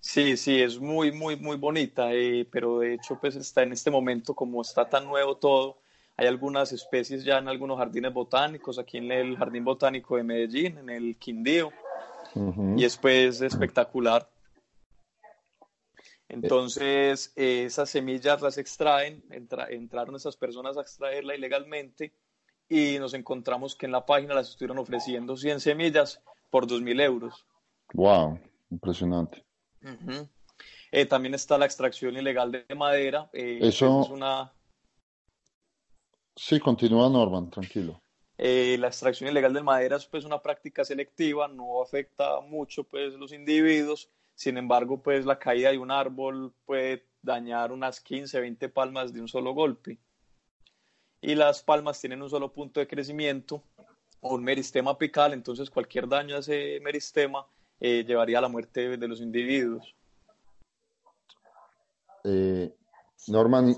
Sí, 0.00 0.38
sí, 0.38 0.62
es 0.62 0.80
muy, 0.80 1.12
muy, 1.12 1.36
muy 1.36 1.58
bonita, 1.58 2.14
eh, 2.14 2.48
pero 2.50 2.78
de 2.78 2.94
hecho, 2.94 3.18
pues 3.20 3.36
está 3.36 3.62
en 3.62 3.72
este 3.72 3.90
momento, 3.90 4.34
como 4.34 4.62
está 4.62 4.88
tan 4.88 5.04
nuevo 5.04 5.36
todo, 5.36 5.76
hay 6.16 6.26
algunas 6.26 6.72
especies 6.72 7.22
ya 7.22 7.36
en 7.36 7.48
algunos 7.48 7.76
jardines 7.76 8.12
botánicos, 8.12 8.78
aquí 8.78 8.96
en 8.96 9.12
el 9.12 9.36
Jardín 9.36 9.64
Botánico 9.64 10.16
de 10.16 10.22
Medellín, 10.22 10.78
en 10.78 10.88
el 10.88 11.16
Quindío, 11.16 11.70
y 12.76 12.84
es 12.84 12.96
pues 12.96 13.42
espectacular. 13.42 14.26
Entonces, 16.28 17.32
esas 17.36 17.90
semillas 17.90 18.40
las 18.40 18.56
extraen, 18.56 19.22
entraron 19.30 20.16
esas 20.16 20.36
personas 20.36 20.78
a 20.78 20.82
extraerla 20.82 21.34
ilegalmente 21.34 22.14
y 22.70 23.00
nos 23.00 23.14
encontramos 23.14 23.74
que 23.74 23.86
en 23.86 23.92
la 23.92 24.06
página 24.06 24.32
las 24.32 24.50
estuvieron 24.50 24.78
ofreciendo 24.78 25.36
100 25.36 25.60
semillas 25.60 26.22
por 26.50 26.68
2.000 26.68 27.02
euros. 27.02 27.44
¡Wow! 27.92 28.38
Impresionante. 28.70 29.44
Eh, 30.92 31.04
también 31.06 31.34
está 31.34 31.58
la 31.58 31.66
extracción 31.66 32.16
ilegal 32.16 32.52
de 32.52 32.74
madera. 32.76 33.28
Eh, 33.32 33.58
Eso 33.60 34.02
es 34.02 34.10
una... 34.10 34.52
Sí, 36.36 36.60
continúa 36.60 37.10
Norman, 37.10 37.50
tranquilo. 37.50 38.00
Eh, 38.38 38.76
la 38.78 38.86
extracción 38.86 39.28
ilegal 39.28 39.52
de 39.52 39.62
madera 39.62 39.96
es 39.96 40.06
pues 40.06 40.24
una 40.24 40.40
práctica 40.40 40.84
selectiva, 40.84 41.48
no 41.48 41.82
afecta 41.82 42.40
mucho 42.40 42.84
pues 42.84 43.14
los 43.14 43.32
individuos, 43.32 44.08
sin 44.34 44.56
embargo 44.56 45.02
pues 45.02 45.26
la 45.26 45.38
caída 45.38 45.70
de 45.72 45.78
un 45.78 45.90
árbol 45.90 46.54
puede 46.64 47.04
dañar 47.20 47.72
unas 47.72 48.00
15, 48.00 48.40
20 48.40 48.68
palmas 48.70 49.12
de 49.12 49.20
un 49.20 49.28
solo 49.28 49.52
golpe. 49.52 49.98
Y 51.22 51.34
las 51.34 51.62
palmas 51.62 52.00
tienen 52.00 52.22
un 52.22 52.30
solo 52.30 52.52
punto 52.52 52.80
de 52.80 52.86
crecimiento 52.86 53.62
o 54.20 54.34
un 54.34 54.44
meristema 54.44 54.92
apical, 54.92 55.32
entonces 55.32 55.70
cualquier 55.70 56.08
daño 56.08 56.36
a 56.36 56.38
ese 56.40 56.78
meristema 56.82 57.46
eh, 57.78 58.04
llevaría 58.06 58.38
a 58.38 58.42
la 58.42 58.48
muerte 58.48 58.96
de 58.96 59.08
los 59.08 59.20
individuos. 59.20 59.94
Eh, 62.24 62.74
Norman, 63.28 63.74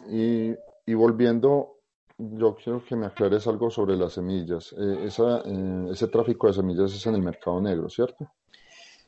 y, 0.87 0.95
volviendo, 0.95 1.79
yo 2.19 2.57
quiero 2.57 2.85
que 2.85 2.97
me 2.97 3.07
aclares 3.07 3.47
algo 3.47 3.71
sobre 3.71 3.97
las 3.97 4.15
semillas. 4.15 4.75
Eh, 4.77 5.07
ese 5.91 6.09
tráfico 6.09 6.49
de 6.49 6.55
semillas 6.55 6.93
es 6.93 7.07
en 7.07 7.15
el 7.15 7.23
mercado 7.23 7.61
negro, 7.61 7.89
¿cierto? 7.89 8.31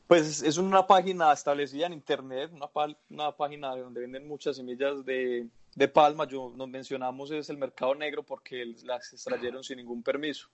Pues 0.07 0.43
es 0.43 0.57
una 0.57 0.85
página 0.85 1.33
establecida 1.33 1.87
en 1.87 1.93
internet, 1.93 2.51
una, 2.53 2.69
una 3.09 3.31
página 3.35 3.75
donde 3.75 4.01
venden 4.01 4.27
muchas 4.27 4.55
semillas 4.55 5.03
de, 5.03 5.47
de 5.75 5.87
palma. 5.87 6.25
Yo 6.25 6.51
nos 6.55 6.67
mencionamos 6.67 7.29
es 7.31 7.49
el 7.49 7.57
mercado 7.57 7.93
negro 7.93 8.23
porque 8.23 8.65
las 8.83 9.13
extrayeron 9.13 9.63
sin 9.63 9.77
ningún 9.77 10.01
permiso. 10.01 10.47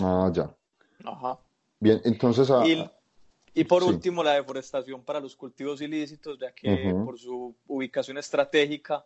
Ah, 0.00 0.30
ya. 0.32 0.54
Ajá. 1.04 1.38
Bien, 1.80 2.00
entonces, 2.04 2.50
a, 2.50 2.64
Y 3.54 3.64
por 3.64 3.82
último, 3.82 4.22
la 4.22 4.34
deforestación 4.34 5.02
para 5.02 5.20
los 5.20 5.34
cultivos 5.34 5.80
ilícitos, 5.80 6.38
ya 6.38 6.52
que 6.52 6.94
por 7.04 7.18
su 7.18 7.54
ubicación 7.66 8.18
estratégica 8.18 9.04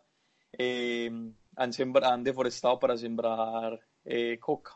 eh, 0.52 1.10
han, 1.56 1.70
han, 2.02 2.24
deforestado 2.24 2.78
para 2.78 2.96
sembrar 2.96 3.78
eh, 4.04 4.38
coca. 4.38 4.72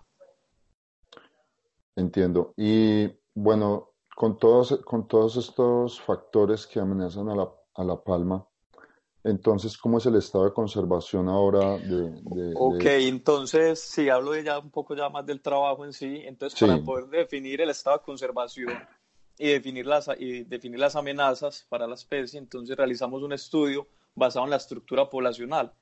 Entiendo. 1.95 2.53
Y 2.57 3.11
bueno, 3.35 3.93
con 4.15 4.39
todos, 4.39 4.79
con 4.85 5.09
todos 5.09 5.37
estos 5.37 6.01
factores 6.01 6.67
que 6.67 6.81
amenazan 6.81 7.29
a 7.31 7.35
la, 7.35 7.51
a 7.75 7.85
la 7.85 8.03
palma, 8.03 8.47
entonces, 9.27 9.77
¿cómo 9.77 9.99
es 9.99 10.07
el 10.07 10.15
estado 10.15 10.45
de 10.45 10.53
conservación 10.53 11.29
ahora 11.29 11.79
de, 11.79 12.53
ok, 12.55 12.85
entonces, 12.85 13.81
si 13.81 14.09
hablo 14.09 14.33
de 14.33 14.45
ya 14.45 14.59
un 14.59 14.71
poco 14.71 14.95
ya 14.95 15.09
más 15.09 15.27
del 15.27 15.41
trabajo 15.41 15.85
en 15.85 15.93
sí. 15.93 16.23
Entonces, 16.25 16.59
para 16.61 16.79
poder 16.79 17.07
definir 17.07 17.61
el 17.61 17.71
estado 17.71 17.99
de 17.99 18.05
conservación 18.05 18.73
y 19.37 19.49
definir, 19.49 19.85
las, 19.85 20.09
y 20.19 20.45
definir 20.45 20.79
las 20.79 20.95
amenazas 20.95 21.67
para 21.69 21.89
la 21.89 21.95
especie, 21.95 22.39
entonces 22.39 22.77
realizamos 22.77 23.23
un 23.25 23.33
estudio 23.33 23.89
basado 24.15 24.45
en 24.45 24.51
la 24.51 24.57
estructura 24.57 25.11
poblacional, 25.11 25.73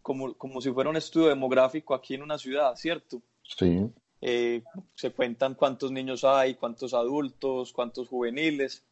como, 0.00 0.34
como 0.34 0.60
si 0.60 0.70
fuera 0.70 0.88
un 0.88 0.96
estudio 0.96 1.28
demográfico 1.28 1.94
aquí 1.94 2.14
en 2.14 2.22
una 2.22 2.38
ciudad, 2.38 2.76
¿cierto? 2.76 3.20
Sí. 3.42 3.90
Eh, 4.20 4.62
se 4.94 5.10
cuentan 5.10 5.54
cuántos 5.54 5.90
niños 5.90 6.22
hay, 6.22 6.54
cuántos 6.54 6.94
adultos, 6.94 7.72
cuántos 7.72 8.08
juveniles, 8.08 8.84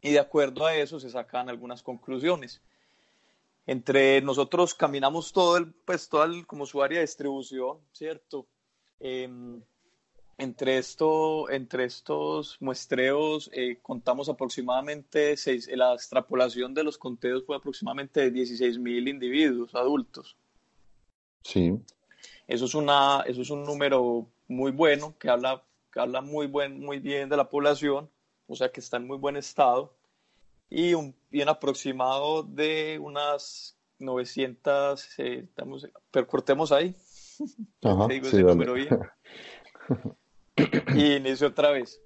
y 0.00 0.12
de 0.12 0.20
acuerdo 0.20 0.64
a 0.64 0.76
eso 0.76 1.00
se 1.00 1.10
sacan 1.10 1.48
algunas 1.48 1.82
conclusiones 1.82 2.62
entre 3.66 4.20
nosotros 4.22 4.74
caminamos 4.74 5.32
todo 5.32 5.56
el, 5.56 5.72
pues 5.72 6.08
todo 6.08 6.24
el, 6.24 6.46
como 6.46 6.66
su 6.66 6.82
área 6.82 6.98
de 6.98 7.06
distribución, 7.06 7.78
¿cierto? 7.92 8.46
Em, 8.98 9.62
entre, 10.38 10.78
esto, 10.78 11.48
entre 11.50 11.84
estos 11.84 12.56
muestreos 12.60 13.50
eh, 13.52 13.78
contamos 13.82 14.28
aproximadamente, 14.28 15.36
seis, 15.36 15.68
la 15.72 15.94
extrapolación 15.94 16.74
de 16.74 16.84
los 16.84 16.98
conteos 16.98 17.44
fue 17.44 17.56
aproximadamente 17.56 18.20
de 18.20 18.30
16 18.30 18.78
mil 18.78 19.06
individuos 19.06 19.74
adultos. 19.74 20.36
Sí. 21.44 21.78
Eso 22.48 22.64
es, 22.64 22.74
una, 22.74 23.22
eso 23.26 23.42
es 23.42 23.50
un 23.50 23.64
número 23.64 24.26
muy 24.48 24.72
bueno, 24.72 25.14
que 25.18 25.30
habla, 25.30 25.62
que 25.92 26.00
habla 26.00 26.20
muy, 26.20 26.46
buen, 26.46 26.80
muy 26.80 26.98
bien 26.98 27.28
de 27.28 27.36
la 27.36 27.48
población, 27.48 28.10
o 28.48 28.56
sea 28.56 28.70
que 28.70 28.80
está 28.80 28.96
en 28.96 29.06
muy 29.06 29.18
buen 29.18 29.36
estado 29.36 29.94
y 30.74 30.94
un 30.94 31.14
bien 31.30 31.50
aproximado 31.50 32.42
de 32.42 32.98
unas 32.98 33.76
900, 33.98 35.18
eh, 35.18 35.40
estamos, 35.44 35.86
pero 36.10 36.26
cortemos 36.26 36.72
ahí. 36.72 36.96
Ajá, 37.82 38.06
digo 38.08 38.26
ese 38.26 38.42
número 38.42 38.72
bien. 38.72 38.98
y 40.96 41.16
inicio 41.16 41.48
otra 41.48 41.72
vez. 41.72 42.00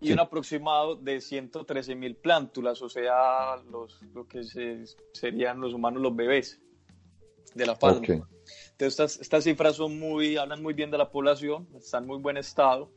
Y 0.00 0.12
un 0.12 0.20
aproximado 0.20 0.94
de 0.94 1.20
113 1.20 1.96
mil 1.96 2.14
plántulas, 2.16 2.80
o 2.82 2.88
sea, 2.88 3.56
los, 3.70 4.00
lo 4.14 4.26
que 4.26 4.42
serían 5.12 5.60
los 5.60 5.74
humanos, 5.74 6.00
los 6.00 6.14
bebés 6.14 6.60
de 7.54 7.66
la 7.66 7.76
palma. 7.76 8.06
Entonces, 8.06 8.24
estas, 8.78 9.20
estas 9.20 9.44
cifras 9.44 9.76
son 9.76 9.98
muy, 9.98 10.36
hablan 10.36 10.62
muy 10.62 10.74
bien 10.74 10.92
de 10.92 10.98
la 10.98 11.10
población, 11.10 11.68
están 11.76 12.04
en 12.04 12.08
muy 12.08 12.18
buen 12.18 12.36
estado. 12.36 12.92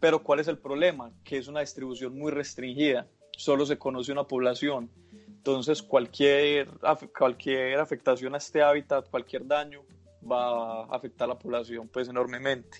Pero, 0.00 0.22
¿cuál 0.22 0.40
es 0.40 0.48
el 0.48 0.58
problema? 0.58 1.12
Que 1.24 1.38
es 1.38 1.48
una 1.48 1.60
distribución 1.60 2.16
muy 2.16 2.30
restringida 2.30 3.08
solo 3.38 3.64
se 3.64 3.78
conoce 3.78 4.10
una 4.10 4.24
población. 4.24 4.90
Entonces, 5.28 5.80
cualquier, 5.80 6.68
cualquier 7.16 7.78
afectación 7.78 8.34
a 8.34 8.38
este 8.38 8.62
hábitat, 8.62 9.08
cualquier 9.08 9.46
daño, 9.46 9.82
va 10.30 10.82
a 10.82 10.96
afectar 10.96 11.26
a 11.26 11.34
la 11.34 11.38
población 11.38 11.88
pues 11.88 12.08
enormemente. 12.08 12.78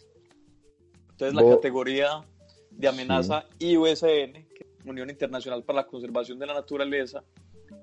Entonces, 1.11 1.35
la 1.35 1.49
categoría 1.49 2.25
de 2.71 2.89
amenaza 2.89 3.47
IUSN, 3.61 4.47
Unión 4.85 5.09
Internacional 5.09 5.63
para 5.63 5.83
la 5.83 5.87
Conservación 5.87 6.41
de 6.41 6.47
la 6.47 6.55
Naturaleza, 6.55 7.23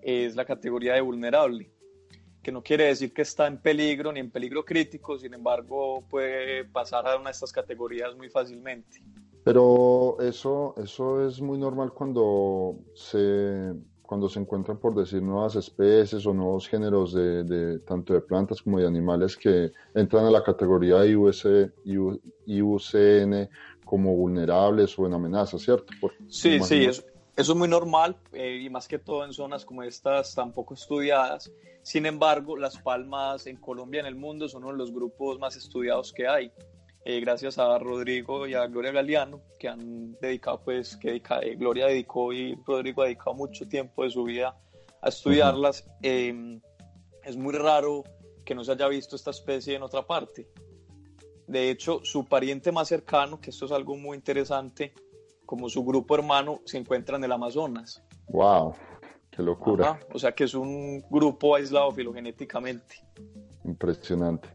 es 0.02 0.36
la 0.36 0.44
categoría 0.44 0.96
de 0.96 1.02
vulnerable, 1.02 1.72
que 2.44 2.52
no 2.52 2.62
quiere 2.62 2.88
decir 2.88 3.14
que 3.14 3.22
está 3.22 3.48
en 3.48 3.58
peligro 3.58 4.12
ni 4.12 4.20
en 4.20 4.30
peligro 4.30 4.66
crítico, 4.66 5.18
sin 5.18 5.34
embargo, 5.34 6.04
puede 6.10 6.66
pasar 6.66 7.08
a 7.08 7.16
una 7.16 7.30
de 7.30 7.32
estas 7.32 7.54
categorías 7.54 8.16
muy 8.16 8.30
fácilmente. 8.30 9.02
Pero 9.46 10.18
eso, 10.22 10.74
eso 10.76 11.24
es 11.24 11.40
muy 11.40 11.60
normal 11.60 11.94
cuando 11.94 12.80
se, 12.96 13.76
cuando 14.02 14.28
se 14.28 14.40
encuentran, 14.40 14.80
por 14.80 14.96
decir, 14.96 15.22
nuevas 15.22 15.56
especies 15.56 16.26
o 16.26 16.34
nuevos 16.34 16.68
géneros 16.68 17.14
de, 17.14 17.44
de 17.44 17.80
tanto 17.82 18.16
de 18.16 18.22
plantas 18.22 18.64
como 18.64 18.80
de 18.80 18.88
animales 18.88 19.38
que 19.38 19.72
entran 19.94 20.26
a 20.26 20.32
la 20.32 20.44
categoría 20.44 21.06
IUC, 21.06 21.72
IUCN 22.48 23.48
como 23.86 24.16
vulnerables 24.16 24.98
o 24.98 25.06
en 25.06 25.14
amenaza, 25.14 25.60
¿cierto? 25.60 25.94
sí, 26.28 26.60
sí, 26.62 26.86
eso, 26.86 27.04
eso, 27.36 27.52
es 27.52 27.56
muy 27.56 27.68
normal 27.68 28.18
eh, 28.34 28.62
y 28.64 28.70
más 28.72 28.88
que 28.88 28.98
todo 28.98 29.26
en 29.26 29.32
zonas 29.32 29.64
como 29.64 29.84
estas 29.84 30.34
tan 30.34 30.54
poco 30.54 30.74
estudiadas. 30.74 31.52
Sin 31.84 32.08
embargo, 32.08 32.58
las 32.58 32.80
palmas 32.80 33.46
en 33.46 33.58
Colombia 33.58 34.00
en 34.00 34.08
el 34.08 34.16
mundo 34.16 34.50
son 34.50 34.64
uno 34.64 34.72
de 34.72 34.80
los 34.80 34.92
grupos 34.92 35.38
más 35.38 35.56
estudiados 35.56 36.12
que 36.12 36.28
hay. 36.28 36.52
Eh, 37.08 37.20
gracias 37.20 37.60
a 37.60 37.78
Rodrigo 37.78 38.48
y 38.48 38.56
a 38.56 38.66
Gloria 38.66 38.92
Galeano, 38.92 39.42
que 39.60 39.68
han 39.68 40.14
dedicado, 40.20 40.64
pues, 40.64 40.98
que 40.98 41.18
eh, 41.18 41.56
Gloria 41.56 41.86
dedicó 41.86 42.34
y 42.34 42.56
Rodrigo 42.66 43.04
ha 43.04 43.06
dedicado 43.06 43.36
mucho 43.36 43.68
tiempo 43.68 44.04
de 44.04 44.10
su 44.10 44.24
vida 44.24 44.58
a 45.04 45.10
estudiarlas. 45.10 45.88
Em, 46.02 46.60
es 47.24 47.38
muy 47.38 47.54
raro 47.54 48.04
que 48.44 48.56
no 48.56 48.64
se 48.64 48.72
haya 48.72 48.88
visto 48.88 49.16
esta 49.16 49.30
especie 49.30 49.76
en 49.76 49.84
otra 49.84 50.02
parte. 50.02 50.50
De 51.46 51.70
hecho, 51.70 52.00
su 52.04 52.26
pariente 52.26 52.72
más 52.72 52.88
cercano, 52.88 53.40
que 53.40 53.52
esto 53.52 53.66
es 53.66 53.72
algo 53.72 53.96
muy 53.96 54.18
interesante, 54.18 54.92
como 55.46 55.70
su 55.70 55.86
grupo 55.86 56.16
hermano, 56.16 56.62
se 56.66 56.80
encuentra 56.80 57.18
en 57.18 57.24
el 57.24 57.32
Amazonas. 57.32 58.04
¡Wow! 58.30 58.74
¡Qué 59.30 59.44
locura! 59.44 60.00
O 60.12 60.18
sea 60.18 60.32
que 60.32 60.46
es 60.46 60.56
un 60.56 61.04
grupo 61.12 61.56
aislado 61.56 61.92
filogenéticamente. 61.92 62.96
Impresionante, 63.64 64.50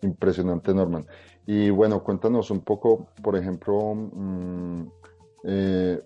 impresionante, 0.00 0.72
Norman. 0.72 1.06
Y 1.52 1.68
bueno, 1.68 2.00
cuéntanos 2.04 2.48
un 2.52 2.60
poco, 2.60 3.08
por 3.24 3.36
ejemplo, 3.36 3.92
mm, 3.96 4.86
eh, 5.42 6.00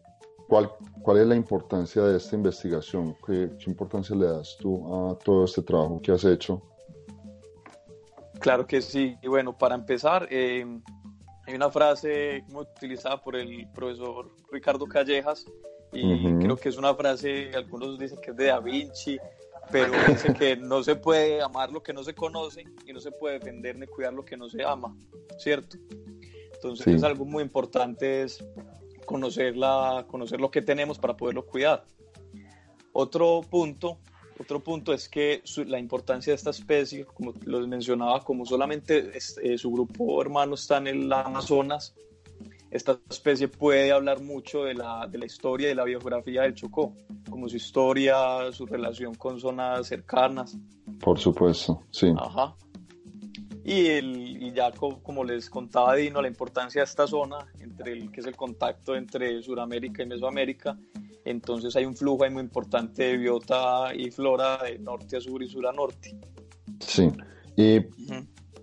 ¿cuál, 0.49 0.71
¿cuál 1.03 1.19
es 1.19 1.27
la 1.27 1.37
importancia 1.37 2.03
de 2.03 2.17
esta 2.17 2.35
investigación? 2.35 3.15
¿Qué, 3.27 3.51
importancia 3.67 4.17
le 4.17 4.25
das 4.25 4.57
tú 4.59 5.11
a 5.11 5.19
todo 5.19 5.45
este 5.45 5.61
trabajo 5.61 6.01
que 6.01 6.13
has 6.13 6.25
hecho? 6.25 6.63
Claro 8.41 8.67
que 8.67 8.81
sí. 8.81 9.19
Y 9.21 9.29
bueno, 9.29 9.53
para 9.53 9.75
empezar, 9.75 10.27
eh, 10.31 10.65
hay 11.47 11.55
una 11.55 11.71
frase 11.71 12.43
muy 12.49 12.63
utilizada 12.63 13.21
por 13.21 13.37
el 13.37 13.69
profesor 13.75 14.31
Ricardo 14.51 14.87
Callejas 14.87 15.45
y 15.93 16.39
creo 16.39 16.57
que 16.57 16.71
es 16.71 16.79
una 16.79 16.95
frase, 16.95 17.51
algunos 17.55 17.99
dicen 17.99 18.19
que 18.23 18.31
es 18.31 18.37
de 18.39 18.47
Da 18.47 18.61
Vinci, 18.61 19.19
pero 19.71 19.93
dice 20.09 20.35
que 20.35 20.57
no 20.57 20.83
se 20.83 20.97
puede 20.97 21.43
amar 21.43 21.71
lo 21.71 21.83
que 21.83 21.93
no 21.93 22.03
se 22.03 22.15
conoce 22.15 22.65
y 22.87 22.93
no 22.93 23.01
se 23.01 23.11
puede 23.11 23.39
defender 23.39 23.77
ni 23.77 23.87
cuidar 23.87 24.13
lo 24.13 24.25
que 24.25 24.37
no 24.37 24.49
se 24.49 24.65
ama, 24.65 24.97
¿cierto? 25.39 25.77
Entonces 26.55 26.87
es 26.87 27.03
algo 27.03 27.25
muy 27.25 27.43
importante 27.43 28.23
es 28.23 28.43
conocer, 29.05 29.57
la, 29.57 30.07
conocer 30.09 30.41
lo 30.41 30.51
que 30.51 30.63
tenemos 30.63 30.99
para 30.99 31.17
poderlo 31.17 31.45
cuidar. 31.45 31.85
Otro 32.93 33.43
punto, 33.43 33.99
otro 34.39 34.61
punto 34.61 34.93
es 34.93 35.09
que 35.09 35.43
la 35.67 35.79
importancia 35.79 36.31
de 36.33 36.37
esta 36.37 36.51
especie, 36.51 37.05
como 37.05 37.35
lo 37.45 37.67
mencionaba, 37.67 38.23
como 38.25 38.47
solamente 38.47 39.13
eh, 39.43 39.59
su 39.59 39.71
grupo 39.71 40.21
hermano 40.23 40.55
está 40.55 40.79
en 40.79 40.87
el 40.87 41.13
Amazonas, 41.13 41.95
esta 42.75 42.99
especie 43.09 43.47
puede 43.47 43.93
hablar 43.93 44.21
mucho 44.21 44.65
de 44.65 44.75
la, 44.75 45.07
de 45.07 45.17
la 45.17 45.27
historia 45.27 45.67
y 45.67 45.69
de 45.69 45.75
la 45.77 45.85
biografía 45.85 46.43
del 46.43 46.55
Chocó, 46.55 46.93
como 47.31 47.49
su 47.49 47.57
historia, 47.57 48.51
su 48.51 48.67
relación 48.67 49.15
con 49.15 49.39
zonas 49.39 49.87
cercanas. 49.87 50.59
Por 50.99 51.17
supuesto, 51.21 51.85
sí. 51.93 52.13
Ajá. 52.19 52.57
Y, 53.65 53.87
el, 53.87 54.43
y 54.43 54.53
ya 54.53 54.73
como, 54.73 55.23
les 55.23 55.49
contaba 55.49 55.95
Dino, 55.95 56.21
la 56.21 56.27
importancia 56.27 56.81
de 56.81 56.87
esta 56.87 57.07
zona, 57.07 57.47
entre 57.61 57.93
el, 57.93 58.11
que 58.11 58.21
es 58.21 58.27
el 58.27 58.35
contacto 58.35 58.97
entre 58.97 59.41
Sudamérica 59.41 60.03
y 60.03 60.07
Mesoamérica, 60.07 60.77
entonces 61.25 61.77
hay 61.77 61.85
un 61.85 61.95
flujo 61.95 62.25
ahí 62.25 62.31
muy 62.31 62.43
importante 62.43 63.05
de 63.05 63.17
biota 63.17 63.95
y 63.95 64.11
flora 64.11 64.59
de 64.65 64.81
norte 64.81 65.19
a 65.19 65.21
sur 65.21 65.41
y 65.41 65.49
sur 65.49 65.65
a 65.69 65.73
norte. 65.73 66.19
Sí, 66.81 67.09
y 67.57 67.79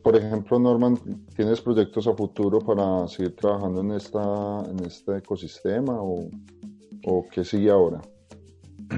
por 0.04 0.16
ejemplo, 0.16 0.60
Norman, 0.60 0.98
¿tienes 1.36 1.62
proyectos 1.62 2.08
a 2.08 2.14
futuro 2.14 2.60
para 2.60 3.08
seguir 3.08 3.36
trabajando 3.36 3.82
en, 3.82 3.92
esta, 3.92 4.64
en 4.70 4.86
este 4.86 5.18
ecosistema 5.18 6.02
o, 6.02 6.30
o 7.06 7.26
qué 7.32 7.44
sigue 7.44 7.70
ahora? 7.70 8.02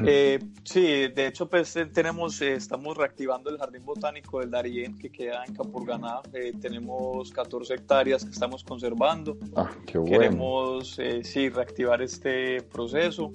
Eh, 0.06 0.40
sí, 0.64 0.82
de 0.82 1.28
hecho, 1.28 1.48
pues 1.48 1.76
eh, 1.76 1.86
tenemos, 1.86 2.42
eh, 2.42 2.54
estamos 2.54 2.98
reactivando 2.98 3.50
el 3.50 3.58
Jardín 3.58 3.86
Botánico 3.86 4.40
del 4.40 4.50
Darién 4.50 4.98
que 4.98 5.12
queda 5.12 5.44
en 5.46 5.54
Capurganá. 5.54 6.22
tenemos 6.62 7.32
14 7.32 7.76
hectáreas 7.76 8.24
que 8.24 8.32
estamos 8.32 8.64
conservando. 8.64 9.38
Ah, 9.56 9.70
qué 9.86 9.98
bueno. 9.98 10.18
Queremos, 10.18 11.00
sí, 11.24 11.50
reactivar 11.50 12.02
este 12.02 12.62
proceso 12.64 13.32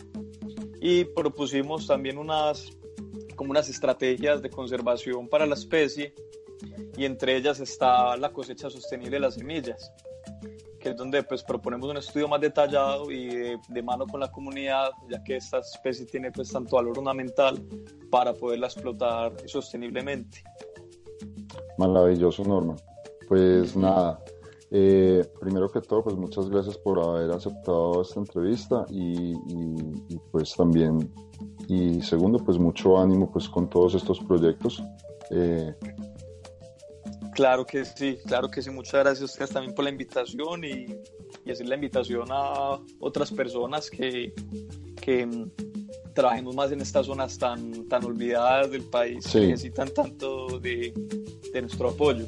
y 0.80 1.04
propusimos 1.04 1.86
también 1.86 2.18
unas, 2.18 2.70
como 3.36 3.50
unas 3.50 3.68
estrategias 3.68 4.42
de 4.42 4.50
conservación 4.50 5.28
para 5.28 5.46
la 5.46 5.54
especie 5.54 6.14
y 6.96 7.04
entre 7.04 7.36
ellas 7.36 7.60
está 7.60 8.16
la 8.16 8.30
cosecha 8.32 8.70
sostenible 8.70 9.16
de 9.16 9.20
las 9.20 9.34
semillas, 9.34 9.92
que 10.80 10.90
es 10.90 10.96
donde 10.96 11.22
pues 11.22 11.42
proponemos 11.42 11.90
un 11.90 11.96
estudio 11.96 12.28
más 12.28 12.40
detallado 12.40 13.10
y 13.10 13.58
de, 13.68 13.82
mano 13.82 14.06
con 14.06 14.20
la 14.20 14.30
comunidad, 14.30 14.90
ya 15.10 15.22
que 15.22 15.36
esta 15.36 15.58
especie 15.58 16.06
tiene 16.06 16.30
pues 16.32 16.50
tanto 16.50 16.76
valor 16.76 16.98
ornamental 16.98 17.60
para 18.10 18.32
poderla 18.34 18.66
explotar 18.66 19.32
sosteniblemente. 19.46 20.42
Maravilloso, 21.78 22.42
Norma. 22.44 22.76
Pues 23.28 23.76
nada, 23.76 24.20
eh, 24.70 25.24
primero 25.40 25.70
que 25.70 25.80
todo, 25.80 26.04
pues 26.04 26.16
muchas 26.16 26.48
gracias 26.50 26.76
por 26.76 26.98
haber 27.00 27.30
aceptado 27.30 28.02
esta 28.02 28.20
entrevista 28.20 28.84
y, 28.90 29.34
pues 30.30 30.54
también, 30.54 31.10
y 31.68 32.00
segundo, 32.02 32.38
pues 32.38 32.58
mucho 32.58 32.98
ánimo 32.98 33.30
pues 33.30 33.48
con 33.48 33.68
todos 33.68 33.94
estos 33.94 34.20
proyectos. 34.20 34.82
Eh, 35.30 35.74
Claro 37.38 37.64
que 37.64 37.84
sí, 37.84 38.18
claro 38.26 38.50
que 38.50 38.60
sí. 38.60 38.68
Muchas 38.68 38.94
gracias 38.94 39.22
a 39.22 39.24
ustedes 39.26 39.50
también 39.50 39.72
por 39.72 39.84
la 39.84 39.90
invitación 39.92 40.64
y, 40.64 40.86
y 41.44 41.52
hacer 41.52 41.68
la 41.68 41.76
invitación 41.76 42.26
a 42.32 42.80
otras 42.98 43.30
personas 43.30 43.88
que, 43.88 44.34
que 45.00 45.24
mm, 45.24 45.48
trabajemos 46.16 46.56
más 46.56 46.72
en 46.72 46.80
estas 46.80 47.06
zonas 47.06 47.38
tan, 47.38 47.88
tan 47.88 48.04
olvidadas 48.04 48.72
del 48.72 48.82
país 48.82 49.24
que 49.24 49.38
necesitan 49.38 49.88
tanto 49.94 50.58
de, 50.58 50.92
de 51.52 51.62
nuestro 51.62 51.90
apoyo. 51.90 52.26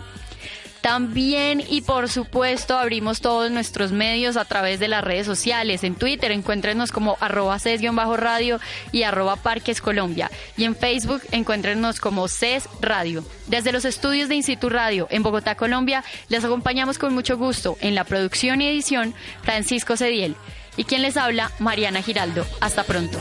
También 0.82 1.62
y 1.68 1.82
por 1.82 2.10
supuesto 2.10 2.78
abrimos 2.78 3.22
todos 3.22 3.52
nuestros 3.52 3.92
medios 3.92 4.38
a 4.38 4.46
través 4.46 4.80
de 4.80 4.88
las 4.88 5.04
redes 5.04 5.26
sociales. 5.26 5.84
En 5.84 5.96
Twitter 5.96 6.32
encuéntrenos 6.32 6.92
como 6.92 7.18
arroba 7.20 7.60
ces-radio 7.60 8.60
y 8.92 9.04
arroba 9.04 9.36
parques 9.36 9.82
Colombia. 9.82 10.32
Y 10.58 10.64
en 10.64 10.76
Facebook 10.76 11.22
encuéntrenos 11.32 12.00
como 12.00 12.28
CES 12.28 12.70
Radio. 12.82 13.26
Desde 13.48 13.72
los 13.72 13.86
estudios 13.86 14.30
de 14.30 14.36
Instituto 14.36 14.70
Radio 14.70 15.08
en 15.10 15.24
Bogotá, 15.24 15.56
Colombia, 15.56 16.04
les 16.30 16.44
acompañamos 16.44 16.98
con 16.98 17.14
mucho 17.14 17.38
gusto 17.38 17.78
en 17.82 17.96
la 17.96 18.04
producción 18.04 18.62
y 18.62 18.68
edición 18.68 19.14
Francisco 19.44 19.98
Cediel. 19.98 20.36
Y 20.78 20.86
quien 20.86 21.02
les 21.02 21.18
habla, 21.18 21.52
Mariana 21.60 22.02
Giraldo. 22.02 22.46
Hasta 22.62 22.84
pronto. 22.84 23.20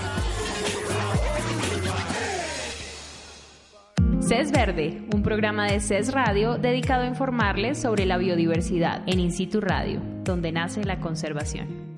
CES 4.28 4.52
Verde, 4.52 5.06
un 5.14 5.22
programa 5.22 5.64
de 5.64 5.80
CES 5.80 6.12
Radio 6.12 6.58
dedicado 6.58 7.04
a 7.04 7.06
informarles 7.06 7.80
sobre 7.80 8.04
la 8.04 8.18
biodiversidad 8.18 9.02
en 9.06 9.20
In 9.20 9.32
situ 9.32 9.58
Radio, 9.58 10.02
donde 10.22 10.52
nace 10.52 10.84
la 10.84 11.00
conservación. 11.00 11.96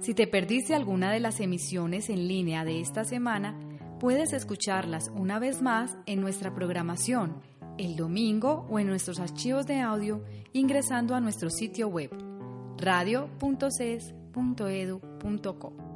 Si 0.00 0.12
te 0.12 0.26
perdiste 0.26 0.74
alguna 0.74 1.10
de 1.10 1.20
las 1.20 1.40
emisiones 1.40 2.10
en 2.10 2.28
línea 2.28 2.66
de 2.66 2.80
esta 2.80 3.04
semana, 3.04 3.58
puedes 3.98 4.34
escucharlas 4.34 5.10
una 5.14 5.38
vez 5.38 5.62
más 5.62 5.96
en 6.04 6.20
nuestra 6.20 6.54
programación 6.54 7.40
el 7.78 7.96
domingo 7.96 8.66
o 8.68 8.78
en 8.78 8.86
nuestros 8.86 9.18
archivos 9.18 9.66
de 9.66 9.80
audio 9.80 10.22
ingresando 10.52 11.14
a 11.14 11.20
nuestro 11.20 11.48
sitio 11.48 11.88
web 11.88 12.10
radio.ces.edu.co. 14.34 15.89